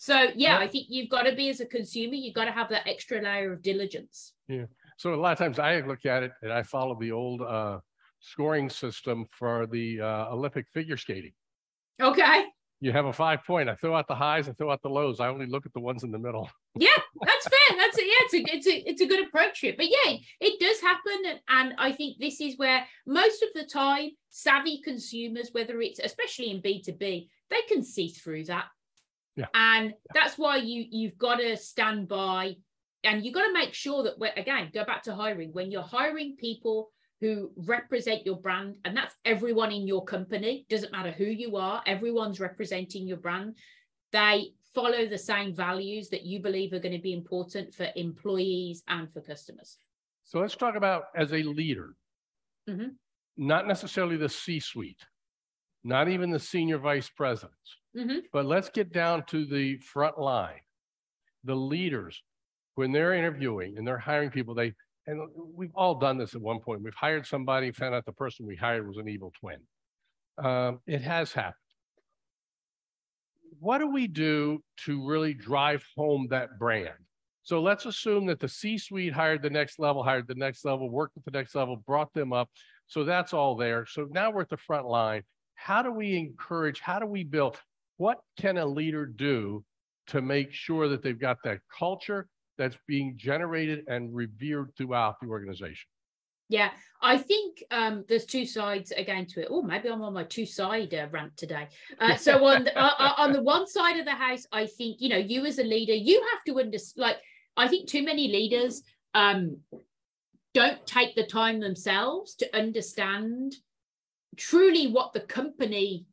So 0.01 0.27
yeah 0.33 0.57
i 0.57 0.67
think 0.67 0.87
you've 0.89 1.09
got 1.09 1.23
to 1.23 1.35
be 1.35 1.49
as 1.49 1.59
a 1.59 1.65
consumer 1.65 2.13
you've 2.13 2.33
got 2.33 2.45
to 2.45 2.53
have 2.53 2.69
that 2.69 2.87
extra 2.87 3.21
layer 3.21 3.51
of 3.51 3.61
diligence. 3.61 4.33
Yeah. 4.47 4.65
So 4.97 5.13
a 5.13 5.15
lot 5.15 5.33
of 5.33 5.37
times 5.37 5.59
i 5.59 5.81
look 5.81 6.05
at 6.05 6.23
it 6.23 6.31
and 6.41 6.53
i 6.53 6.63
follow 6.63 6.97
the 6.97 7.11
old 7.11 7.41
uh, 7.41 7.79
scoring 8.21 8.69
system 8.69 9.25
for 9.29 9.67
the 9.67 9.99
uh, 9.99 10.29
olympic 10.31 10.67
figure 10.69 10.95
skating. 10.95 11.33
Okay 12.01 12.45
you 12.81 12.91
have 12.91 13.05
a 13.05 13.13
five 13.13 13.43
point. 13.45 13.69
I 13.69 13.75
throw 13.75 13.95
out 13.95 14.07
the 14.07 14.15
highs, 14.15 14.47
I 14.47 14.53
throw 14.53 14.71
out 14.71 14.81
the 14.81 14.89
lows. 14.89 15.19
I 15.19 15.27
only 15.27 15.45
look 15.45 15.65
at 15.65 15.73
the 15.73 15.79
ones 15.79 16.03
in 16.03 16.11
the 16.11 16.19
middle. 16.19 16.49
Yeah, 16.75 16.89
that's 17.25 17.47
fair. 17.47 17.77
That's 17.77 17.97
a, 17.97 18.01
yeah, 18.01 18.13
it's 18.21 18.33
a 18.33 18.55
it's 18.55 18.67
a 18.67 18.89
it's 18.89 19.01
a 19.01 19.07
good 19.07 19.27
approach 19.27 19.61
to 19.61 19.67
it. 19.67 19.77
But 19.77 19.87
yeah, 19.89 20.15
it 20.39 20.59
does 20.59 20.79
happen, 20.79 21.25
and, 21.25 21.39
and 21.49 21.73
I 21.77 21.91
think 21.91 22.17
this 22.19 22.39
is 22.39 22.57
where 22.57 22.85
most 23.05 23.43
of 23.43 23.49
the 23.53 23.65
time 23.65 24.11
savvy 24.29 24.81
consumers, 24.83 25.49
whether 25.51 25.81
it's 25.81 25.99
especially 25.99 26.51
in 26.51 26.61
B 26.61 26.81
two 26.81 26.93
B, 26.93 27.29
they 27.49 27.61
can 27.67 27.83
see 27.83 28.09
through 28.09 28.45
that. 28.45 28.65
Yeah. 29.35 29.47
And 29.53 29.93
that's 30.13 30.37
why 30.37 30.57
you 30.57 30.85
you've 30.89 31.17
got 31.17 31.35
to 31.37 31.57
stand 31.57 32.07
by, 32.07 32.55
and 33.03 33.25
you've 33.25 33.33
got 33.33 33.47
to 33.47 33.53
make 33.53 33.73
sure 33.73 34.03
that 34.03 34.39
again 34.39 34.69
go 34.73 34.85
back 34.85 35.03
to 35.03 35.15
hiring 35.15 35.51
when 35.51 35.71
you're 35.71 35.81
hiring 35.81 36.35
people 36.37 36.91
who 37.21 37.51
represent 37.55 38.25
your 38.25 38.37
brand 38.37 38.75
and 38.85 38.95
that's 38.95 39.15
everyone 39.25 39.71
in 39.71 39.87
your 39.87 40.03
company 40.03 40.65
doesn't 40.69 40.91
matter 40.91 41.11
who 41.11 41.25
you 41.25 41.57
are 41.57 41.81
everyone's 41.85 42.39
representing 42.39 43.07
your 43.07 43.17
brand 43.17 43.55
they 44.11 44.51
follow 44.73 45.05
the 45.07 45.17
same 45.17 45.53
values 45.53 46.09
that 46.09 46.23
you 46.23 46.39
believe 46.39 46.71
are 46.73 46.79
going 46.79 46.95
to 46.95 47.01
be 47.01 47.13
important 47.13 47.73
for 47.73 47.87
employees 47.95 48.83
and 48.87 49.11
for 49.11 49.21
customers 49.21 49.77
so 50.23 50.39
let's 50.39 50.55
talk 50.55 50.75
about 50.75 51.05
as 51.15 51.33
a 51.33 51.43
leader 51.43 51.95
mm-hmm. 52.69 52.89
not 53.37 53.67
necessarily 53.67 54.17
the 54.17 54.29
c 54.29 54.59
suite 54.59 55.05
not 55.83 56.07
even 56.07 56.29
the 56.29 56.39
senior 56.39 56.77
vice 56.77 57.09
presidents 57.09 57.77
mm-hmm. 57.97 58.19
but 58.31 58.45
let's 58.45 58.69
get 58.69 58.93
down 58.93 59.23
to 59.25 59.45
the 59.45 59.77
front 59.77 60.17
line 60.17 60.61
the 61.43 61.55
leaders 61.55 62.21
when 62.75 62.91
they're 62.91 63.13
interviewing 63.13 63.77
and 63.77 63.85
they're 63.85 63.97
hiring 63.97 64.29
people 64.29 64.53
they 64.53 64.73
and 65.09 65.27
we've 65.55 65.73
all 65.73 65.95
done 65.95 66.19
this 66.19 66.35
at 66.35 66.41
one 66.41 66.59
point. 66.59 66.83
We've 66.83 66.93
hired 66.93 67.25
somebody, 67.25 67.71
found 67.71 67.95
out 67.95 68.05
the 68.05 68.11
person 68.11 68.45
we 68.45 68.55
hired 68.55 68.87
was 68.87 68.97
an 68.97 69.09
evil 69.09 69.33
twin. 69.39 69.57
Um, 70.37 70.81
it 70.85 71.01
has 71.01 71.33
happened. 71.33 71.55
What 73.59 73.79
do 73.79 73.87
we 73.87 74.05
do 74.05 74.63
to 74.85 75.05
really 75.07 75.33
drive 75.33 75.83
home 75.97 76.27
that 76.29 76.59
brand? 76.59 76.93
So 77.41 77.59
let's 77.59 77.87
assume 77.87 78.27
that 78.27 78.39
the 78.39 78.47
C 78.47 78.77
suite 78.77 79.11
hired 79.11 79.41
the 79.41 79.49
next 79.49 79.79
level, 79.79 80.03
hired 80.03 80.27
the 80.27 80.35
next 80.35 80.63
level, 80.63 80.91
worked 80.91 81.17
at 81.17 81.25
the 81.25 81.31
next 81.31 81.55
level, 81.55 81.77
brought 81.87 82.13
them 82.13 82.31
up. 82.31 82.47
So 82.85 83.03
that's 83.03 83.33
all 83.33 83.55
there. 83.55 83.87
So 83.87 84.07
now 84.11 84.29
we're 84.29 84.41
at 84.41 84.49
the 84.49 84.57
front 84.57 84.85
line. 84.85 85.23
How 85.55 85.81
do 85.81 85.91
we 85.91 86.15
encourage? 86.15 86.79
How 86.79 86.99
do 86.99 87.07
we 87.07 87.23
build? 87.23 87.57
What 87.97 88.19
can 88.39 88.57
a 88.57 88.65
leader 88.65 89.07
do 89.07 89.63
to 90.07 90.21
make 90.21 90.53
sure 90.53 90.87
that 90.89 91.01
they've 91.01 91.19
got 91.19 91.37
that 91.43 91.59
culture 91.75 92.27
that's 92.59 92.77
being 92.87 93.15
generated 93.17 93.85
and 93.87 94.13
revered 94.13 94.75
throughout 94.75 95.19
the 95.21 95.27
organization. 95.27 95.87
Yeah, 96.49 96.71
I 97.01 97.17
think 97.17 97.63
um, 97.71 98.03
there's 98.09 98.25
two 98.25 98.45
sides 98.45 98.91
again 98.91 99.25
to 99.27 99.41
it. 99.41 99.47
Oh, 99.49 99.61
maybe 99.61 99.87
I'm 99.87 100.01
on 100.01 100.13
my 100.13 100.23
two 100.25 100.45
side 100.45 100.93
uh, 100.93 101.07
rant 101.11 101.37
today. 101.37 101.69
Uh, 101.99 102.15
so 102.15 102.43
on 102.45 102.65
the, 102.65 102.77
uh, 102.77 102.91
uh, 102.99 103.13
on 103.17 103.31
the 103.31 103.41
one 103.41 103.67
side 103.67 103.97
of 103.97 104.05
the 104.05 104.11
house, 104.11 104.45
I 104.51 104.65
think 104.65 104.97
you 104.99 105.09
know 105.09 105.17
you 105.17 105.45
as 105.45 105.59
a 105.59 105.63
leader, 105.63 105.93
you 105.93 106.21
have 106.31 106.43
to 106.47 106.59
understand. 106.59 107.01
Like 107.01 107.17
I 107.55 107.67
think 107.67 107.87
too 107.87 108.03
many 108.03 108.27
leaders 108.27 108.81
um, 109.13 109.57
don't 110.53 110.85
take 110.85 111.15
the 111.15 111.25
time 111.25 111.59
themselves 111.59 112.35
to 112.35 112.57
understand 112.57 113.55
truly 114.35 114.87
what 114.87 115.13
the 115.13 115.21
company 115.21 116.07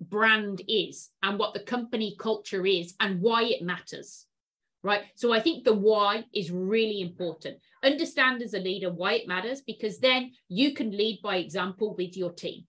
brand 0.00 0.62
is 0.68 1.10
and 1.22 1.38
what 1.38 1.52
the 1.52 1.60
company 1.60 2.16
culture 2.18 2.64
is 2.64 2.94
and 3.00 3.20
why 3.20 3.42
it 3.42 3.62
matters 3.62 4.26
right? 4.82 5.02
So 5.14 5.32
I 5.32 5.40
think 5.40 5.64
the 5.64 5.74
why 5.74 6.24
is 6.34 6.50
really 6.50 7.00
important. 7.00 7.58
Understand 7.84 8.42
as 8.42 8.54
a 8.54 8.58
leader 8.58 8.92
why 8.92 9.14
it 9.14 9.28
matters, 9.28 9.62
because 9.66 9.98
then 9.98 10.32
you 10.48 10.74
can 10.74 10.90
lead 10.90 11.20
by 11.22 11.36
example 11.36 11.94
with 11.96 12.16
your 12.16 12.32
team 12.32 12.64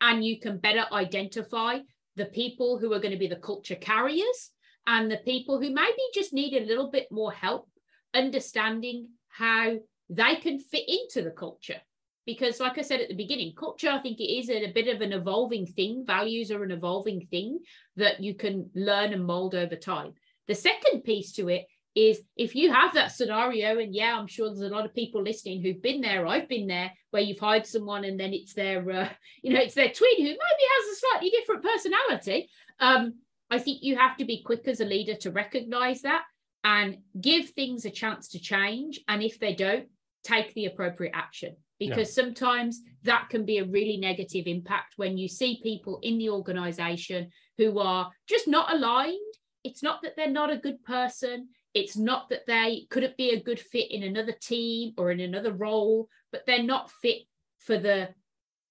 and 0.00 0.24
you 0.24 0.38
can 0.40 0.58
better 0.58 0.84
identify 0.92 1.78
the 2.16 2.26
people 2.26 2.78
who 2.78 2.92
are 2.92 3.00
going 3.00 3.12
to 3.12 3.18
be 3.18 3.26
the 3.26 3.36
culture 3.36 3.74
carriers 3.74 4.50
and 4.86 5.10
the 5.10 5.18
people 5.18 5.60
who 5.60 5.70
maybe 5.70 6.02
just 6.14 6.32
need 6.32 6.54
a 6.54 6.66
little 6.66 6.90
bit 6.90 7.08
more 7.10 7.32
help 7.32 7.68
understanding 8.14 9.08
how 9.28 9.76
they 10.08 10.36
can 10.36 10.58
fit 10.60 10.84
into 10.88 11.22
the 11.22 11.34
culture. 11.34 11.80
Because, 12.24 12.58
like 12.58 12.76
I 12.76 12.82
said 12.82 13.00
at 13.00 13.08
the 13.08 13.14
beginning, 13.14 13.54
culture, 13.56 13.88
I 13.88 14.00
think 14.00 14.18
it 14.18 14.24
is 14.24 14.50
a, 14.50 14.72
bit 14.72 14.88
of 14.88 15.00
an 15.00 15.12
evolving 15.12 15.64
thing. 15.64 16.04
Values 16.04 16.50
are 16.50 16.64
an 16.64 16.72
evolving 16.72 17.28
thing 17.30 17.60
that 17.96 18.20
you 18.20 18.34
can 18.34 18.68
learn 18.74 19.12
and 19.12 19.24
mold 19.24 19.54
over 19.54 19.76
time. 19.76 20.14
The 20.48 20.54
second 20.54 21.02
piece 21.02 21.32
to 21.32 21.48
it 21.48 21.66
is 21.94 22.20
if 22.36 22.54
you 22.54 22.72
have 22.72 22.94
that 22.94 23.12
scenario, 23.12 23.78
and 23.78 23.94
yeah, 23.94 24.16
I'm 24.18 24.26
sure 24.26 24.48
there's 24.48 24.60
a 24.60 24.74
lot 24.74 24.84
of 24.84 24.94
people 24.94 25.22
listening 25.22 25.62
who've 25.62 25.80
been 25.80 26.02
there. 26.02 26.26
I've 26.26 26.48
been 26.48 26.66
there 26.66 26.92
where 27.10 27.22
you've 27.22 27.38
hired 27.38 27.66
someone 27.66 28.04
and 28.04 28.20
then 28.20 28.34
it's 28.34 28.52
their, 28.52 28.88
uh, 28.90 29.08
you 29.42 29.52
know, 29.52 29.60
it's 29.60 29.74
their 29.74 29.90
twin 29.90 30.16
who 30.18 30.24
maybe 30.24 30.36
has 30.38 30.92
a 30.92 31.00
slightly 31.00 31.30
different 31.30 31.64
personality. 31.64 32.50
Um, 32.80 33.14
I 33.50 33.58
think 33.58 33.82
you 33.82 33.96
have 33.96 34.16
to 34.18 34.24
be 34.24 34.42
quick 34.42 34.68
as 34.68 34.80
a 34.80 34.84
leader 34.84 35.14
to 35.14 35.30
recognize 35.30 36.02
that 36.02 36.22
and 36.64 36.98
give 37.18 37.50
things 37.50 37.84
a 37.84 37.90
chance 37.90 38.28
to 38.30 38.40
change. 38.40 39.00
And 39.08 39.22
if 39.22 39.38
they 39.38 39.54
don't, 39.54 39.86
take 40.24 40.52
the 40.54 40.66
appropriate 40.66 41.12
action. 41.14 41.56
because 41.78 42.08
yeah. 42.08 42.22
sometimes 42.22 42.80
that 43.04 43.28
can 43.30 43.44
be 43.44 43.58
a 43.58 43.64
really 43.64 43.98
negative 43.98 44.46
impact 44.46 44.94
when 44.96 45.16
you 45.18 45.28
see 45.28 45.60
people 45.62 45.98
in 46.02 46.18
the 46.18 46.30
organization 46.30 47.30
who 47.58 47.78
are 47.78 48.10
just 48.28 48.48
not 48.48 48.72
aligned. 48.72 49.25
It's 49.66 49.82
not 49.82 50.00
that 50.02 50.14
they're 50.16 50.30
not 50.30 50.52
a 50.52 50.56
good 50.56 50.82
person. 50.84 51.48
It's 51.74 51.96
not 51.96 52.28
that 52.30 52.46
they 52.46 52.86
couldn't 52.88 53.16
be 53.16 53.30
a 53.30 53.42
good 53.42 53.58
fit 53.58 53.90
in 53.90 54.04
another 54.04 54.34
team 54.40 54.94
or 54.96 55.10
in 55.10 55.20
another 55.20 55.52
role, 55.52 56.08
but 56.30 56.46
they're 56.46 56.62
not 56.62 56.90
fit 57.02 57.22
for 57.58 57.76
the 57.76 58.08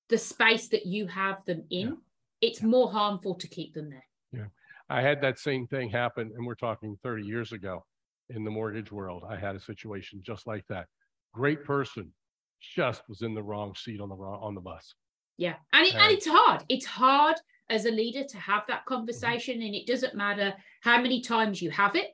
the 0.07 0.17
space 0.17 0.69
that 0.69 0.85
you 0.85 1.07
have 1.07 1.43
them 1.45 1.63
in. 1.69 1.87
Yeah. 1.87 1.93
It's 2.41 2.61
yeah. 2.61 2.67
more 2.67 2.91
harmful 2.91 3.35
to 3.35 3.47
keep 3.47 3.73
them 3.73 3.89
there. 3.89 4.05
Yeah. 4.31 4.47
I 4.89 5.01
had 5.01 5.19
that 5.21 5.39
same 5.39 5.67
thing 5.67 5.89
happen, 5.89 6.31
and 6.35 6.45
we're 6.45 6.55
talking 6.55 6.97
30 7.03 7.25
years 7.25 7.51
ago 7.51 7.83
in 8.29 8.45
the 8.45 8.51
mortgage 8.51 8.91
world. 8.91 9.23
I 9.27 9.35
had 9.35 9.55
a 9.55 9.59
situation 9.59 10.21
just 10.23 10.47
like 10.47 10.65
that. 10.69 10.85
Great 11.33 11.65
person, 11.65 12.13
just 12.61 13.01
was 13.09 13.21
in 13.21 13.33
the 13.33 13.43
wrong 13.43 13.75
seat 13.75 13.99
on 13.99 14.09
the 14.09 14.15
wrong 14.15 14.39
on 14.41 14.55
the 14.55 14.61
bus. 14.61 14.93
Yeah, 15.37 15.55
and, 15.73 15.85
it, 15.85 15.93
and, 15.93 16.03
and 16.03 16.11
it's 16.11 16.27
hard. 16.27 16.63
It's 16.69 16.85
hard 16.85 17.35
as 17.69 17.85
a 17.85 17.91
leader 17.91 18.23
to 18.23 18.37
have 18.37 18.63
that 18.67 18.81
mm-hmm. 18.81 18.95
conversation, 18.95 19.55
mm-hmm. 19.55 19.67
and 19.67 19.75
it 19.75 19.87
doesn't 19.87 20.15
matter 20.15 20.53
how 20.81 21.01
many 21.01 21.21
times 21.21 21.61
you 21.61 21.71
have 21.71 21.95
it. 21.95 22.11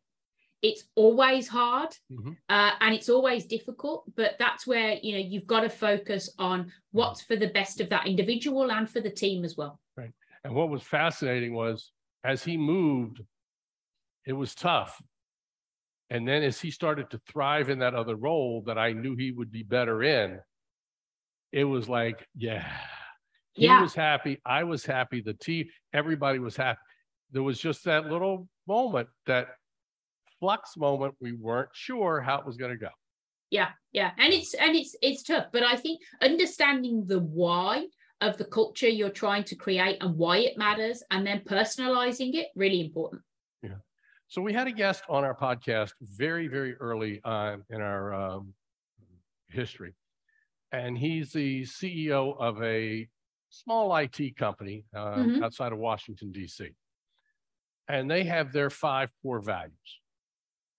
It's 0.61 0.83
always 0.95 1.47
hard, 1.47 1.89
mm-hmm. 2.11 2.31
uh, 2.49 2.71
and 2.79 2.93
it's 2.93 3.09
always 3.09 3.45
difficult. 3.45 4.03
But 4.15 4.35
that's 4.37 4.67
where 4.67 4.97
you 5.01 5.13
know 5.13 5.25
you've 5.27 5.47
got 5.47 5.61
to 5.61 5.69
focus 5.69 6.29
on 6.37 6.71
what's 6.91 7.21
for 7.21 7.35
the 7.35 7.47
best 7.47 7.81
of 7.81 7.89
that 7.89 8.07
individual 8.07 8.71
and 8.71 8.89
for 8.89 9.01
the 9.01 9.09
team 9.09 9.43
as 9.43 9.57
well. 9.57 9.79
Right. 9.97 10.11
And 10.43 10.53
what 10.53 10.69
was 10.69 10.83
fascinating 10.83 11.53
was 11.53 11.91
as 12.23 12.43
he 12.43 12.57
moved, 12.57 13.21
it 14.25 14.33
was 14.33 14.53
tough 14.53 15.01
and 16.11 16.27
then 16.27 16.43
as 16.43 16.59
he 16.59 16.71
started 16.71 17.09
to 17.11 17.21
thrive 17.25 17.69
in 17.69 17.79
that 17.79 17.95
other 17.95 18.17
role 18.17 18.63
that 18.67 18.77
I 18.77 18.91
knew 18.91 19.15
he 19.15 19.31
would 19.31 19.49
be 19.49 19.63
better 19.63 20.03
in, 20.03 20.41
it 21.53 21.63
was 21.63 21.87
like, 21.87 22.27
yeah, 22.35 22.69
he 23.53 23.65
yeah. 23.65 23.81
was 23.81 23.93
happy. 23.93 24.39
I 24.45 24.63
was 24.63 24.85
happy. 24.85 25.21
The 25.21 25.33
team, 25.33 25.67
everybody 25.93 26.39
was 26.39 26.55
happy. 26.55 26.79
There 27.31 27.43
was 27.43 27.59
just 27.59 27.83
that 27.85 28.07
little 28.07 28.47
moment, 28.67 29.09
that 29.25 29.47
flux 30.39 30.77
moment. 30.77 31.15
We 31.19 31.33
weren't 31.33 31.69
sure 31.73 32.21
how 32.21 32.39
it 32.39 32.45
was 32.45 32.57
going 32.57 32.71
to 32.71 32.77
go. 32.77 32.89
Yeah, 33.49 33.69
yeah, 33.91 34.11
and 34.17 34.31
it's 34.31 34.53
and 34.53 34.75
it's 34.75 34.95
it's 35.01 35.23
tough, 35.23 35.47
but 35.51 35.63
I 35.63 35.75
think 35.75 35.99
understanding 36.21 37.05
the 37.05 37.19
why 37.19 37.87
of 38.21 38.37
the 38.37 38.45
culture 38.45 38.87
you're 38.87 39.09
trying 39.09 39.43
to 39.45 39.55
create 39.55 39.97
and 40.01 40.15
why 40.15 40.37
it 40.37 40.57
matters, 40.57 41.03
and 41.11 41.27
then 41.27 41.41
personalizing 41.41 42.33
it 42.35 42.47
really 42.55 42.79
important. 42.79 43.21
Yeah. 43.61 43.79
So 44.29 44.41
we 44.41 44.53
had 44.53 44.67
a 44.67 44.71
guest 44.71 45.03
on 45.09 45.25
our 45.25 45.35
podcast 45.35 45.91
very, 46.01 46.47
very 46.47 46.75
early 46.75 47.19
on 47.25 47.63
in 47.69 47.81
our 47.81 48.13
um, 48.13 48.53
history. 49.49 49.93
And 50.71 50.97
he's 50.97 51.33
the 51.33 51.63
CEO 51.63 52.39
of 52.39 52.63
a 52.63 53.09
small 53.51 53.95
IT 53.95 54.35
company 54.37 54.85
uh, 54.95 55.15
mm-hmm. 55.15 55.43
outside 55.43 55.71
of 55.71 55.79
Washington, 55.79 56.31
D.C. 56.31 56.69
And 57.87 58.09
they 58.09 58.23
have 58.23 58.51
their 58.51 58.69
five 58.69 59.09
core 59.21 59.41
values. 59.41 59.71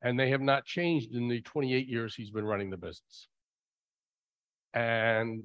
And 0.02 0.18
they 0.18 0.30
have 0.30 0.40
not 0.40 0.64
changed 0.64 1.14
in 1.14 1.28
the 1.28 1.40
28 1.42 1.86
years 1.86 2.14
he's 2.14 2.30
been 2.30 2.44
running 2.44 2.70
the 2.70 2.76
business. 2.76 3.28
And 4.74 5.44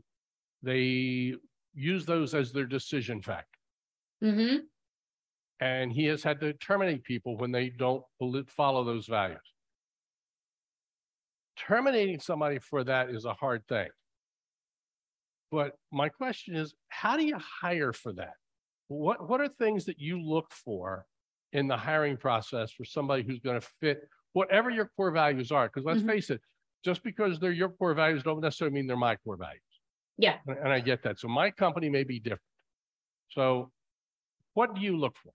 they 0.64 1.36
use 1.76 2.06
those 2.06 2.34
as 2.34 2.52
their 2.52 2.66
decision 2.66 3.22
factor. 3.22 3.60
Mm-hmm 4.24 4.58
and 5.60 5.92
he 5.92 6.06
has 6.06 6.24
had 6.24 6.40
to 6.40 6.54
terminate 6.54 7.04
people 7.04 7.38
when 7.38 7.52
they 7.52 7.70
don't 7.70 8.04
follow 8.48 8.84
those 8.84 9.08
values. 9.08 9.40
Terminating 11.58 12.20
somebody 12.20 12.60
for 12.60 12.84
that 12.84 13.10
is 13.10 13.26
a 13.26 13.34
hard 13.34 13.68
thing. 13.68 13.88
But 15.52 15.74
my 15.92 16.10
question 16.10 16.56
is, 16.56 16.74
how 16.90 17.18
do 17.18 17.26
you 17.26 17.38
hire 17.62 17.94
for 17.94 18.14
that? 18.14 18.34
What, 18.90 19.30
what 19.30 19.42
are 19.42 19.48
things 19.48 19.86
that 19.86 20.00
you 20.00 20.22
look 20.22 20.52
for 20.52 21.06
in 21.54 21.68
the 21.68 21.78
hiring 21.78 22.18
process 22.18 22.72
for 22.72 22.86
somebody 22.86 23.24
who's 23.24 23.40
going 23.40 23.60
to 23.60 23.68
fit 23.80 24.02
whatever 24.34 24.70
your 24.70 24.92
core 24.96 25.12
values 25.12 25.52
are? 25.52 25.68
Because 25.68 25.86
let's 25.86 26.00
mm-hmm. 26.00 26.10
face 26.10 26.30
it, 26.30 26.42
just 26.84 27.04
because 27.04 27.40
they're 27.40 27.52
your 27.52 27.70
core 27.70 27.94
values 27.94 28.24
don't 28.24 28.42
necessarily 28.42 28.76
mean 28.76 28.88
they're 28.88 28.98
my 28.98 29.16
core 29.18 29.38
values. 29.38 29.62
Yeah. 30.18 30.38
And, 30.48 30.58
and 30.58 30.70
I 30.70 30.80
get 30.80 31.04
that. 31.04 31.20
So 31.20 31.28
my 31.28 31.52
company 31.52 31.90
may 31.90 32.04
be 32.04 32.20
different. 32.20 32.42
So 33.30 33.72
what 34.54 34.76
do 34.76 34.82
you 34.82 34.98
look 34.98 35.16
for? 35.18 35.32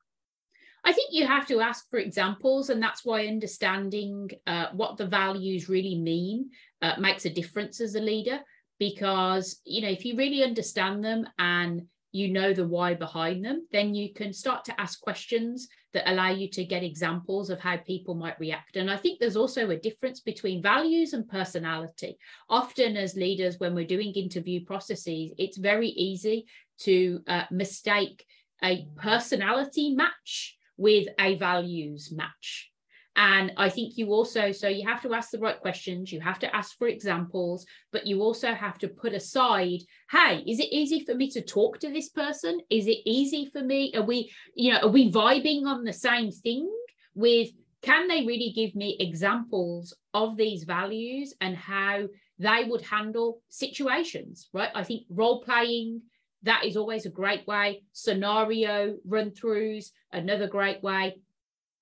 I 0.84 0.92
think 0.92 1.10
you 1.12 1.26
have 1.26 1.46
to 1.46 1.60
ask 1.60 1.88
for 1.90 2.00
examples, 2.00 2.68
and 2.68 2.82
that's 2.82 3.04
why 3.04 3.26
understanding 3.26 4.30
uh, 4.48 4.66
what 4.72 4.96
the 4.96 5.06
values 5.06 5.68
really 5.68 5.96
mean 5.96 6.50
uh, 6.80 6.94
makes 6.98 7.24
a 7.24 7.30
difference 7.30 7.80
as 7.80 7.94
a 7.94 8.00
leader. 8.00 8.40
Because 8.82 9.60
you 9.64 9.80
know, 9.80 9.88
if 9.88 10.04
you 10.04 10.16
really 10.16 10.42
understand 10.42 11.04
them 11.04 11.24
and 11.38 11.82
you 12.10 12.32
know 12.32 12.52
the 12.52 12.66
why 12.66 12.94
behind 12.94 13.44
them, 13.44 13.68
then 13.70 13.94
you 13.94 14.12
can 14.12 14.32
start 14.32 14.64
to 14.64 14.80
ask 14.80 15.00
questions 15.00 15.68
that 15.92 16.10
allow 16.10 16.30
you 16.30 16.50
to 16.50 16.64
get 16.64 16.82
examples 16.82 17.48
of 17.48 17.60
how 17.60 17.76
people 17.76 18.16
might 18.16 18.40
react. 18.40 18.74
And 18.74 18.90
I 18.90 18.96
think 18.96 19.20
there's 19.20 19.36
also 19.36 19.70
a 19.70 19.76
difference 19.76 20.18
between 20.18 20.60
values 20.60 21.12
and 21.12 21.28
personality. 21.28 22.18
Often, 22.50 22.96
as 22.96 23.14
leaders, 23.14 23.60
when 23.60 23.76
we're 23.76 23.86
doing 23.86 24.14
interview 24.14 24.64
processes, 24.64 25.30
it's 25.38 25.58
very 25.58 25.90
easy 25.90 26.46
to 26.80 27.20
uh, 27.28 27.44
mistake 27.52 28.26
a 28.64 28.88
personality 28.96 29.94
match 29.94 30.56
with 30.76 31.06
a 31.20 31.36
values 31.36 32.10
match. 32.10 32.71
And 33.14 33.52
I 33.58 33.68
think 33.68 33.98
you 33.98 34.08
also, 34.08 34.52
so 34.52 34.68
you 34.68 34.88
have 34.88 35.02
to 35.02 35.12
ask 35.12 35.30
the 35.30 35.38
right 35.38 35.60
questions, 35.60 36.10
you 36.10 36.20
have 36.20 36.38
to 36.38 36.56
ask 36.56 36.78
for 36.78 36.88
examples, 36.88 37.66
but 37.92 38.06
you 38.06 38.22
also 38.22 38.54
have 38.54 38.78
to 38.78 38.88
put 38.88 39.12
aside, 39.12 39.80
hey, 40.10 40.42
is 40.46 40.58
it 40.58 40.72
easy 40.72 41.04
for 41.04 41.14
me 41.14 41.28
to 41.30 41.42
talk 41.42 41.78
to 41.80 41.92
this 41.92 42.08
person? 42.08 42.60
Is 42.70 42.86
it 42.86 42.98
easy 43.04 43.50
for 43.52 43.62
me? 43.62 43.92
Are 43.94 44.02
we, 44.02 44.32
you 44.54 44.72
know, 44.72 44.78
are 44.78 44.88
we 44.88 45.12
vibing 45.12 45.66
on 45.66 45.84
the 45.84 45.92
same 45.92 46.30
thing 46.30 46.70
with, 47.14 47.50
can 47.82 48.08
they 48.08 48.24
really 48.24 48.52
give 48.54 48.74
me 48.74 48.96
examples 48.98 49.94
of 50.14 50.38
these 50.38 50.64
values 50.64 51.34
and 51.40 51.54
how 51.54 52.08
they 52.38 52.64
would 52.64 52.82
handle 52.82 53.42
situations, 53.50 54.48
right? 54.54 54.70
I 54.74 54.84
think 54.84 55.02
role 55.10 55.42
playing, 55.42 56.00
that 56.44 56.64
is 56.64 56.76
always 56.76 57.04
a 57.06 57.10
great 57.10 57.46
way. 57.46 57.82
Scenario 57.92 58.96
run 59.04 59.32
throughs, 59.32 59.90
another 60.12 60.48
great 60.48 60.82
way, 60.82 61.16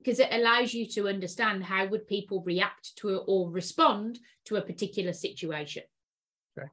because 0.03 0.19
it 0.19 0.29
allows 0.33 0.73
you 0.75 0.87
to 0.87 1.09
understand 1.09 1.65
how 1.65 1.87
would 1.87 2.09
people 2.09 2.43
react 2.43 2.97
to 2.97 3.19
or 3.27 3.51
respond 3.51 4.19
to 4.47 4.57
a 4.57 4.63
particular 4.63 5.13
situation. 5.13 5.83
Okay. 6.59 6.69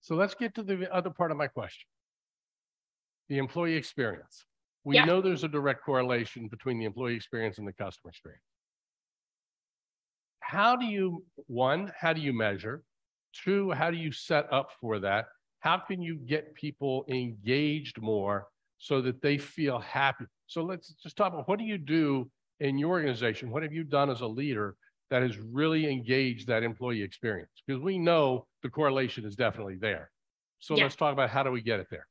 So 0.00 0.14
let's 0.14 0.34
get 0.34 0.54
to 0.54 0.62
the 0.62 0.92
other 0.94 1.10
part 1.10 1.30
of 1.30 1.36
my 1.36 1.48
question. 1.48 1.86
The 3.28 3.38
employee 3.38 3.74
experience. 3.74 4.46
We 4.84 4.94
yeah. 4.94 5.04
know 5.04 5.20
there's 5.20 5.44
a 5.44 5.48
direct 5.48 5.84
correlation 5.84 6.48
between 6.48 6.78
the 6.78 6.86
employee 6.86 7.16
experience 7.16 7.58
and 7.58 7.66
the 7.66 7.72
customer 7.72 8.10
experience. 8.10 8.42
How 10.40 10.74
do 10.76 10.86
you, 10.86 11.24
one, 11.46 11.92
how 11.98 12.12
do 12.12 12.20
you 12.20 12.32
measure? 12.32 12.82
Two, 13.44 13.70
how 13.72 13.90
do 13.90 13.96
you 13.96 14.10
set 14.10 14.50
up 14.52 14.70
for 14.80 14.98
that? 15.00 15.26
how 15.60 15.78
can 15.78 16.02
you 16.02 16.16
get 16.16 16.54
people 16.54 17.04
engaged 17.08 18.00
more 18.00 18.48
so 18.80 19.00
that 19.02 19.22
they 19.22 19.38
feel 19.38 19.78
happy? 19.78 20.24
So 20.46 20.62
let's 20.62 20.88
just 20.94 21.16
talk 21.16 21.32
about 21.32 21.48
what 21.48 21.60
do 21.60 21.64
you 21.64 21.78
do 21.78 22.28
in 22.58 22.78
your 22.78 22.90
organization? 22.90 23.50
What 23.50 23.62
have 23.62 23.72
you 23.72 23.84
done 23.84 24.10
as 24.10 24.22
a 24.22 24.26
leader 24.26 24.74
that 25.10 25.22
has 25.22 25.38
really 25.38 25.90
engaged 25.90 26.48
that 26.48 26.64
employee 26.64 27.02
experience? 27.02 27.62
Because 27.64 27.80
we 27.80 27.98
know 27.98 28.46
the 28.62 28.70
correlation 28.70 29.24
is 29.24 29.36
definitely 29.36 29.76
there. 29.76 30.10
So 30.58 30.76
yeah. 30.76 30.84
let's 30.84 30.96
talk 30.96 31.12
about 31.12 31.30
how 31.30 31.42
do 31.42 31.52
we 31.52 31.62
get 31.62 31.78
it 31.78 31.86
there? 31.90 32.06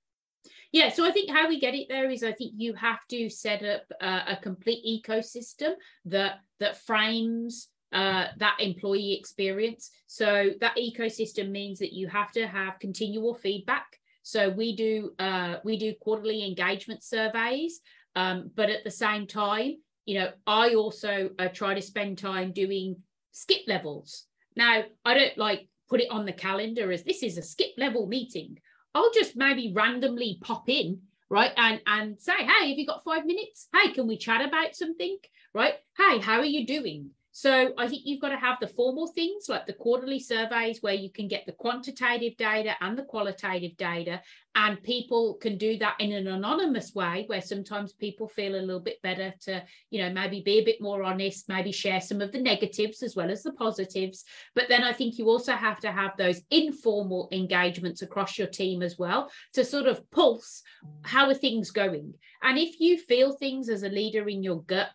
Yeah, 0.71 0.89
so 0.89 1.05
I 1.05 1.12
think 1.12 1.32
how 1.32 1.47
we 1.47 1.60
get 1.60 1.73
it 1.73 1.88
there 1.89 2.10
is 2.10 2.23
I 2.23 2.32
think 2.32 2.53
you 2.55 2.73
have 2.73 3.05
to 3.10 3.29
set 3.29 3.63
up 3.63 3.82
uh, 3.99 4.21
a 4.27 4.38
complete 4.38 4.86
ecosystem 4.86 5.73
that 6.05 6.39
that 6.60 6.77
frames 6.77 7.69
uh, 7.91 8.27
that 8.38 8.58
employee 8.60 9.17
experience. 9.19 9.89
So 10.08 10.51
that 10.62 10.77
ecosystem 10.77 11.49
means 11.49 11.79
that 11.79 11.93
you 11.93 12.08
have 12.08 12.32
to 12.34 12.47
have 12.47 12.79
continual 12.79 13.34
feedback. 13.34 13.99
So 14.30 14.48
we 14.48 14.76
do 14.76 15.13
uh, 15.18 15.56
we 15.63 15.76
do 15.76 15.96
quarterly 16.00 16.46
engagement 16.46 17.04
surveys, 17.04 17.82
um, 18.15 18.52
but 18.56 18.70
at 18.70 18.84
the 18.84 18.92
same 18.92 19.26
time, 19.26 19.78
you 20.06 20.20
know, 20.20 20.30
I 20.46 20.76
also 20.76 21.32
uh, 21.39 21.48
try 21.48 21.74
to 21.74 21.82
spend 21.82 22.20
time 22.20 22.52
doing 22.52 22.98
skip 23.32 23.62
levels. 23.68 24.26
Now, 24.56 24.84
I 25.04 25.13
don't 25.15 25.36
like 25.39 25.68
put 25.89 26.00
it 26.00 26.12
on 26.12 26.28
the 26.28 26.32
calendar 26.32 26.92
as 26.92 27.02
this 27.02 27.24
is 27.24 27.39
a 27.39 27.42
skip 27.42 27.72
level 27.76 28.06
meeting. 28.06 28.60
I'll 28.94 29.12
just 29.12 29.36
maybe 29.36 29.74
randomly 29.76 30.38
pop 30.42 30.70
in, 30.70 31.00
right, 31.32 31.52
and 31.58 31.82
and 31.88 32.22
say, 32.22 32.38
hey, 32.38 32.70
have 32.70 32.78
you 32.78 32.86
got 32.86 33.04
five 33.04 33.26
minutes? 33.26 33.68
Hey, 33.74 33.94
can 33.94 34.06
we 34.06 34.15
chat 34.15 34.48
about 34.48 34.76
something? 34.76 35.18
Right? 35.56 35.74
Hey, 35.98 36.20
how 36.20 36.38
are 36.38 36.46
you 36.46 36.68
doing? 36.68 37.10
So 37.39 37.71
I 37.78 37.88
think 37.88 38.02
you've 38.04 38.19
got 38.19 38.30
to 38.30 38.38
have 38.38 38.58
the 38.60 38.67
formal 38.67 39.08
things 39.08 39.47
like 39.47 39.65
the 39.65 39.71
quarterly 39.71 40.19
surveys 40.19 40.84
where 40.84 40.93
you 40.93 41.10
can 41.10 41.30
get 41.30 41.45
the 41.45 41.54
quantitative 41.54 42.36
data 42.36 42.75
and 42.82 42.97
the 42.97 43.04
qualitative 43.04 43.78
data, 43.78 44.21
and 44.56 44.84
people 44.84 45.36
can 45.36 45.58
do 45.58 45.78
that 45.78 45.95
in 46.02 46.12
an 46.12 46.28
anonymous 46.28 46.93
way 46.93 47.23
where 47.28 47.39
sometimes 47.39 47.93
people 47.93 48.28
feel 48.28 48.56
a 48.56 48.60
little 48.60 48.82
bit 48.82 49.02
better 49.04 49.34
to, 49.43 49.63
you 49.89 50.02
know, 50.02 50.12
maybe 50.12 50.41
be 50.41 50.60
a 50.60 50.65
bit 50.65 50.82
more 50.82 51.02
honest, 51.02 51.47
maybe 51.47 51.71
share 51.71 52.02
some 52.02 52.19
of 52.19 52.34
the 52.34 52.41
negatives 52.41 53.02
as 53.04 53.15
well 53.15 53.32
as 53.32 53.41
the 53.41 53.54
positives. 53.54 54.25
But 54.54 54.67
then 54.67 54.84
I 54.84 54.91
think 54.91 55.17
you 55.17 55.30
also 55.30 55.54
have 55.54 55.80
to 55.80 55.93
have 55.93 56.17
those 56.17 56.41
informal 56.52 57.30
engagements 57.32 58.02
across 58.02 58.38
your 58.38 58.47
team 58.47 58.82
as 58.82 58.97
well 58.99 59.32
to 59.54 59.63
sort 59.63 59.88
of 59.88 60.12
pulse 60.12 60.62
how 61.04 61.30
are 61.30 61.34
things 61.34 61.71
going. 61.71 62.15
And 62.43 62.58
if 62.58 62.82
you 62.82 62.97
feel 62.97 63.32
things 63.32 63.69
as 63.69 63.84
a 63.84 63.89
leader 63.89 64.28
in 64.28 64.43
your 64.43 64.62
gut 64.63 64.89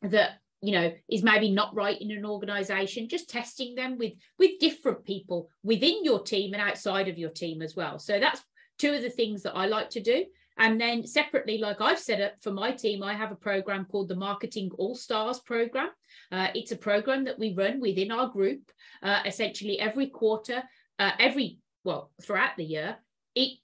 that 0.00 0.38
you 0.66 0.72
know 0.72 0.92
is 1.08 1.22
maybe 1.22 1.50
not 1.50 1.74
right 1.74 2.00
in 2.00 2.10
an 2.10 2.26
organization 2.26 3.08
just 3.08 3.30
testing 3.30 3.74
them 3.74 3.96
with 3.98 4.12
with 4.38 4.58
different 4.58 5.04
people 5.04 5.48
within 5.62 6.04
your 6.04 6.20
team 6.22 6.52
and 6.54 6.62
outside 6.62 7.08
of 7.08 7.18
your 7.18 7.30
team 7.30 7.62
as 7.62 7.76
well. 7.76 7.98
So 7.98 8.18
that's 8.18 8.42
two 8.78 8.92
of 8.92 9.02
the 9.02 9.10
things 9.10 9.42
that 9.42 9.56
i 9.56 9.66
like 9.66 9.90
to 9.90 10.02
do. 10.02 10.24
And 10.58 10.80
then 10.80 11.06
separately 11.06 11.58
like 11.58 11.80
i've 11.80 11.98
set 11.98 12.20
up 12.20 12.32
for 12.42 12.50
my 12.50 12.72
team 12.72 13.02
i 13.02 13.12
have 13.14 13.30
a 13.30 13.36
program 13.36 13.84
called 13.84 14.08
the 14.08 14.16
marketing 14.16 14.70
all 14.78 14.94
stars 14.94 15.38
program. 15.40 15.90
Uh, 16.32 16.48
it's 16.54 16.72
a 16.72 16.76
program 16.76 17.24
that 17.24 17.38
we 17.38 17.54
run 17.54 17.80
within 17.80 18.10
our 18.10 18.28
group 18.28 18.62
uh, 19.02 19.20
essentially 19.24 19.78
every 19.78 20.08
quarter 20.08 20.62
uh, 20.98 21.12
every 21.20 21.58
well 21.84 22.10
throughout 22.22 22.56
the 22.56 22.64
year 22.64 22.96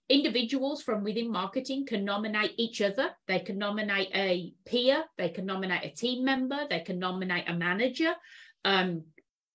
individuals 0.08 0.82
from 0.82 1.02
within 1.02 1.30
marketing 1.30 1.86
can 1.86 2.04
nominate 2.04 2.52
each 2.58 2.82
other. 2.82 3.10
They 3.26 3.38
can 3.38 3.56
nominate 3.56 4.10
a 4.14 4.52
peer, 4.66 5.04
they 5.16 5.30
can 5.30 5.46
nominate 5.46 5.84
a 5.84 5.94
team 5.94 6.24
member, 6.24 6.66
they 6.68 6.80
can 6.80 6.98
nominate 6.98 7.48
a 7.48 7.54
manager. 7.54 8.14
Um, 8.64 9.04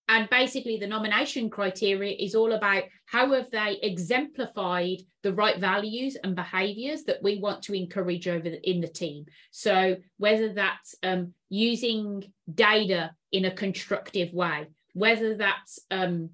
and 0.10 0.30
basically, 0.30 0.78
the 0.78 0.88
nomination 0.88 1.50
criteria 1.50 2.16
is 2.18 2.34
all 2.34 2.54
about 2.54 2.84
how 3.06 3.34
have 3.34 3.52
they 3.52 3.78
exemplified 3.84 5.00
the 5.22 5.34
right 5.34 5.60
values 5.60 6.18
and 6.24 6.36
behaviors 6.36 7.04
that 7.04 7.22
we 7.22 7.40
want 7.40 7.62
to 7.64 7.74
encourage 7.74 8.28
over 8.28 8.50
the, 8.50 8.70
in 8.70 8.80
the 8.80 8.88
team. 8.88 9.26
So 9.52 9.98
whether 10.18 10.54
that's 10.54 10.96
um, 11.04 11.34
using 11.50 12.32
data 12.52 13.12
in 13.32 13.46
a 13.46 13.52
constructive 13.52 14.34
way, 14.34 14.68
whether 14.94 15.36
that's 15.36 15.80
um, 15.92 16.30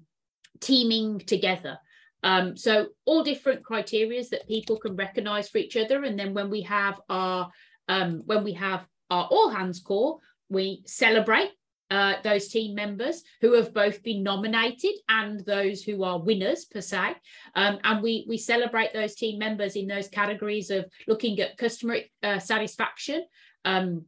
teaming 0.60 1.18
together, 1.18 1.78
um, 2.24 2.56
so 2.56 2.88
all 3.04 3.22
different 3.22 3.62
criterias 3.62 4.30
that 4.30 4.48
people 4.48 4.78
can 4.78 4.96
recognize 4.96 5.48
for 5.48 5.58
each 5.58 5.76
other. 5.76 6.02
And 6.04 6.18
then 6.18 6.32
when 6.32 6.50
we 6.50 6.62
have 6.62 7.00
our 7.08 7.50
um, 7.86 8.22
when 8.24 8.42
we 8.42 8.54
have 8.54 8.86
our 9.10 9.28
all 9.30 9.50
hands 9.50 9.80
call, 9.80 10.22
we 10.48 10.82
celebrate 10.86 11.50
uh, 11.90 12.14
those 12.24 12.48
team 12.48 12.74
members 12.74 13.22
who 13.42 13.52
have 13.52 13.74
both 13.74 14.02
been 14.02 14.22
nominated 14.22 14.94
and 15.08 15.44
those 15.44 15.82
who 15.82 16.02
are 16.02 16.18
winners 16.18 16.64
per 16.64 16.80
se. 16.80 17.14
Um, 17.54 17.78
and 17.84 18.02
we, 18.02 18.24
we 18.26 18.38
celebrate 18.38 18.94
those 18.94 19.14
team 19.14 19.38
members 19.38 19.76
in 19.76 19.86
those 19.86 20.08
categories 20.08 20.70
of 20.70 20.86
looking 21.06 21.38
at 21.40 21.58
customer 21.58 21.98
uh, 22.22 22.38
satisfaction 22.38 23.24
um, 23.66 24.06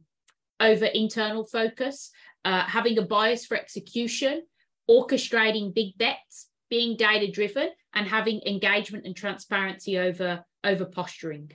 over 0.59 0.85
internal 0.85 1.45
focus, 1.45 2.09
uh, 2.43 2.63
having 2.63 2.97
a 2.97 3.03
bias 3.03 3.45
for 3.45 3.55
execution, 3.55 4.41
orchestrating 4.89 5.73
big 5.73 5.95
bets, 5.99 6.47
being 6.69 6.97
data 6.97 7.31
driven, 7.31 7.69
and 7.97 8.07
having 8.07 8.39
engagement 8.45 9.05
and 9.05 9.15
transparency 9.15 9.97
over 9.97 10.45
over 10.63 10.85
posturing. 10.85 11.51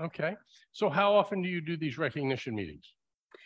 Okay. 0.00 0.36
So 0.72 0.88
how 0.88 1.12
often 1.14 1.42
do 1.42 1.48
you 1.48 1.60
do 1.60 1.76
these 1.76 1.98
recognition 1.98 2.54
meetings? 2.54 2.86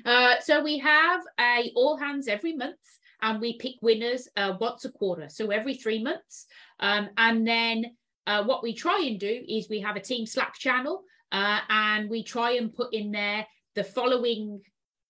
Uh, 0.04 0.34
so 0.40 0.62
we 0.62 0.78
have 0.78 1.22
a 1.40 1.72
all 1.74 1.96
hands 1.96 2.28
every 2.28 2.54
month 2.54 2.76
and 3.22 3.40
we 3.40 3.56
pick 3.56 3.76
winners 3.80 4.28
uh, 4.36 4.52
once 4.60 4.84
a 4.84 4.92
quarter. 4.92 5.30
So 5.30 5.50
every 5.50 5.74
three 5.74 6.02
months. 6.02 6.46
Um, 6.78 7.08
and 7.16 7.46
then 7.46 7.86
uh, 8.26 8.44
what 8.44 8.62
we 8.62 8.74
try 8.74 9.02
and 9.06 9.18
do 9.18 9.42
is 9.48 9.70
we 9.70 9.80
have 9.80 9.96
a 9.96 10.00
team 10.00 10.26
Slack 10.26 10.54
channel 10.58 11.04
uh, 11.32 11.60
and 11.70 12.10
we 12.10 12.22
try 12.22 12.52
and 12.52 12.74
put 12.74 12.92
in 12.92 13.10
there 13.12 13.46
the 13.74 13.84
following 13.84 14.60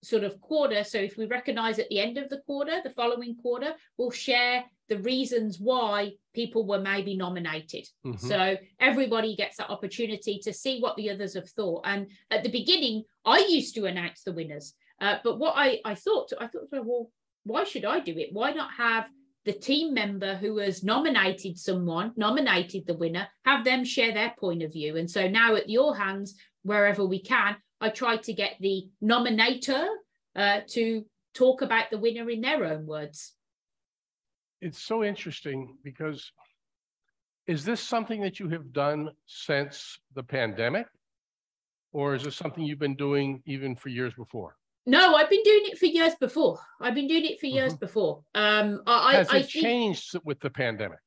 sort 0.04 0.22
of 0.22 0.40
quarter. 0.40 0.84
So 0.84 0.98
if 0.98 1.16
we 1.16 1.26
recognize 1.26 1.80
at 1.80 1.88
the 1.88 1.98
end 1.98 2.18
of 2.18 2.28
the 2.28 2.40
quarter, 2.46 2.80
the 2.84 2.90
following 2.90 3.34
quarter, 3.34 3.72
we'll 3.96 4.12
share 4.12 4.64
the 4.88 4.98
reasons 4.98 5.58
why 5.58 6.12
people 6.34 6.66
were 6.66 6.80
maybe 6.80 7.16
nominated. 7.16 7.86
Mm-hmm. 8.06 8.26
So 8.26 8.56
everybody 8.80 9.36
gets 9.36 9.58
that 9.58 9.70
opportunity 9.70 10.40
to 10.44 10.52
see 10.52 10.80
what 10.80 10.96
the 10.96 11.10
others 11.10 11.34
have 11.34 11.48
thought. 11.50 11.82
And 11.84 12.08
at 12.30 12.42
the 12.42 12.50
beginning, 12.50 13.04
I 13.24 13.46
used 13.48 13.74
to 13.74 13.86
announce 13.86 14.22
the 14.22 14.32
winners. 14.32 14.74
Uh, 15.00 15.16
but 15.22 15.38
what 15.38 15.54
I, 15.56 15.80
I 15.84 15.94
thought, 15.94 16.32
I 16.40 16.46
thought, 16.46 16.68
well, 16.70 17.10
why 17.44 17.64
should 17.64 17.84
I 17.84 18.00
do 18.00 18.16
it? 18.16 18.30
Why 18.32 18.52
not 18.52 18.72
have 18.76 19.08
the 19.44 19.52
team 19.52 19.94
member 19.94 20.34
who 20.34 20.58
has 20.58 20.82
nominated 20.82 21.58
someone, 21.58 22.12
nominated 22.16 22.86
the 22.86 22.94
winner, 22.94 23.28
have 23.44 23.64
them 23.64 23.84
share 23.84 24.12
their 24.12 24.34
point 24.38 24.62
of 24.62 24.72
view? 24.72 24.96
And 24.96 25.10
so 25.10 25.28
now 25.28 25.54
at 25.54 25.70
your 25.70 25.96
hands, 25.96 26.34
wherever 26.62 27.04
we 27.04 27.20
can, 27.20 27.56
I 27.80 27.90
try 27.90 28.16
to 28.16 28.32
get 28.32 28.56
the 28.60 28.88
nominator 29.02 29.86
uh, 30.34 30.60
to 30.70 31.04
talk 31.34 31.62
about 31.62 31.90
the 31.90 31.98
winner 31.98 32.28
in 32.28 32.40
their 32.40 32.64
own 32.64 32.86
words 32.86 33.34
it's 34.60 34.82
so 34.82 35.04
interesting 35.04 35.76
because 35.84 36.32
is 37.46 37.64
this 37.64 37.80
something 37.80 38.20
that 38.22 38.38
you 38.38 38.48
have 38.50 38.72
done 38.72 39.10
since 39.26 39.98
the 40.14 40.22
pandemic? 40.22 40.86
Or 41.92 42.14
is 42.14 42.24
this 42.24 42.36
something 42.36 42.62
you've 42.62 42.78
been 42.78 42.96
doing 42.96 43.42
even 43.46 43.74
for 43.74 43.88
years 43.88 44.12
before? 44.14 44.56
No, 44.84 45.14
I've 45.14 45.30
been 45.30 45.42
doing 45.42 45.62
it 45.64 45.78
for 45.78 45.86
years 45.86 46.14
before. 46.20 46.58
I've 46.80 46.94
been 46.94 47.08
doing 47.08 47.24
it 47.24 47.40
for 47.40 47.46
years 47.46 47.72
mm-hmm. 47.72 47.80
before. 47.80 48.22
Um, 48.34 48.82
I, 48.86 49.14
has 49.14 49.28
I, 49.30 49.38
it 49.38 49.50
think, 49.50 49.64
changed 49.64 50.14
with 50.24 50.40
the 50.40 50.50
pandemic? 50.50 50.98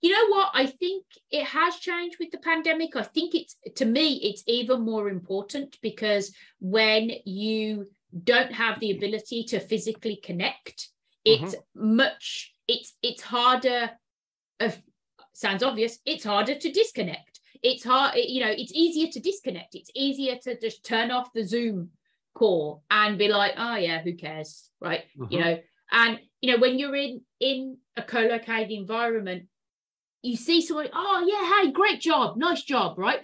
You 0.00 0.12
know 0.12 0.36
what? 0.36 0.50
I 0.54 0.66
think 0.66 1.04
it 1.30 1.44
has 1.44 1.76
changed 1.76 2.16
with 2.20 2.30
the 2.30 2.38
pandemic. 2.38 2.96
I 2.96 3.02
think 3.02 3.34
it's 3.34 3.56
to 3.76 3.84
me, 3.84 4.14
it's 4.16 4.42
even 4.46 4.82
more 4.82 5.08
important 5.08 5.78
because 5.82 6.32
when 6.60 7.10
you 7.24 7.88
don't 8.24 8.52
have 8.52 8.78
the 8.80 8.90
ability 8.90 9.44
to 9.44 9.60
physically 9.60 10.20
connect, 10.22 10.88
it's 11.26 11.56
mm-hmm. 11.56 11.96
much 11.96 12.54
it's 12.68 12.94
it's 13.02 13.20
harder 13.20 13.90
of 14.60 14.80
sounds 15.34 15.62
obvious 15.62 15.98
it's 16.06 16.24
harder 16.24 16.54
to 16.54 16.72
disconnect. 16.72 17.40
It's 17.62 17.84
hard 17.84 18.14
you 18.16 18.44
know 18.44 18.50
it's 18.50 18.72
easier 18.72 19.10
to 19.12 19.20
disconnect. 19.20 19.74
It's 19.74 19.90
easier 19.94 20.36
to 20.44 20.58
just 20.58 20.84
turn 20.84 21.10
off 21.10 21.32
the 21.34 21.42
zoom 21.44 21.90
call 22.34 22.84
and 22.90 23.18
be 23.18 23.28
like 23.28 23.54
oh 23.58 23.76
yeah 23.76 24.00
who 24.00 24.14
cares? 24.14 24.70
Right? 24.80 25.04
Mm-hmm. 25.18 25.32
you 25.32 25.40
know? 25.40 25.58
And 25.90 26.20
you 26.40 26.52
know 26.52 26.58
when 26.58 26.78
you're 26.78 26.96
in 26.96 27.20
in 27.40 27.78
a 27.96 28.02
co-located 28.02 28.70
environment 28.70 29.46
you 30.22 30.36
see 30.36 30.60
someone 30.60 30.88
oh 30.92 31.24
yeah 31.26 31.62
hey 31.62 31.72
great 31.72 32.00
job 32.00 32.36
nice 32.36 32.62
job 32.62 32.98
right? 32.98 33.20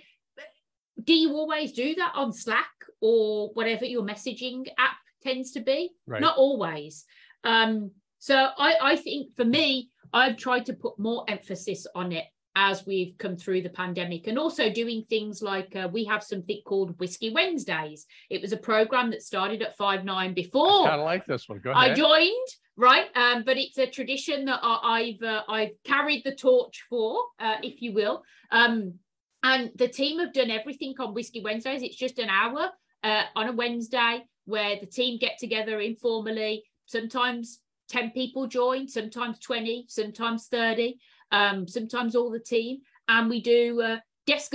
Do 1.03 1.15
you 1.15 1.35
always 1.35 1.73
do 1.73 1.95
that 1.97 2.13
on 2.15 2.33
slack 2.33 2.71
or 3.01 3.51
whatever 3.55 3.85
your 3.85 4.03
messaging 4.03 4.67
app 4.79 4.97
tends 5.23 5.53
to 5.53 5.61
be? 5.61 5.91
Right. 6.07 6.21
not 6.21 6.37
always 6.37 7.05
um, 7.45 7.91
so 8.19 8.37
I, 8.37 8.75
I 8.81 8.97
think 8.97 9.35
for 9.35 9.45
me, 9.45 9.91
I've 10.13 10.37
tried 10.37 10.67
to 10.67 10.75
put 10.75 10.99
more 10.99 11.25
emphasis 11.29 11.87
on 11.95 12.13
it 12.13 12.25
as 12.55 12.85
we've 12.87 13.17
come 13.19 13.35
through 13.35 13.63
the 13.63 13.71
pandemic 13.71 14.27
and 14.27 14.39
also 14.39 14.71
doing 14.71 15.05
things 15.09 15.41
like 15.41 15.75
uh, 15.75 15.89
we 15.91 16.05
have 16.05 16.23
something 16.23 16.61
called 16.67 16.99
whiskey 17.01 17.33
wednesdays. 17.33 18.07
It 18.29 18.43
was 18.43 18.53
a 18.53 18.59
program 18.59 19.11
that 19.11 19.23
started 19.23 19.63
at 19.63 19.79
Five9 19.79 20.35
before. 20.35 20.87
Kind 20.87 21.01
of 21.01 21.07
like 21.07 21.25
this 21.27 21.49
one. 21.49 21.61
Go 21.65 21.71
ahead. 21.71 21.93
i 21.93 21.95
joined 21.95 22.49
right? 22.77 23.07
Um, 23.15 23.43
but 23.45 23.57
it's 23.59 23.79
a 23.79 23.87
tradition 23.87 24.47
that 24.47 24.61
I, 24.63 25.17
have 25.21 25.29
uh, 25.29 25.43
i've 25.49 25.83
carried 25.85 26.25
the 26.25 26.35
torch 26.35 26.85
for 26.89 27.19
uh, 27.39 27.57
if 27.63 27.83
you 27.83 27.93
will. 27.93 28.23
Um, 28.51 28.95
and 29.43 29.71
the 29.77 29.89
team 29.89 30.21
have 30.21 30.33
done 30.33 30.51
everything 30.51 30.95
on 30.99 31.15
whiskey 31.15 31.43
wednesdays. 31.43 31.83
It's 31.83 31.97
just 31.97 32.19
an 32.19 32.29
hour 32.29 32.71
uh, 33.03 33.25
on 33.35 33.49
a 33.49 33.53
wednesday 33.53 34.25
where 34.45 34.77
the 34.81 34.87
team 34.87 35.19
get 35.19 35.39
together 35.39 35.81
informally 35.81 36.65
sometimes 36.93 37.61
10 37.89 38.11
people 38.11 38.47
join, 38.47 38.87
sometimes 38.87 39.39
20, 39.41 39.87
sometimes 39.89 40.47
30, 40.47 40.99
um, 41.33 41.67
sometimes 41.67 42.15
all 42.15 42.31
the 42.31 42.39
team. 42.39 42.79
And 43.09 43.29
we 43.29 43.41
do 43.41 43.83
uh, 43.83 43.97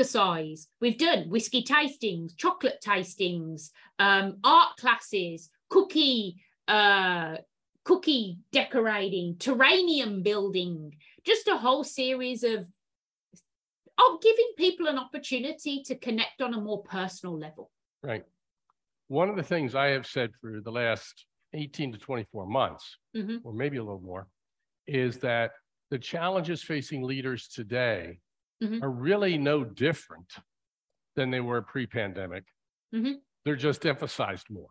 size. 0.04 0.68
We've 0.80 0.98
done 0.98 1.30
whiskey 1.30 1.64
tastings, 1.64 2.38
chocolate 2.38 2.80
tastings, 2.84 3.72
um, 4.00 4.38
art 4.44 4.78
classes, 4.80 5.50
cookie, 5.70 6.38
uh, 6.68 7.38
cookie 7.84 8.40
decorating, 8.52 9.36
terrarium 9.36 10.24
building, 10.24 10.94
just 11.26 11.48
a 11.48 11.58
whole 11.58 11.84
series 11.84 12.44
of 12.44 12.66
of 14.00 14.22
giving 14.22 14.52
people 14.58 14.86
an 14.86 15.00
opportunity 15.00 15.82
to 15.82 15.96
connect 15.96 16.40
on 16.40 16.54
a 16.54 16.62
more 16.62 16.84
personal 16.84 17.36
level. 17.36 17.72
Right. 18.04 18.24
One 19.08 19.28
of 19.28 19.36
the 19.36 19.44
things 19.44 19.74
I 19.74 19.88
have 19.88 20.06
said 20.06 20.30
for 20.40 20.62
the 20.64 20.72
last 20.72 21.26
18 21.54 21.94
to 21.94 21.98
24 21.98 22.46
months, 22.48 22.98
mm-hmm. 23.16 23.38
or 23.44 23.54
maybe 23.54 23.78
a 23.78 23.84
little 23.84 24.02
more, 24.02 24.28
is 24.88 25.18
that 25.20 25.52
the 25.90 26.00
challenges 26.00 26.62
facing 26.62 27.04
leaders 27.04 27.48
today 27.48 28.20
mm-hmm. 28.64 28.84
are 28.84 28.92
really 28.92 29.38
no 29.38 29.64
different 29.64 30.34
than 31.16 31.32
they 31.32 31.40
were 31.40 31.62
pre 31.62 31.88
pandemic. 31.88 32.44
Mm-hmm. 32.94 33.14
They're 33.46 33.56
just 33.56 33.86
emphasized 33.86 34.50
more. 34.50 34.70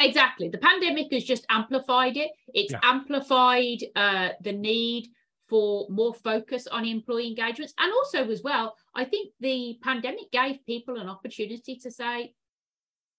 Exactly. 0.00 0.48
The 0.48 0.58
pandemic 0.58 1.12
has 1.12 1.24
just 1.24 1.46
amplified 1.48 2.16
it. 2.16 2.30
It's 2.48 2.72
yeah. 2.72 2.80
amplified 2.82 3.78
uh, 3.94 4.30
the 4.40 4.52
need 4.52 5.08
for 5.48 5.86
more 5.88 6.14
focus 6.14 6.66
on 6.66 6.84
employee 6.84 7.28
engagements. 7.28 7.74
And 7.78 7.92
also, 7.92 8.28
as 8.30 8.42
well, 8.42 8.74
I 8.94 9.04
think 9.04 9.32
the 9.40 9.78
pandemic 9.82 10.32
gave 10.32 10.64
people 10.66 10.98
an 10.98 11.08
opportunity 11.08 11.76
to 11.76 11.90
say, 11.90 12.34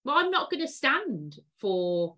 well, 0.03 0.17
I'm 0.17 0.31
not 0.31 0.49
going 0.51 0.61
to 0.61 0.71
stand 0.71 1.39
for 1.59 2.15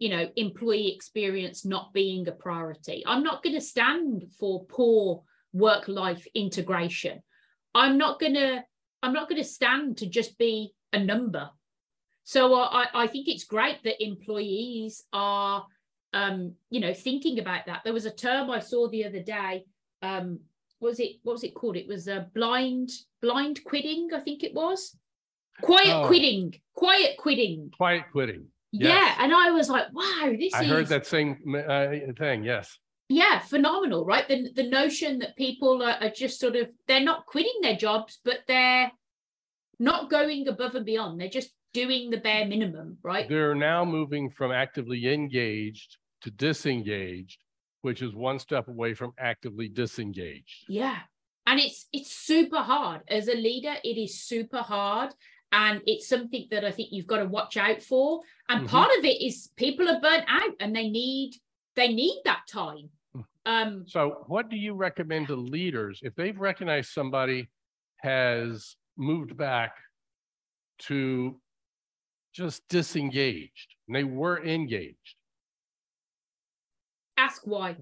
you 0.00 0.08
know 0.08 0.28
employee 0.34 0.92
experience 0.92 1.64
not 1.64 1.92
being 1.92 2.26
a 2.26 2.32
priority. 2.32 3.04
I'm 3.06 3.22
not 3.22 3.42
going 3.44 3.54
to 3.54 3.60
stand 3.60 4.24
for 4.38 4.64
poor 4.64 5.22
work 5.52 5.86
life 5.86 6.26
integration. 6.34 7.22
I'm 7.74 7.96
not 7.98 8.18
going 8.18 8.34
to 8.34 8.64
i'm 9.02 9.12
not 9.12 9.28
going 9.28 9.40
to 9.40 9.48
stand 9.48 9.98
to 9.98 10.06
just 10.06 10.36
be 10.38 10.72
a 10.92 10.98
number. 10.98 11.50
So 12.24 12.54
I, 12.54 12.86
I 12.94 13.06
think 13.06 13.28
it's 13.28 13.44
great 13.44 13.82
that 13.84 14.02
employees 14.02 15.04
are 15.12 15.64
um, 16.12 16.54
you 16.70 16.80
know 16.80 16.94
thinking 16.94 17.38
about 17.38 17.66
that. 17.66 17.82
There 17.84 17.92
was 17.92 18.06
a 18.06 18.10
term 18.10 18.50
i 18.50 18.58
saw 18.58 18.88
the 18.88 19.04
other 19.04 19.22
day 19.22 19.64
um, 20.02 20.40
what 20.78 20.88
was 20.88 21.00
it 21.00 21.16
what 21.22 21.34
was 21.34 21.44
it 21.44 21.54
called? 21.54 21.76
It 21.76 21.86
was 21.86 22.08
a 22.08 22.16
uh, 22.16 22.24
blind 22.34 22.90
blind 23.20 23.62
quitting 23.64 24.08
i 24.14 24.20
think 24.20 24.42
it 24.42 24.54
was. 24.54 24.96
Quiet 25.60 25.94
oh. 25.94 26.06
quitting 26.06 26.54
quiet 26.74 27.18
quitting. 27.18 27.70
Quiet 27.76 28.04
quitting 28.12 28.46
Yes. 28.72 28.94
Yeah, 28.94 29.24
and 29.24 29.34
I 29.34 29.50
was 29.50 29.68
like, 29.68 29.86
wow, 29.92 30.32
this 30.38 30.54
I 30.54 30.62
is. 30.62 30.70
heard 30.70 30.86
that 30.88 31.06
same 31.06 31.36
uh, 31.68 31.88
thing. 32.16 32.44
Yes. 32.44 32.78
Yeah, 33.08 33.40
phenomenal, 33.40 34.04
right? 34.04 34.28
The 34.28 34.50
the 34.54 34.68
notion 34.68 35.18
that 35.18 35.36
people 35.36 35.82
are, 35.82 35.96
are 36.00 36.10
just 36.10 36.38
sort 36.38 36.54
of 36.54 36.68
they're 36.86 37.00
not 37.00 37.26
quitting 37.26 37.60
their 37.62 37.76
jobs, 37.76 38.20
but 38.24 38.40
they're 38.46 38.92
not 39.80 40.10
going 40.10 40.46
above 40.46 40.76
and 40.76 40.86
beyond. 40.86 41.20
They're 41.20 41.28
just 41.28 41.50
doing 41.72 42.10
the 42.10 42.18
bare 42.18 42.46
minimum, 42.46 42.98
right? 43.02 43.28
They're 43.28 43.56
now 43.56 43.84
moving 43.84 44.30
from 44.30 44.52
actively 44.52 45.12
engaged 45.12 45.98
to 46.22 46.30
disengaged, 46.30 47.42
which 47.82 48.02
is 48.02 48.14
one 48.14 48.38
step 48.38 48.68
away 48.68 48.94
from 48.94 49.12
actively 49.18 49.68
disengaged. 49.68 50.66
Yeah. 50.68 50.98
And 51.46 51.58
it's 51.58 51.88
it's 51.92 52.12
super 52.12 52.58
hard. 52.58 53.00
As 53.08 53.26
a 53.26 53.34
leader, 53.34 53.74
it 53.82 53.98
is 53.98 54.20
super 54.20 54.62
hard 54.62 55.12
and 55.52 55.80
it's 55.86 56.08
something 56.08 56.46
that 56.50 56.64
I 56.64 56.70
think 56.70 56.90
you've 56.92 57.06
got 57.06 57.18
to 57.18 57.26
watch 57.26 57.56
out 57.56 57.82
for. 57.82 58.20
And 58.48 58.60
mm-hmm. 58.60 58.68
part 58.68 58.90
of 58.98 59.04
it 59.04 59.20
is 59.20 59.50
people 59.56 59.88
are 59.88 60.00
burnt 60.00 60.24
out 60.28 60.54
and 60.60 60.74
they 60.74 60.88
need 60.88 61.34
they 61.76 61.88
need 61.88 62.20
that 62.24 62.42
time. 62.50 62.90
Hmm. 63.14 63.20
Um, 63.46 63.84
so, 63.86 64.24
what 64.26 64.48
do 64.48 64.56
you 64.56 64.74
recommend 64.74 65.28
to 65.28 65.36
leaders 65.36 66.00
if 66.02 66.14
they've 66.14 66.38
recognized 66.38 66.90
somebody 66.90 67.48
has 67.98 68.76
moved 68.96 69.36
back 69.36 69.76
to 70.80 71.40
just 72.32 72.66
disengaged 72.68 73.74
and 73.88 73.96
they 73.96 74.04
were 74.04 74.44
engaged? 74.44 75.16
Ask 77.16 77.42
why. 77.44 77.76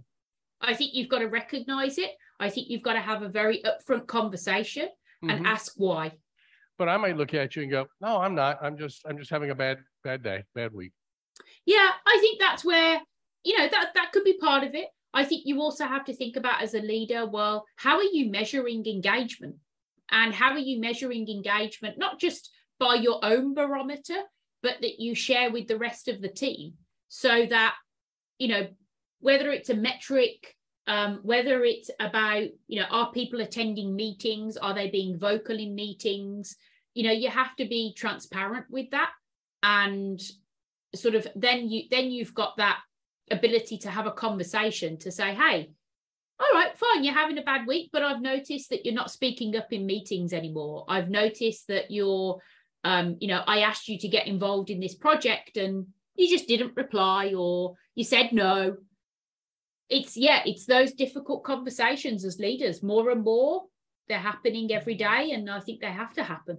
I 0.61 0.75
think 0.75 0.95
you've 0.95 1.09
got 1.09 1.21
to 1.21 1.29
recognize 1.29 1.99
it. 1.99 2.11
I 2.41 2.51
think 2.51 2.69
you've 2.69 2.83
got 2.83 2.95
to 2.95 3.01
have 3.01 3.23
a 3.23 3.29
very 3.29 3.63
upfront 3.63 4.07
conversation 4.07 4.89
and 5.23 5.31
mm-hmm. 5.31 5.47
ask 5.47 5.75
why 5.77 6.13
but 6.79 6.89
I 6.89 6.97
might 6.97 7.17
look 7.17 7.35
at 7.35 7.57
you 7.57 7.63
and 7.63 7.71
go, 7.71 7.87
no, 8.01 8.19
I'm 8.21 8.35
not. 8.35 8.59
I'm 8.63 8.79
just, 8.79 9.03
I'm 9.07 9.19
just 9.19 9.31
having 9.31 9.51
a 9.51 9.55
bad, 9.55 9.79
bad 10.05 10.23
day, 10.23 10.45
bad 10.55 10.73
week. 10.73 10.93
Yeah, 11.67 11.91
I 12.07 12.19
think 12.21 12.41
that's 12.41 12.65
where, 12.65 13.01
you 13.45 13.59
know, 13.59 13.69
that 13.69 13.91
that 13.95 14.13
could 14.13 14.25
be 14.25 14.39
part 14.39 14.65
of 14.65 14.75
it. 14.75 14.89
I 15.13 15.25
think 15.25 15.43
you 15.45 15.61
also 15.61 15.85
have 15.87 16.05
to 16.05 16.15
think 16.15 16.37
about 16.37 16.63
as 16.63 16.75
a 16.75 16.81
leader, 16.81 17.27
well, 17.27 17.65
how 17.77 17.97
are 17.97 18.03
you 18.03 18.31
measuring 18.31 18.87
engagement? 18.87 19.57
And 20.11 20.33
how 20.33 20.53
are 20.53 20.59
you 20.59 20.81
measuring 20.81 21.29
engagement, 21.29 21.99
not 21.99 22.19
just 22.19 22.51
by 22.79 22.95
your 22.95 23.19
own 23.23 23.55
barometer, 23.55 24.23
but 24.63 24.77
that 24.81 25.01
you 25.01 25.15
share 25.15 25.51
with 25.51 25.69
the 25.69 25.79
rest 25.79 26.09
of 26.09 26.21
the 26.21 26.29
team 26.29 26.75
so 27.09 27.47
that, 27.47 27.75
you 28.39 28.49
know, 28.49 28.69
whether 29.21 29.51
it's 29.51 29.71
a 29.71 29.75
metric, 29.75 30.55
um, 30.89 31.21
whether 31.23 31.63
it's 31.63 31.91
about, 32.01 32.49
you 32.67 32.81
know, 32.81 32.87
are 32.91 33.13
people 33.13 33.41
attending 33.41 33.95
meetings? 33.95 34.57
Are 34.57 34.75
they 34.75 34.91
being 34.91 35.17
vocal 35.17 35.57
in 35.59 35.77
meetings? 35.77 36.57
you 36.99 37.05
know 37.05 37.13
you 37.13 37.31
have 37.31 37.55
to 37.55 37.65
be 37.65 37.95
transparent 37.97 38.67
with 38.71 38.91
that 38.91 39.11
and 39.63 40.21
sort 40.97 41.15
of 41.15 41.29
then 41.37 41.69
you 41.69 41.85
then 41.93 42.11
you've 42.11 42.35
got 42.35 42.57
that 42.57 42.81
ability 43.31 43.79
to 43.79 43.89
have 43.89 44.07
a 44.07 44.11
conversation 44.11 44.99
to 44.99 45.13
say 45.13 45.33
hey 45.33 45.71
all 46.41 46.61
right 46.61 46.77
fine 46.77 47.05
you're 47.05 47.15
having 47.15 47.39
a 47.39 47.43
bad 47.43 47.69
week 47.69 47.91
but 47.93 48.03
i've 48.03 48.21
noticed 48.21 48.71
that 48.71 48.85
you're 48.85 48.95
not 48.95 49.13
speaking 49.13 49.55
up 49.55 49.73
in 49.73 49.87
meetings 49.87 50.33
anymore 50.33 50.85
i've 50.89 51.09
noticed 51.09 51.69
that 51.69 51.89
you're 51.89 52.41
um, 52.83 53.17
you 53.21 53.29
know 53.29 53.45
i 53.47 53.61
asked 53.61 53.87
you 53.87 53.99
to 53.99 54.09
get 54.09 54.27
involved 54.27 54.69
in 54.69 54.81
this 54.81 54.97
project 54.97 55.57
and 55.57 55.87
you 56.17 56.29
just 56.29 56.49
didn't 56.49 56.77
reply 56.77 57.33
or 57.37 57.75
you 57.95 58.03
said 58.03 58.33
no 58.33 58.77
it's 59.89 60.17
yeah 60.17 60.43
it's 60.45 60.67
those 60.67 60.93
difficult 60.93 61.45
conversations 61.45 62.25
as 62.25 62.39
leaders 62.39 62.83
more 62.83 63.11
and 63.11 63.23
more 63.23 63.65
they're 64.09 64.19
happening 64.19 64.73
every 64.73 64.95
day 64.95 65.31
and 65.33 65.51
i 65.51 65.61
think 65.61 65.81
they 65.81 65.87
have 65.87 66.13
to 66.13 66.23
happen 66.23 66.59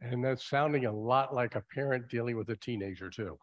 and 0.00 0.22
that's 0.22 0.48
sounding 0.48 0.86
a 0.86 0.92
lot 0.92 1.34
like 1.34 1.54
a 1.54 1.62
parent 1.74 2.08
dealing 2.08 2.36
with 2.36 2.50
a 2.50 2.56
teenager 2.56 3.08
too. 3.08 3.38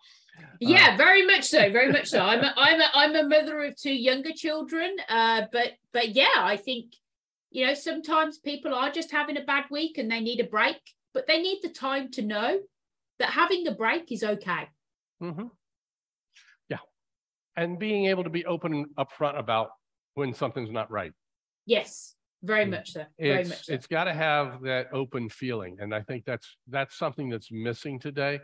Yeah, 0.60 0.94
uh, 0.94 0.98
very 0.98 1.26
much 1.26 1.46
so. 1.46 1.72
Very 1.72 1.92
much 1.92 2.10
so. 2.10 2.20
I'm 2.20 2.44
a, 2.44 2.54
I'm 2.56 2.80
a, 2.80 2.90
I'm 2.94 3.16
a 3.16 3.28
mother 3.28 3.64
of 3.64 3.76
two 3.76 3.94
younger 3.94 4.32
children. 4.36 4.96
Uh, 5.10 5.44
but 5.52 5.72
but 5.92 6.10
yeah, 6.10 6.28
I 6.38 6.58
think 6.58 6.94
you 7.50 7.66
know 7.66 7.74
sometimes 7.74 8.38
people 8.38 8.74
are 8.74 8.92
just 8.92 9.12
having 9.12 9.38
a 9.38 9.44
bad 9.44 9.66
week 9.72 9.98
and 9.98 10.12
they 10.12 10.20
need 10.20 10.40
a 10.40 10.46
break, 10.46 10.78
but 11.14 11.26
they 11.28 11.42
need 11.42 11.60
the 11.64 11.70
time 11.70 12.12
to 12.12 12.22
know 12.22 12.60
that 13.20 13.30
having 13.30 13.68
a 13.68 13.72
break 13.72 14.12
is 14.12 14.24
okay. 14.24 14.70
Mm-hmm. 15.22 15.48
And 17.56 17.78
being 17.78 18.06
able 18.06 18.24
to 18.24 18.30
be 18.30 18.46
open 18.46 18.74
and 18.74 18.86
upfront 18.98 19.38
about 19.38 19.70
when 20.16 20.34
something's 20.34 20.72
not 20.72 20.90
right. 20.90 21.12
Yes 21.66 22.16
very 22.44 22.66
much 22.66 22.92
so 22.92 23.06
very 23.20 23.42
it's, 23.42 23.50
much 23.50 23.66
so. 23.66 23.74
it's 23.74 23.88
got 23.88 24.04
to 24.04 24.14
have 24.14 24.62
that 24.62 24.88
open 24.92 25.30
feeling 25.30 25.78
and 25.80 25.96
i 25.96 26.02
think 26.02 26.26
that's 26.26 26.58
that's 26.68 26.98
something 26.98 27.30
that's 27.30 27.52
missing 27.52 27.98
today 28.00 28.40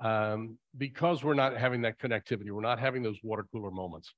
um, 0.00 0.58
because 0.78 1.22
we're 1.22 1.34
not 1.34 1.56
having 1.56 1.82
that 1.82 1.98
connectivity 1.98 2.50
we're 2.50 2.60
not 2.60 2.78
having 2.80 3.02
those 3.02 3.18
water 3.22 3.44
cooler 3.52 3.70
moments 3.70 4.14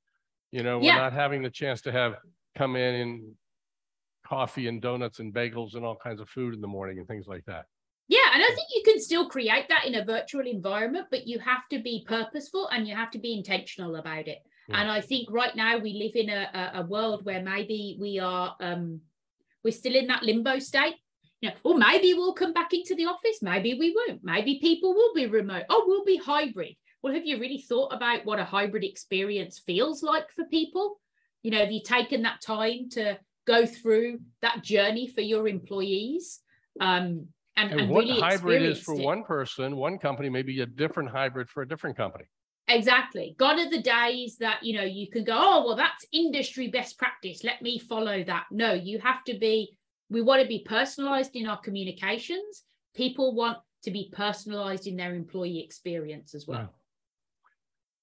you 0.53 0.63
know 0.63 0.79
we're 0.79 0.85
yeah. 0.85 0.97
not 0.97 1.13
having 1.13 1.43
the 1.43 1.51
chance 1.51 1.81
to 1.83 1.93
have 1.93 2.15
come 2.57 2.77
in 2.77 2.95
and 2.95 3.33
coffee 4.27 4.69
and 4.69 4.81
donuts 4.81 5.19
and 5.19 5.35
bagels 5.35 5.75
and 5.75 5.85
all 5.85 5.97
kinds 5.97 6.21
of 6.21 6.29
food 6.29 6.55
in 6.55 6.61
the 6.61 6.69
morning 6.69 6.99
and 6.99 7.09
things 7.09 7.27
like 7.27 7.45
that 7.47 7.65
yeah 8.09 8.31
and 8.33 8.43
i 8.43 8.47
think 8.47 8.69
you 8.75 8.83
can 8.85 9.01
still 9.01 9.29
create 9.29 9.69
that 9.69 9.87
in 9.87 9.95
a 9.95 10.05
virtual 10.05 10.47
environment 10.47 11.07
but 11.11 11.27
you 11.27 11.39
have 11.39 11.67
to 11.71 11.79
be 11.81 12.05
purposeful 12.07 12.69
and 12.69 12.87
you 12.87 12.95
have 12.95 13.11
to 13.11 13.19
be 13.19 13.35
intentional 13.35 13.97
about 13.97 14.29
it 14.29 14.39
yeah. 14.69 14.81
and 14.81 14.91
i 14.91 15.01
think 15.01 15.31
right 15.31 15.57
now 15.57 15.79
we 15.79 15.95
live 15.95 16.15
in 16.15 16.31
a, 16.31 16.49
a, 16.55 16.81
a 16.81 16.87
world 16.87 17.25
where 17.25 17.43
maybe 17.43 17.97
we 18.01 18.19
are 18.19 18.55
um, 18.61 19.01
we're 19.65 19.73
still 19.73 19.97
in 19.97 20.07
that 20.09 20.23
limbo 20.23 20.59
state. 20.59 20.97
You 21.41 21.51
know, 21.51 21.57
or 21.65 21.77
maybe 21.77 22.15
we'll 22.15 22.33
come 22.33 22.53
back 22.55 22.73
into 22.73 22.95
the 22.95 23.07
office, 23.07 23.43
maybe 23.43 23.75
we 23.75 23.95
won't. 23.95 24.21
Maybe 24.23 24.61
people 24.61 24.95
will 24.95 25.13
be 25.15 25.27
remote. 25.27 25.65
Oh, 25.69 25.85
we'll 25.87 26.05
be 26.05 26.17
hybrid. 26.17 26.77
Well, 27.03 27.13
have 27.13 27.27
you 27.27 27.39
really 27.39 27.59
thought 27.59 27.93
about 27.93 28.25
what 28.25 28.39
a 28.39 28.45
hybrid 28.45 28.83
experience 28.83 29.59
feels 29.59 30.03
like 30.03 30.31
for 30.33 30.45
people? 30.45 31.01
You 31.43 31.51
know, 31.51 31.59
have 31.59 31.73
you 31.73 31.83
taken 31.83 32.23
that 32.23 32.41
time 32.41 32.89
to 32.93 33.19
go 33.47 33.67
through 33.67 34.21
that 34.41 34.63
journey 34.63 35.07
for 35.07 35.21
your 35.21 35.47
employees? 35.47 36.41
Um, 36.81 37.29
and, 37.57 37.71
and, 37.71 37.81
and 37.83 37.91
what 37.91 38.05
really 38.05 38.21
hybrid 38.21 38.63
is 38.63 38.81
for 38.81 38.95
it. 38.95 39.03
one 39.03 39.25
person, 39.25 39.77
one 39.77 39.99
company 39.99 40.29
may 40.29 40.43
be 40.43 40.61
a 40.61 40.67
different 40.67 41.11
hybrid 41.11 41.49
for 41.49 41.63
a 41.63 41.69
different 41.69 41.97
company. 41.97 42.25
Exactly. 42.67 43.37
Gone 43.39 43.61
are 43.61 43.71
the 43.71 43.83
days 43.83 44.39
that, 44.39 44.63
you 44.63 44.75
know, 44.75 44.85
you 44.85 45.11
can 45.11 45.25
go, 45.25 45.37
oh, 45.37 45.65
well, 45.67 45.77
that's 45.77 46.07
industry 46.13 46.69
best 46.69 46.99
practice. 46.99 47.45
Let 47.45 47.61
me 47.63 47.79
follow 47.79 48.25
that. 48.25 48.47
No, 48.51 48.73
you 48.73 48.99
have 49.01 49.23
to 49.25 49.39
be, 49.39 49.77
we 50.09 50.23
want 50.23 50.43
to 50.43 50.49
be 50.49 50.65
personalized 50.65 51.37
in 51.37 51.47
our 51.47 51.61
communications. 51.61 52.65
People 52.95 53.35
want 53.35 53.59
to 53.83 53.91
be 53.91 54.11
personalized 54.13 54.87
in 54.87 54.97
their 54.97 55.15
employee 55.15 55.63
experience 55.63 56.35
as 56.35 56.47
well. 56.47 56.61
Yeah. 56.61 56.67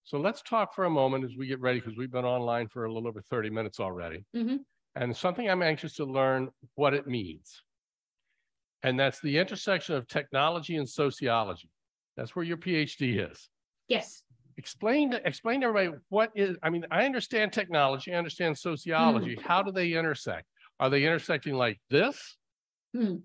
So 0.04 0.20
let's 0.20 0.42
talk 0.42 0.76
for 0.76 0.86
a 0.86 0.90
moment 0.90 1.26
as 1.26 1.32
we 1.38 1.48
get 1.48 1.60
ready, 1.60 1.80
because 1.80 1.98
we've 1.98 2.12
been 2.12 2.26
online 2.26 2.68
for 2.68 2.86
a 2.86 2.94
little 2.94 3.08
over 3.08 3.22
30 3.22 3.50
minutes 3.50 3.80
already. 3.80 4.26
Mm-hmm. 4.36 4.58
And 4.96 5.16
something 5.16 5.50
I'm 5.50 5.64
anxious 5.64 5.96
to 5.96 6.06
learn 6.06 6.50
what 6.76 6.94
it 6.94 7.08
means. 7.08 7.62
And 8.84 9.00
that's 9.00 9.20
the 9.20 9.38
intersection 9.38 9.96
of 9.96 10.08
technology 10.08 10.78
and 10.78 10.90
sociology. 10.90 11.70
That's 12.18 12.36
where 12.36 12.46
your 12.46 12.58
PhD 12.58 13.30
is. 13.32 13.50
Yes 13.88 14.24
explain 14.58 15.14
explain 15.26 15.62
to 15.62 15.68
everybody 15.68 15.98
what 16.10 16.32
is 16.36 16.58
i 16.64 16.70
mean 16.70 16.86
i 16.92 17.06
understand 17.06 17.52
technology 17.52 18.14
i 18.14 18.18
understand 18.18 18.58
sociology 18.58 19.36
mm. 19.36 19.42
how 19.42 19.62
do 19.64 19.72
they 19.72 19.94
intersect 19.94 20.46
are 20.80 20.90
they 20.90 21.04
intersecting 21.04 21.56
like 21.56 21.80
this 21.90 22.38
mm. 22.96 23.20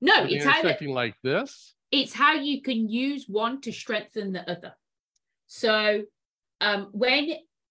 no 0.00 0.24
it's 0.24 0.44
intersecting 0.44 0.92
like 0.92 1.14
this 1.22 1.74
it's 1.90 2.12
how 2.12 2.34
you 2.34 2.60
can 2.60 2.88
use 2.88 3.26
one 3.28 3.60
to 3.60 3.72
strengthen 3.72 4.32
the 4.32 4.50
other 4.50 4.74
so 5.46 6.02
um, 6.60 6.88
when 6.92 7.30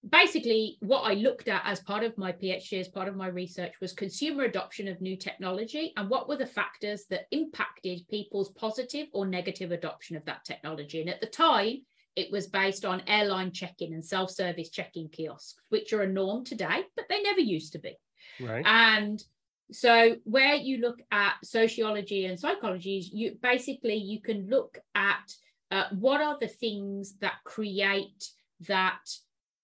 basically 0.10 0.78
what 0.82 1.01
i 1.01 1.14
looked 1.14 1.47
at 1.47 1.62
as 1.66 1.80
part 1.82 2.03
of 2.03 2.18
my 2.18 2.32
phd 2.32 2.80
as 2.80 2.88
part 2.88 3.08
of 3.08 3.16
my 3.16 3.28
research 3.28 3.74
was 3.82 3.93
consumer 3.93 4.43
adoption 4.43 4.88
of 4.88 5.01
new 5.01 5.18
technology 5.18 5.93
and 5.97 6.10
what 6.10 6.28
were 6.28 6.38
the 6.38 6.45
factors 6.45 7.05
that 7.10 7.28
impacted 7.32 8.08
people's 8.10 8.51
positive 8.53 9.08
or 9.14 9.26
negative 9.26 9.72
adoption 9.72 10.16
of 10.16 10.26
that 10.26 10.43
technology 10.45 11.01
and 11.01 11.10
at 11.10 11.22
the 11.22 11.28
time 11.28 11.78
it 12.18 12.32
was 12.32 12.47
based 12.47 12.84
on 12.84 13.03
airline 13.05 13.51
check-in 13.51 13.93
and 13.93 14.03
self-service 14.03 14.72
check-in 14.72 15.08
kiosks, 15.08 15.62
which 15.70 15.93
are 15.93 16.01
a 16.01 16.12
norm 16.12 16.43
today, 16.43 16.82
but 16.95 17.05
they 17.08 17.22
never 17.22 17.39
used 17.39 17.74
to 17.74 17.80
be. 17.80 17.95
Right. 18.39 18.66
And 18.66 19.24
so 19.72 20.16
where 20.24 20.55
you 20.55 20.80
look 20.80 20.99
at 21.12 21.36
sociology 21.43 22.26
and 22.26 22.39
psychology, 22.39 23.08
you 23.14 23.38
basically 23.39 23.97
you 23.97 24.20
can 24.20 24.49
look 24.49 24.80
at 24.95 25.32
uh, 25.70 25.84
what 25.91 26.20
are 26.20 26.38
the 26.39 26.47
things 26.47 27.14
that 27.22 27.36
create 27.43 28.32
that 28.68 29.05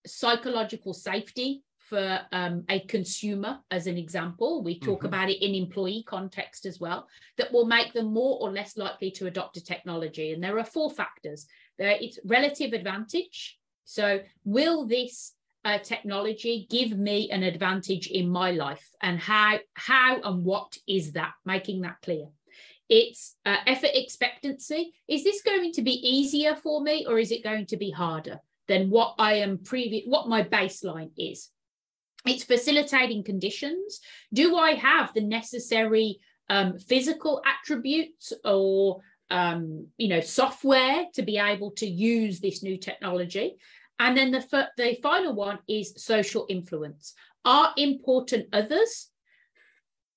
psychological 0.06 0.94
safety 0.94 1.64
for 1.78 2.22
um, 2.32 2.64
a 2.70 2.80
consumer, 2.82 3.60
as 3.70 3.88
an 3.88 3.98
example. 3.98 4.64
We 4.64 4.80
talk 4.80 5.00
mm-hmm. 5.00 5.08
about 5.08 5.30
it 5.30 5.46
in 5.46 5.54
employee 5.54 6.04
context 6.08 6.66
as 6.66 6.80
well, 6.80 7.08
that 7.38 7.52
will 7.52 7.66
make 7.66 7.94
them 7.94 8.14
more 8.14 8.40
or 8.42 8.52
less 8.52 8.78
likely 8.78 9.12
to 9.12 9.28
adopt 9.28 9.58
a 9.58 9.64
technology. 9.64 10.32
And 10.32 10.44
there 10.44 10.58
are 10.58 10.66
four 10.66 10.90
factors. 10.90 11.46
There, 11.78 11.98
it's 12.00 12.20
relative 12.26 12.74
advantage. 12.74 13.60
So, 13.86 14.22
will 14.46 14.88
this 14.88 15.34
uh, 15.66 15.78
technology 15.80 16.68
give 16.70 16.98
me 16.98 17.30
an 17.32 17.44
advantage 17.44 18.08
in 18.08 18.30
my 18.30 18.52
life, 18.52 18.90
and 19.02 19.20
how 19.20 19.60
how 19.74 20.22
and 20.22 20.44
what 20.44 20.78
is 20.88 21.14
that? 21.14 21.34
Making 21.46 21.82
that 21.82 22.02
clear. 22.02 22.28
It's 22.90 23.36
uh, 23.46 23.58
effort 23.66 23.92
expectancy. 23.94 24.94
Is 25.08 25.24
this 25.24 25.42
going 25.42 25.72
to 25.74 25.82
be 25.82 25.94
easier 25.94 26.56
for 26.56 26.82
me, 26.82 27.06
or 27.08 27.18
is 27.18 27.32
it 27.32 27.44
going 27.44 27.66
to 27.68 27.78
be 27.78 27.92
harder? 27.92 28.40
Than 28.68 28.90
what 28.90 29.16
I 29.18 29.36
am 29.36 29.60
previous, 29.60 30.06
what 30.06 30.30
my 30.30 30.44
baseline 30.44 31.12
is. 31.18 31.50
It's 32.26 32.44
facilitating 32.44 33.24
conditions. 33.24 34.00
Do 34.34 34.56
I 34.56 34.74
have 34.76 35.14
the 35.14 35.22
necessary 35.22 36.20
um, 36.50 36.78
physical 36.80 37.42
attributes 37.46 38.32
or 38.46 39.02
um, 39.30 39.88
you 39.98 40.08
know 40.08 40.22
software 40.22 41.06
to 41.16 41.22
be 41.22 41.38
able 41.38 41.72
to 41.72 41.88
use 41.88 42.40
this 42.40 42.64
new 42.64 42.78
technology? 42.78 43.58
And 44.00 44.18
then 44.18 44.32
the 44.32 44.70
the 44.78 44.98
final 45.02 45.34
one 45.34 45.60
is 45.68 45.94
social 45.98 46.46
influence. 46.50 47.14
Are 47.46 47.74
important 47.76 48.48
others 48.54 49.10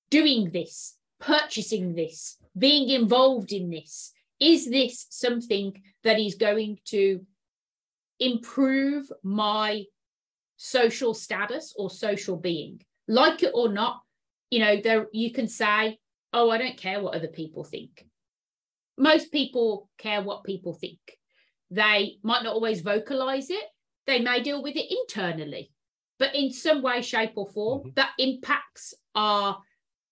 doing 0.09 0.51
this, 0.51 0.95
purchasing 1.19 1.93
this, 1.93 2.37
being 2.57 2.89
involved 2.89 3.51
in 3.51 3.69
this? 3.69 4.13
Is 4.39 4.69
this 4.69 5.07
something 5.09 5.81
that 6.03 6.19
is 6.19 6.35
going 6.35 6.79
to 6.85 7.25
improve 8.19 9.11
my 9.23 9.83
social 10.57 11.13
status 11.13 11.73
or 11.77 11.89
social 11.89 12.37
being. 12.37 12.81
Like 13.07 13.43
it 13.43 13.51
or 13.53 13.69
not 13.69 14.01
you 14.49 14.59
know 14.59 14.79
there 14.81 15.07
you 15.11 15.29
can 15.33 15.49
say 15.49 15.99
oh 16.31 16.49
i 16.49 16.57
don't 16.57 16.77
care 16.77 17.01
what 17.01 17.15
other 17.15 17.27
people 17.27 17.63
think. 17.63 18.05
Most 18.97 19.31
people 19.31 19.89
care 19.97 20.21
what 20.21 20.43
people 20.43 20.73
think. 20.73 20.99
They 21.69 22.17
might 22.23 22.43
not 22.43 22.55
always 22.55 22.81
vocalize 22.81 23.49
it. 23.49 23.65
They 24.07 24.19
may 24.19 24.41
deal 24.41 24.63
with 24.63 24.75
it 24.75 24.91
internally 24.91 25.71
but 26.19 26.35
in 26.35 26.51
some 26.51 26.81
way 26.81 27.01
shape 27.01 27.33
or 27.35 27.47
form 27.47 27.79
mm-hmm. 27.79 27.89
that 27.95 28.11
impacts 28.17 28.93
our 29.15 29.59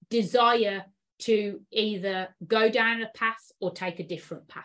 desire 0.10 0.86
to 1.18 1.62
either 1.72 2.28
go 2.46 2.70
down 2.70 3.02
a 3.02 3.10
path 3.16 3.52
or 3.60 3.72
take 3.72 4.00
a 4.00 4.08
different 4.08 4.48
path. 4.48 4.64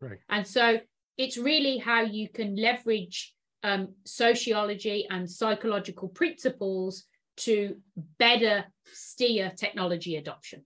Right. 0.00 0.18
And 0.28 0.46
so 0.46 0.78
it's 1.20 1.36
really 1.36 1.76
how 1.76 2.00
you 2.00 2.30
can 2.30 2.56
leverage 2.56 3.34
um, 3.62 3.88
sociology 4.06 5.06
and 5.10 5.30
psychological 5.30 6.08
principles 6.08 7.04
to 7.36 7.76
better 8.18 8.64
steer 8.86 9.52
technology 9.54 10.16
adoption. 10.16 10.64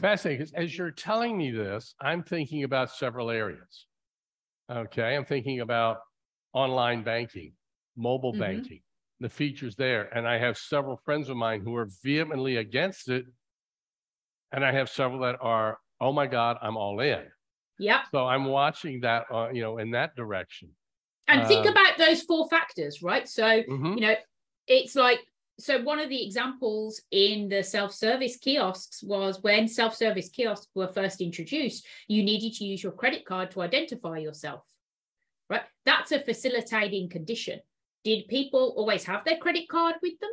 Fascinating. 0.00 0.48
As 0.56 0.76
you're 0.76 0.90
telling 0.90 1.38
me 1.38 1.52
this, 1.52 1.94
I'm 2.00 2.24
thinking 2.24 2.64
about 2.64 2.90
several 2.90 3.30
areas. 3.30 3.86
Okay. 4.68 5.14
I'm 5.14 5.24
thinking 5.24 5.60
about 5.60 5.98
online 6.52 7.04
banking, 7.04 7.52
mobile 7.96 8.32
mm-hmm. 8.32 8.40
banking, 8.40 8.80
the 9.20 9.28
features 9.28 9.76
there. 9.76 10.08
And 10.12 10.26
I 10.26 10.38
have 10.38 10.58
several 10.58 10.96
friends 11.04 11.28
of 11.28 11.36
mine 11.36 11.60
who 11.60 11.76
are 11.76 11.88
vehemently 12.02 12.56
against 12.56 13.08
it. 13.08 13.26
And 14.50 14.64
I 14.64 14.72
have 14.72 14.88
several 14.88 15.20
that 15.20 15.36
are, 15.40 15.78
oh 16.00 16.12
my 16.12 16.26
God, 16.26 16.56
I'm 16.60 16.76
all 16.76 16.98
in. 16.98 17.22
Yeah. 17.80 18.02
So 18.12 18.26
I'm 18.26 18.44
watching 18.44 19.00
that, 19.00 19.24
uh, 19.32 19.48
you 19.52 19.62
know, 19.62 19.78
in 19.78 19.90
that 19.92 20.14
direction. 20.14 20.68
And 21.26 21.46
think 21.46 21.66
uh, 21.66 21.70
about 21.70 21.96
those 21.96 22.22
four 22.22 22.48
factors, 22.48 23.02
right? 23.02 23.26
So, 23.28 23.42
mm-hmm. 23.42 23.94
you 23.94 24.00
know, 24.00 24.14
it's 24.66 24.94
like, 24.94 25.20
so 25.58 25.80
one 25.82 25.98
of 25.98 26.08
the 26.08 26.24
examples 26.24 27.02
in 27.10 27.48
the 27.48 27.62
self-service 27.62 28.36
kiosks 28.38 29.02
was 29.02 29.42
when 29.42 29.68
self-service 29.68 30.28
kiosks 30.30 30.68
were 30.74 30.88
first 30.88 31.20
introduced, 31.20 31.86
you 32.08 32.22
needed 32.22 32.54
to 32.54 32.64
use 32.64 32.82
your 32.82 32.92
credit 32.92 33.24
card 33.24 33.50
to 33.52 33.62
identify 33.62 34.18
yourself, 34.18 34.62
right? 35.48 35.62
That's 35.84 36.12
a 36.12 36.20
facilitating 36.20 37.08
condition. 37.08 37.60
Did 38.04 38.28
people 38.28 38.74
always 38.76 39.04
have 39.04 39.24
their 39.24 39.36
credit 39.36 39.68
card 39.68 39.96
with 40.02 40.18
them? 40.18 40.30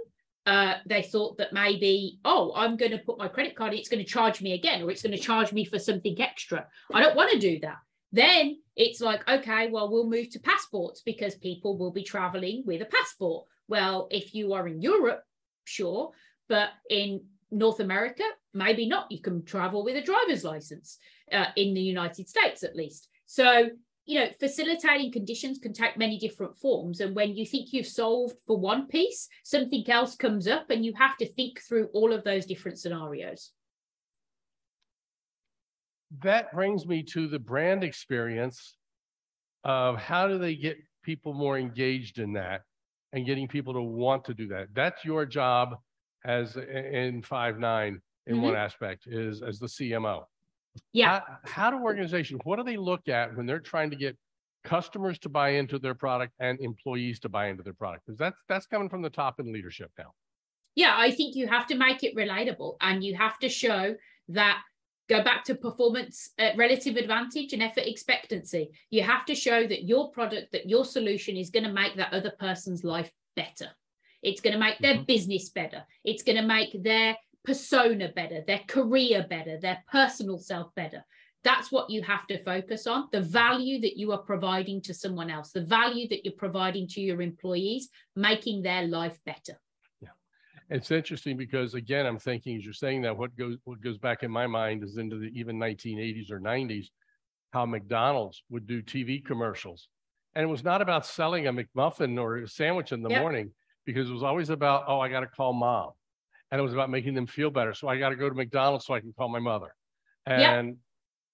Uh, 0.47 0.75
they 0.85 1.01
thought 1.01 1.37
that 1.37 1.51
maybe, 1.51 2.19
oh, 2.23 2.53
I'm 2.55 2.77
going 2.77 2.93
to 2.93 2.99
put 2.99 3.17
my 3.17 3.27
credit 3.27 3.53
card, 3.53 3.73
it's 3.73 3.89
going 3.89 4.03
to 4.03 4.09
charge 4.09 4.41
me 4.41 4.53
again, 4.53 4.81
or 4.81 4.89
it's 4.89 5.01
going 5.01 5.15
to 5.15 5.21
charge 5.21 5.51
me 5.51 5.65
for 5.65 5.77
something 5.77 6.19
extra. 6.21 6.65
I 6.93 7.01
don't 7.01 7.17
want 7.17 7.31
to 7.31 7.37
do 7.37 7.59
that. 7.59 7.79
Then 8.13 8.57
it's 8.77 9.01
like, 9.01 9.27
okay, 9.27 9.69
well, 9.69 9.91
we'll 9.91 10.09
move 10.09 10.29
to 10.29 10.39
passports 10.39 11.01
because 11.05 11.35
people 11.35 11.77
will 11.77 11.91
be 11.91 12.01
traveling 12.01 12.63
with 12.65 12.81
a 12.81 12.85
passport. 12.85 13.45
Well, 13.67 14.07
if 14.09 14.33
you 14.33 14.53
are 14.53 14.69
in 14.69 14.81
Europe, 14.81 15.21
sure, 15.65 16.11
but 16.47 16.69
in 16.89 17.25
North 17.51 17.81
America, 17.81 18.23
maybe 18.53 18.87
not. 18.87 19.11
You 19.11 19.21
can 19.21 19.43
travel 19.43 19.83
with 19.83 19.97
a 19.97 20.01
driver's 20.01 20.45
license 20.45 20.97
uh, 21.29 21.47
in 21.57 21.73
the 21.73 21.81
United 21.81 22.29
States, 22.29 22.63
at 22.63 22.73
least. 22.73 23.09
So 23.25 23.69
you 24.08 24.18
know, 24.18 24.30
facilitating 24.39 25.12
conditions 25.12 25.60
can 25.60 25.74
take 25.74 25.97
many 25.97 26.18
different 26.18 26.58
forms. 26.58 27.01
And 27.01 27.14
when 27.14 27.36
you 27.36 27.45
think 27.45 27.74
you've 27.74 27.86
solved 27.86 28.36
for 28.47 28.58
one 28.58 28.88
piece, 28.88 29.28
something 29.43 29.84
else 29.89 30.16
comes 30.16 30.47
up 30.47 30.70
and 30.70 30.86
you 30.86 30.93
have 30.97 31.18
to 31.18 31.28
think 31.28 31.60
through 31.60 31.89
all 31.93 32.14
of 32.14 32.24
those 32.24 32.45
different 32.45 32.80
scenarios. 32.80 33.51
That 36.24 36.53
brings 36.53 36.88
me 36.88 37.03
to 37.03 37.28
the 37.28 37.38
brand 37.38 37.84
experience 37.84 38.78
of 39.66 39.97
how 39.97 40.30
do 40.30 40.38
they 40.38 40.55
get 40.55 40.78
people 41.03 41.34
more 41.34 41.58
engaged 41.58 42.18
in 42.18 42.32
that 42.34 42.62
and 43.12 43.26
getting 43.26 43.49
people 43.49 43.74
to 43.74 43.82
want 43.82 44.24
to 44.26 44.34
do 44.34 44.47
that. 44.47 44.70
That's 44.74 45.03
your 45.03 45.26
job 45.26 45.76
as 46.24 46.55
in 46.55 47.22
Five9 47.24 47.99
in 48.28 48.36
mm-hmm. 48.36 48.41
one 48.41 48.55
aspect 48.55 49.05
is 49.05 49.41
as 49.41 49.60
the 49.60 49.68
CMO. 49.68 50.24
Yeah. 50.93 51.19
How, 51.19 51.38
how 51.43 51.71
do 51.71 51.78
organizations, 51.78 52.41
what 52.43 52.57
do 52.57 52.63
they 52.63 52.78
look 52.78 53.07
at 53.07 53.36
when 53.36 53.45
they're 53.45 53.59
trying 53.59 53.89
to 53.89 53.95
get 53.95 54.17
customers 54.63 55.17
to 55.19 55.30
buy 55.30 55.49
into 55.49 55.80
their 55.80 55.95
product 55.95 56.34
and 56.39 56.59
employees 56.59 57.19
to 57.21 57.30
buy 57.30 57.47
into 57.47 57.63
their 57.63 57.73
product? 57.73 58.05
Because 58.05 58.17
that's 58.17 58.39
that's 58.47 58.65
coming 58.65 58.89
from 58.89 59.01
the 59.01 59.09
top 59.09 59.39
in 59.39 59.51
leadership 59.51 59.91
now. 59.97 60.11
Yeah, 60.75 60.93
I 60.95 61.11
think 61.11 61.36
you 61.36 61.47
have 61.47 61.65
to 61.67 61.75
make 61.75 62.03
it 62.03 62.15
relatable 62.15 62.78
and 62.82 63.03
you 63.03 63.15
have 63.15 63.39
to 63.39 63.49
show 63.49 63.95
that 64.30 64.61
go 65.09 65.23
back 65.23 65.43
to 65.45 65.55
performance 65.55 66.32
uh, 66.39 66.49
relative 66.55 66.95
advantage 66.97 67.53
and 67.53 67.63
effort 67.63 67.88
expectancy 67.88 68.69
you 68.89 69.01
have 69.01 69.25
to 69.25 69.36
show 69.36 69.65
that 69.65 69.86
your 69.86 70.11
product 70.11 70.51
that 70.51 70.69
your 70.69 70.86
solution 70.86 71.38
is 71.38 71.49
going 71.49 71.63
to 71.63 71.71
make 71.71 71.95
that 71.95 72.13
other 72.13 72.34
person's 72.39 72.84
life 72.84 73.11
better 73.36 73.69
it's 74.21 74.41
going 74.41 74.53
to 74.53 74.59
make 74.59 74.78
their 74.80 74.95
mm-hmm. 74.95 75.03
business 75.03 75.49
better 75.49 75.84
it's 76.03 76.23
going 76.23 76.36
to 76.36 76.45
make 76.45 76.84
their 76.84 77.15
persona 77.47 78.09
better, 78.13 78.43
their 78.45 78.61
career 78.67 79.25
better, 79.27 79.57
their 79.57 79.81
personal 79.89 80.37
self 80.37 80.75
better. 80.75 81.03
That's 81.45 81.71
what 81.71 81.89
you 81.89 82.01
have 82.03 82.27
to 82.27 82.43
focus 82.43 82.87
on 82.87 83.07
the 83.13 83.21
value 83.21 83.79
that 83.79 83.95
you 83.97 84.11
are 84.11 84.17
providing 84.17 84.81
to 84.81 84.93
someone 84.93 85.29
else, 85.29 85.51
the 85.51 85.61
value 85.61 86.09
that 86.09 86.25
you're 86.25 86.33
providing 86.37 86.87
to 86.89 86.99
your 86.99 87.21
employees, 87.21 87.87
making 88.17 88.63
their 88.63 88.85
life 88.85 89.17
better. 89.25 89.57
Yeah. 90.01 90.09
It's 90.69 90.91
interesting 90.91 91.37
because 91.37 91.73
again, 91.73 92.05
I'm 92.05 92.19
thinking 92.19 92.57
as 92.57 92.65
you're 92.65 92.73
saying 92.73 93.03
that 93.03 93.17
what 93.17 93.33
goes 93.37 93.55
what 93.63 93.79
goes 93.81 93.97
back 93.97 94.23
in 94.23 94.31
my 94.31 94.45
mind 94.45 94.83
is 94.83 94.97
into 94.97 95.17
the 95.17 95.31
even 95.33 95.57
1980s 95.57 96.29
or 96.29 96.41
90s, 96.41 96.87
how 97.53 97.65
McDonald's 97.65 98.43
would 98.49 98.67
do 98.67 98.81
TV 98.81 99.23
commercials. 99.23 99.87
And 100.35 100.43
it 100.43 100.49
was 100.49 100.65
not 100.65 100.81
about 100.81 101.05
selling 101.05 101.47
a 101.47 101.53
McMuffin 101.53 102.19
or 102.19 102.37
a 102.39 102.47
sandwich 102.47 102.91
in 102.91 103.01
the 103.01 103.09
yep. 103.09 103.21
morning 103.21 103.51
because 103.85 104.09
it 104.09 104.13
was 104.13 104.21
always 104.21 104.49
about, 104.49 104.83
oh, 104.87 104.99
I 104.99 105.07
got 105.07 105.21
to 105.21 105.27
call 105.27 105.53
mom 105.53 105.91
and 106.51 106.59
it 106.59 106.61
was 106.63 106.73
about 106.73 106.89
making 106.89 107.13
them 107.13 107.27
feel 107.27 107.49
better. 107.49 107.73
So 107.73 107.87
I 107.87 107.97
got 107.97 108.09
to 108.09 108.15
go 108.15 108.29
to 108.29 108.35
McDonald's 108.35 108.85
so 108.85 108.93
I 108.93 108.99
can 108.99 109.13
call 109.17 109.29
my 109.29 109.39
mother. 109.39 109.73
And 110.25 110.77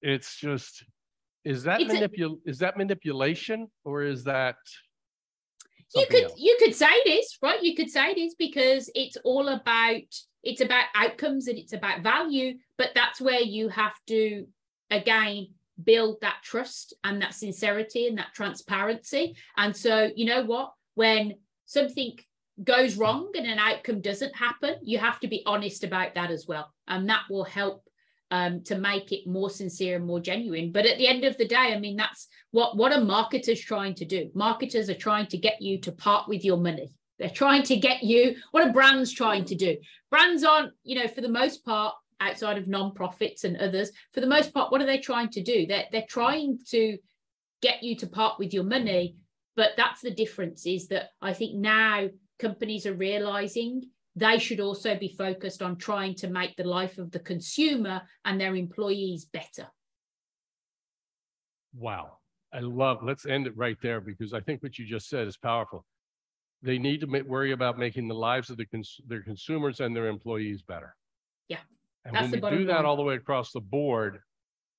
yeah. 0.04 0.14
it's 0.14 0.38
just, 0.40 0.84
is 1.44 1.64
that 1.64 1.82
manipul 1.82 2.38
is 2.46 2.60
that 2.60 2.78
manipulation 2.78 3.68
or 3.84 4.04
is 4.04 4.24
that? 4.24 4.56
You 5.96 6.06
could 6.10 6.24
else? 6.24 6.34
you 6.38 6.58
could 6.60 6.74
say 6.74 6.88
it 6.90 7.10
is 7.10 7.38
right. 7.42 7.62
You 7.62 7.76
could 7.76 7.90
say 7.90 8.12
it 8.12 8.18
is 8.18 8.36
because 8.36 8.90
it's 8.96 9.18
all 9.24 9.50
about 9.50 10.02
it's 10.42 10.62
about 10.62 10.86
outcomes 10.96 11.48
and 11.48 11.58
it's 11.58 11.74
about 11.74 12.02
value. 12.02 12.56
But 12.78 12.92
that's 12.96 13.20
where 13.20 13.42
you 13.42 13.70
have 13.70 13.94
to 14.08 14.48
again 14.90 15.48
build 15.84 16.22
that 16.22 16.38
trust 16.44 16.94
and 17.04 17.22
that 17.22 17.34
sincerity 17.34 18.08
and 18.08 18.18
that 18.18 18.34
transparency. 18.34 19.36
And 19.58 19.76
so 19.76 20.10
you 20.16 20.26
know 20.26 20.46
what 20.46 20.72
when 20.96 21.36
something 21.66 22.18
goes 22.64 22.98
wrong 22.98 23.32
and 23.36 23.48
an 23.48 23.60
outcome 23.60 24.02
doesn't 24.02 24.36
happen, 24.36 24.76
you 24.84 24.98
have 24.98 25.20
to 25.22 25.28
be 25.28 25.44
honest 25.46 25.84
about 25.84 26.16
that 26.16 26.32
as 26.32 26.46
well. 26.48 26.72
And 26.88 27.10
that 27.10 27.24
will 27.30 27.44
help 27.44 27.88
um, 28.32 28.64
to 28.64 28.78
make 28.78 29.12
it 29.12 29.28
more 29.28 29.50
sincere 29.50 29.96
and 29.96 30.06
more 30.06 30.20
genuine. 30.20 30.72
But 30.72 30.86
at 30.86 30.98
the 30.98 31.08
end 31.08 31.24
of 31.24 31.38
the 31.38 31.48
day, 31.48 31.74
I 31.74 31.80
mean, 31.80 31.96
that's 31.96 32.28
what 32.52 32.76
what 32.76 32.92
are 32.92 33.04
marketers 33.04 33.62
trying 33.62 33.96
to 33.96 34.06
do? 34.06 34.32
Marketers 34.34 34.90
are 34.90 34.96
trying 34.96 35.28
to 35.28 35.38
get 35.38 35.62
you 35.62 35.80
to 35.82 35.92
part 35.92 36.28
with 36.28 36.44
your 36.44 36.58
money. 36.58 36.94
They're 37.20 37.30
trying 37.30 37.64
to 37.64 37.76
get 37.78 38.04
you. 38.04 38.36
What 38.52 38.68
are 38.68 38.74
brands 38.74 39.12
trying 39.12 39.46
to 39.46 39.56
do? 39.56 39.78
Brands 40.10 40.44
aren't, 40.44 40.74
you 40.84 40.96
know, 40.96 41.08
for 41.08 41.22
the 41.22 41.30
most 41.30 41.64
part, 41.64 41.94
outside 42.20 42.58
of 42.58 42.68
non-profits 42.68 43.44
and 43.44 43.58
others, 43.58 43.92
for 44.14 44.22
the 44.22 44.28
most 44.28 44.54
part, 44.54 44.72
what 44.72 44.82
are 44.82 44.86
they 44.86 44.98
trying 44.98 45.30
to 45.30 45.44
do? 45.44 45.68
They're 45.68 45.86
they're 45.92 46.06
trying 46.08 46.60
to 46.70 46.98
get 47.62 47.84
you 47.84 47.96
to 47.98 48.08
part 48.08 48.40
with 48.40 48.54
your 48.54 48.64
money. 48.64 49.18
But 49.56 49.72
that's 49.78 50.02
the 50.02 50.10
difference. 50.10 50.66
Is 50.66 50.88
that 50.88 51.10
I 51.22 51.34
think 51.34 51.56
now 51.56 52.10
companies 52.44 52.86
are 52.86 52.94
realizing 52.94 53.84
they 54.16 54.38
should 54.38 54.60
also 54.60 54.96
be 54.96 55.16
focused 55.18 55.62
on 55.62 55.78
trying 55.78 56.16
to 56.16 56.28
make 56.28 56.56
the 56.56 56.64
life 56.64 56.98
of 56.98 57.10
the 57.12 57.20
consumer 57.20 58.02
and 58.26 58.40
their 58.40 58.56
employees 58.56 59.26
better. 59.26 59.68
Wow. 61.76 62.20
I 62.54 62.60
love, 62.60 63.00
let's 63.02 63.26
end 63.26 63.48
it 63.48 63.58
right 63.58 63.78
there 63.82 64.00
because 64.00 64.34
I 64.34 64.42
think 64.42 64.62
what 64.62 64.78
you 64.78 64.86
just 64.86 65.10
said 65.10 65.28
is 65.28 65.38
powerful. 65.38 65.86
They 66.62 66.78
need 66.78 67.02
to 67.02 67.08
make, 67.08 67.26
worry 67.26 67.52
about 67.52 67.80
making 67.80 68.08
the 68.08 68.14
lives 68.14 68.52
of 68.52 68.58
the 68.58 68.66
cons- 68.66 69.02
their 69.08 69.24
consumers 69.24 69.80
and 69.80 69.96
their 69.96 70.08
employees 70.08 70.62
better. 70.62 70.96
Yeah. 71.48 71.64
And 72.06 72.14
when 72.14 72.32
we 72.32 72.58
do 72.58 72.66
that 72.66 72.86
all 72.86 72.96
the 72.96 73.02
way 73.02 73.16
across 73.16 73.52
the 73.52 73.62
board, 73.62 74.20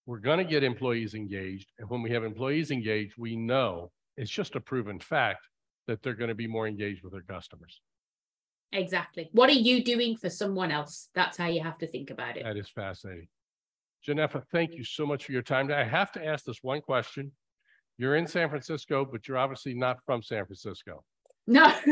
we're 0.07 0.19
going 0.19 0.39
to 0.39 0.45
get 0.45 0.63
employees 0.63 1.15
engaged. 1.15 1.73
And 1.79 1.91
when 1.91 2.03
we 2.03 2.11
have 2.11 2.25
employees 2.25 2.71
engaged, 2.71 3.15
we 3.19 3.35
know 3.35 3.91
it's 4.17 4.31
just 4.31 4.55
a 4.55 4.61
proven 4.61 5.01
fact 5.01 5.49
that 5.87 6.03
they're 6.03 6.15
going 6.15 6.29
to 6.29 6.35
be 6.35 6.47
more 6.47 6.67
engaged 6.67 7.03
with 7.03 7.13
their 7.13 7.23
customers. 7.23 7.81
Exactly. 8.73 9.29
What 9.33 9.51
are 9.51 9.53
you 9.53 9.85
doing 9.85 10.17
for 10.17 10.29
someone 10.29 10.73
else? 10.73 11.09
That's 11.15 11.37
how 11.37 11.47
you 11.47 11.63
have 11.63 11.79
to 11.79 11.87
think 11.87 12.11
about 12.11 12.37
it. 12.37 12.45
That 12.45 12.57
is 12.57 12.69
fascinating. 12.69 13.29
Genefa, 14.07 14.43
thank 14.51 14.75
you 14.75 14.85
so 14.85 15.07
much 15.07 15.25
for 15.25 15.33
your 15.33 15.43
time. 15.43 15.71
I 15.71 15.85
have 15.85 16.13
to 16.13 16.25
ask 16.25 16.45
this 16.45 16.59
one 16.63 16.81
question. 16.81 17.33
You're 17.97 18.17
in 18.17 18.27
San 18.27 18.51
Francisco, 18.51 19.05
but 19.11 19.29
you're 19.29 19.39
obviously 19.39 19.75
not 19.75 19.99
from 20.05 20.23
San 20.23 20.45
Francisco. 20.45 21.05
No. 21.47 21.73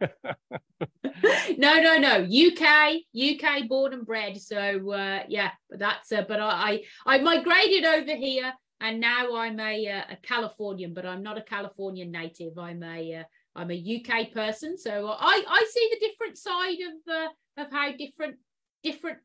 no, 0.00 1.80
no, 1.80 1.98
no. 1.98 2.24
UK, 2.24 2.96
UK 3.14 3.68
born 3.68 3.92
and 3.92 4.06
bred. 4.06 4.40
So 4.40 4.92
uh, 4.92 5.22
yeah, 5.28 5.50
but 5.70 5.78
that's 5.78 6.10
uh, 6.12 6.24
but 6.26 6.40
I, 6.40 6.82
I 7.06 7.16
I 7.16 7.18
migrated 7.18 7.84
over 7.84 8.14
here 8.16 8.52
and 8.84 9.00
now 9.00 9.34
I'm 9.34 9.58
a, 9.58 9.88
uh, 9.88 10.02
a 10.10 10.16
Californian, 10.16 10.92
but 10.92 11.06
I'm 11.06 11.22
not 11.22 11.38
a 11.38 11.42
Californian 11.42 12.10
native. 12.10 12.58
I'm 12.58 12.82
a 12.82 13.14
uh, 13.14 13.22
I'm 13.56 13.70
a 13.70 13.74
UK 13.96 14.32
person, 14.32 14.76
so 14.76 15.08
I 15.08 15.42
I 15.48 15.66
see 15.72 15.90
the 15.92 16.06
different 16.06 16.36
side 16.36 16.78
of 16.90 17.14
uh, 17.14 17.62
of 17.62 17.72
how 17.72 17.92
different 17.96 18.36
different 18.82 19.18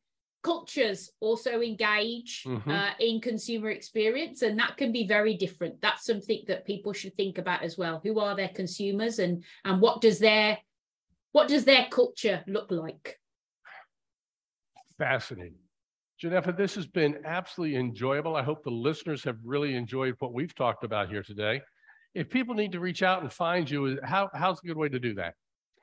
cultures 0.43 1.11
also 1.19 1.59
engage 1.59 2.43
mm-hmm. 2.47 2.71
uh, 2.71 2.91
in 3.01 3.19
consumer 3.19 3.69
experience. 3.71 4.41
And 4.43 4.57
that 4.59 4.77
can 4.77 4.93
be 4.93 5.05
very 5.05 5.35
different. 5.35 5.81
That's 5.81 6.05
something 6.05 6.45
that 6.47 6.65
people 6.65 6.93
should 6.93 7.17
think 7.17 7.37
about 7.37 7.61
as 7.61 7.77
well. 7.77 7.99
Who 8.01 8.19
are 8.19 8.37
their 8.37 8.49
consumers 8.55 9.19
and 9.19 9.43
and 9.65 9.81
what 9.81 9.99
does 9.99 10.19
their 10.19 10.57
what 11.33 11.49
does 11.49 11.65
their 11.65 11.87
culture 11.91 12.45
look 12.47 12.71
like? 12.71 13.19
Fascinating 14.97 15.68
Genefa, 16.21 16.55
this 16.55 16.75
has 16.75 16.85
been 16.85 17.19
absolutely 17.25 17.77
enjoyable. 17.77 18.35
I 18.35 18.43
hope 18.43 18.63
the 18.63 18.69
listeners 18.69 19.23
have 19.23 19.37
really 19.43 19.75
enjoyed 19.75 20.15
what 20.19 20.33
we've 20.33 20.53
talked 20.53 20.83
about 20.83 21.09
here 21.09 21.23
today 21.23 21.61
if 22.15 22.29
people 22.29 22.55
need 22.55 22.71
to 22.71 22.79
reach 22.79 23.03
out 23.03 23.21
and 23.21 23.31
find 23.31 23.69
you, 23.69 23.99
how, 24.03 24.29
how's 24.33 24.59
a 24.63 24.67
good 24.67 24.77
way 24.77 24.89
to 24.89 24.99
do 24.99 25.13
that? 25.15 25.35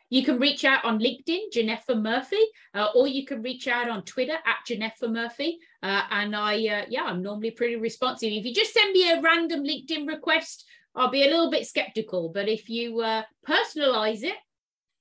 You 0.08 0.24
can 0.24 0.38
reach 0.38 0.64
out 0.64 0.84
on 0.84 1.00
LinkedIn, 1.00 1.52
Genefa 1.52 2.00
Murphy, 2.00 2.42
uh, 2.74 2.88
or 2.94 3.08
you 3.08 3.26
can 3.26 3.42
reach 3.42 3.66
out 3.66 3.88
on 3.88 4.04
Twitter 4.04 4.34
at 4.34 4.56
Genefa 4.68 5.10
Murphy. 5.10 5.58
Uh, 5.82 6.02
and 6.10 6.36
I, 6.36 6.54
uh, 6.54 6.84
yeah, 6.88 7.04
I'm 7.04 7.22
normally 7.22 7.50
pretty 7.50 7.76
responsive. 7.76 8.30
If 8.32 8.44
you 8.44 8.54
just 8.54 8.72
send 8.72 8.92
me 8.92 9.10
a 9.10 9.20
random 9.20 9.64
LinkedIn 9.64 10.06
request, 10.06 10.64
I'll 10.94 11.10
be 11.10 11.24
a 11.24 11.30
little 11.30 11.50
bit 11.50 11.66
skeptical. 11.66 12.28
But 12.28 12.48
if 12.48 12.68
you 12.68 13.00
uh, 13.00 13.22
personalize 13.46 14.22
it, 14.22 14.36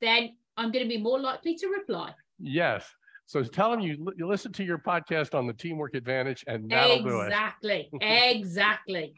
then 0.02 0.36
I'm 0.58 0.72
going 0.72 0.84
to 0.84 0.90
be 0.90 1.02
more 1.02 1.20
likely 1.20 1.56
to 1.56 1.68
reply. 1.68 2.12
Yes. 2.40 2.84
So 3.26 3.44
tell 3.44 3.72
them 3.72 3.80
you, 3.80 4.14
you 4.18 4.28
listen 4.28 4.52
to 4.54 4.64
your 4.64 4.78
podcast 4.78 5.34
on 5.34 5.48
the 5.48 5.54
Teamwork 5.54 5.96
Advantage, 5.96 6.44
and 6.48 6.70
that'll 6.70 7.06
exactly. 7.06 7.90
do 7.92 8.00
it. 8.00 8.06
Exactly. 8.06 8.32
exactly. 8.36 9.14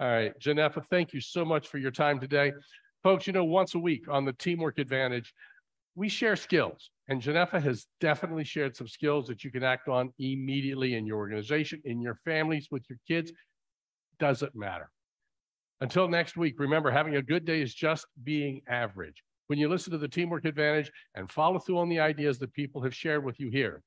All 0.00 0.08
right, 0.08 0.32
Genefa, 0.40 0.84
thank 0.90 1.12
you 1.12 1.20
so 1.20 1.44
much 1.44 1.68
for 1.68 1.78
your 1.78 1.90
time 1.90 2.18
today. 2.18 2.52
Folks, 3.02 3.26
you 3.26 3.32
know, 3.32 3.44
once 3.44 3.74
a 3.74 3.78
week 3.78 4.08
on 4.10 4.24
the 4.24 4.32
Teamwork 4.32 4.78
Advantage, 4.78 5.32
we 5.94 6.08
share 6.08 6.36
skills. 6.36 6.90
And 7.08 7.22
Genefa 7.22 7.62
has 7.62 7.86
definitely 8.00 8.44
shared 8.44 8.76
some 8.76 8.88
skills 8.88 9.26
that 9.28 9.44
you 9.44 9.50
can 9.50 9.62
act 9.62 9.88
on 9.88 10.12
immediately 10.18 10.94
in 10.94 11.06
your 11.06 11.18
organization, 11.18 11.80
in 11.84 12.00
your 12.00 12.18
families, 12.24 12.68
with 12.70 12.82
your 12.88 12.98
kids. 13.06 13.32
Doesn't 14.18 14.54
matter. 14.54 14.90
Until 15.80 16.08
next 16.08 16.36
week, 16.36 16.58
remember 16.58 16.90
having 16.90 17.16
a 17.16 17.22
good 17.22 17.44
day 17.44 17.60
is 17.60 17.74
just 17.74 18.06
being 18.24 18.62
average. 18.66 19.22
When 19.48 19.58
you 19.58 19.68
listen 19.68 19.92
to 19.92 19.98
the 19.98 20.08
Teamwork 20.08 20.44
Advantage 20.44 20.90
and 21.14 21.30
follow 21.30 21.58
through 21.58 21.78
on 21.78 21.88
the 21.88 22.00
ideas 22.00 22.38
that 22.38 22.52
people 22.52 22.82
have 22.82 22.94
shared 22.94 23.24
with 23.24 23.38
you 23.38 23.48
here, 23.48 23.82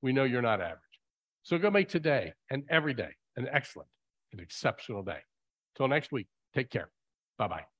we 0.00 0.12
know 0.12 0.24
you're 0.24 0.42
not 0.42 0.60
average. 0.60 0.80
So 1.42 1.58
go 1.58 1.70
make 1.70 1.88
today 1.88 2.32
and 2.50 2.64
every 2.70 2.94
day 2.94 3.10
an 3.36 3.48
excellent 3.52 3.88
and 4.32 4.40
exceptional 4.40 5.02
day. 5.02 5.20
Till 5.76 5.88
next 5.88 6.12
week, 6.12 6.28
take 6.54 6.70
care. 6.70 6.90
Bye 7.38 7.48
bye. 7.48 7.71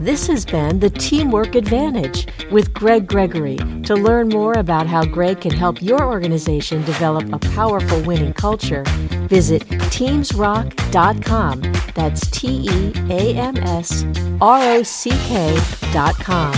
This 0.00 0.28
has 0.28 0.44
been 0.44 0.78
the 0.78 0.90
Teamwork 0.90 1.56
Advantage 1.56 2.28
with 2.52 2.72
Greg 2.72 3.08
Gregory. 3.08 3.56
To 3.82 3.96
learn 3.96 4.28
more 4.28 4.52
about 4.52 4.86
how 4.86 5.04
Greg 5.04 5.40
can 5.40 5.50
help 5.50 5.82
your 5.82 6.04
organization 6.04 6.84
develop 6.84 7.32
a 7.32 7.38
powerful 7.40 8.00
winning 8.02 8.32
culture, 8.32 8.84
visit 9.26 9.62
teamsrock.com. 9.62 11.62
That's 11.96 12.30
T 12.30 12.68
E 12.70 12.92
A 13.10 13.34
M 13.34 13.56
S 13.56 14.04
R 14.40 14.76
O 14.76 14.84
C 14.84 15.10
K.com. 15.10 16.54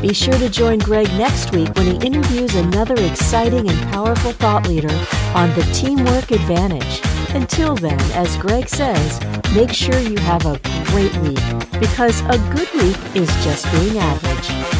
Be 0.00 0.14
sure 0.14 0.38
to 0.38 0.48
join 0.48 0.78
Greg 0.78 1.08
next 1.18 1.52
week 1.52 1.68
when 1.74 1.84
he 1.84 1.96
interviews 2.06 2.54
another 2.54 2.94
exciting 2.94 3.68
and 3.68 3.92
powerful 3.92 4.32
thought 4.32 4.66
leader 4.66 4.88
on 5.34 5.50
the 5.50 5.70
Teamwork 5.74 6.30
Advantage. 6.30 7.02
Until 7.34 7.74
then, 7.74 8.00
as 8.12 8.38
Greg 8.38 8.70
says, 8.70 9.20
make 9.54 9.70
sure 9.70 9.98
you 9.98 10.16
have 10.20 10.46
a 10.46 10.58
great 10.90 11.16
week 11.18 11.38
because 11.78 12.20
a 12.22 12.38
good 12.54 12.68
week 12.74 12.98
is 13.14 13.28
just 13.44 13.70
being 13.72 13.98
average. 13.98 14.79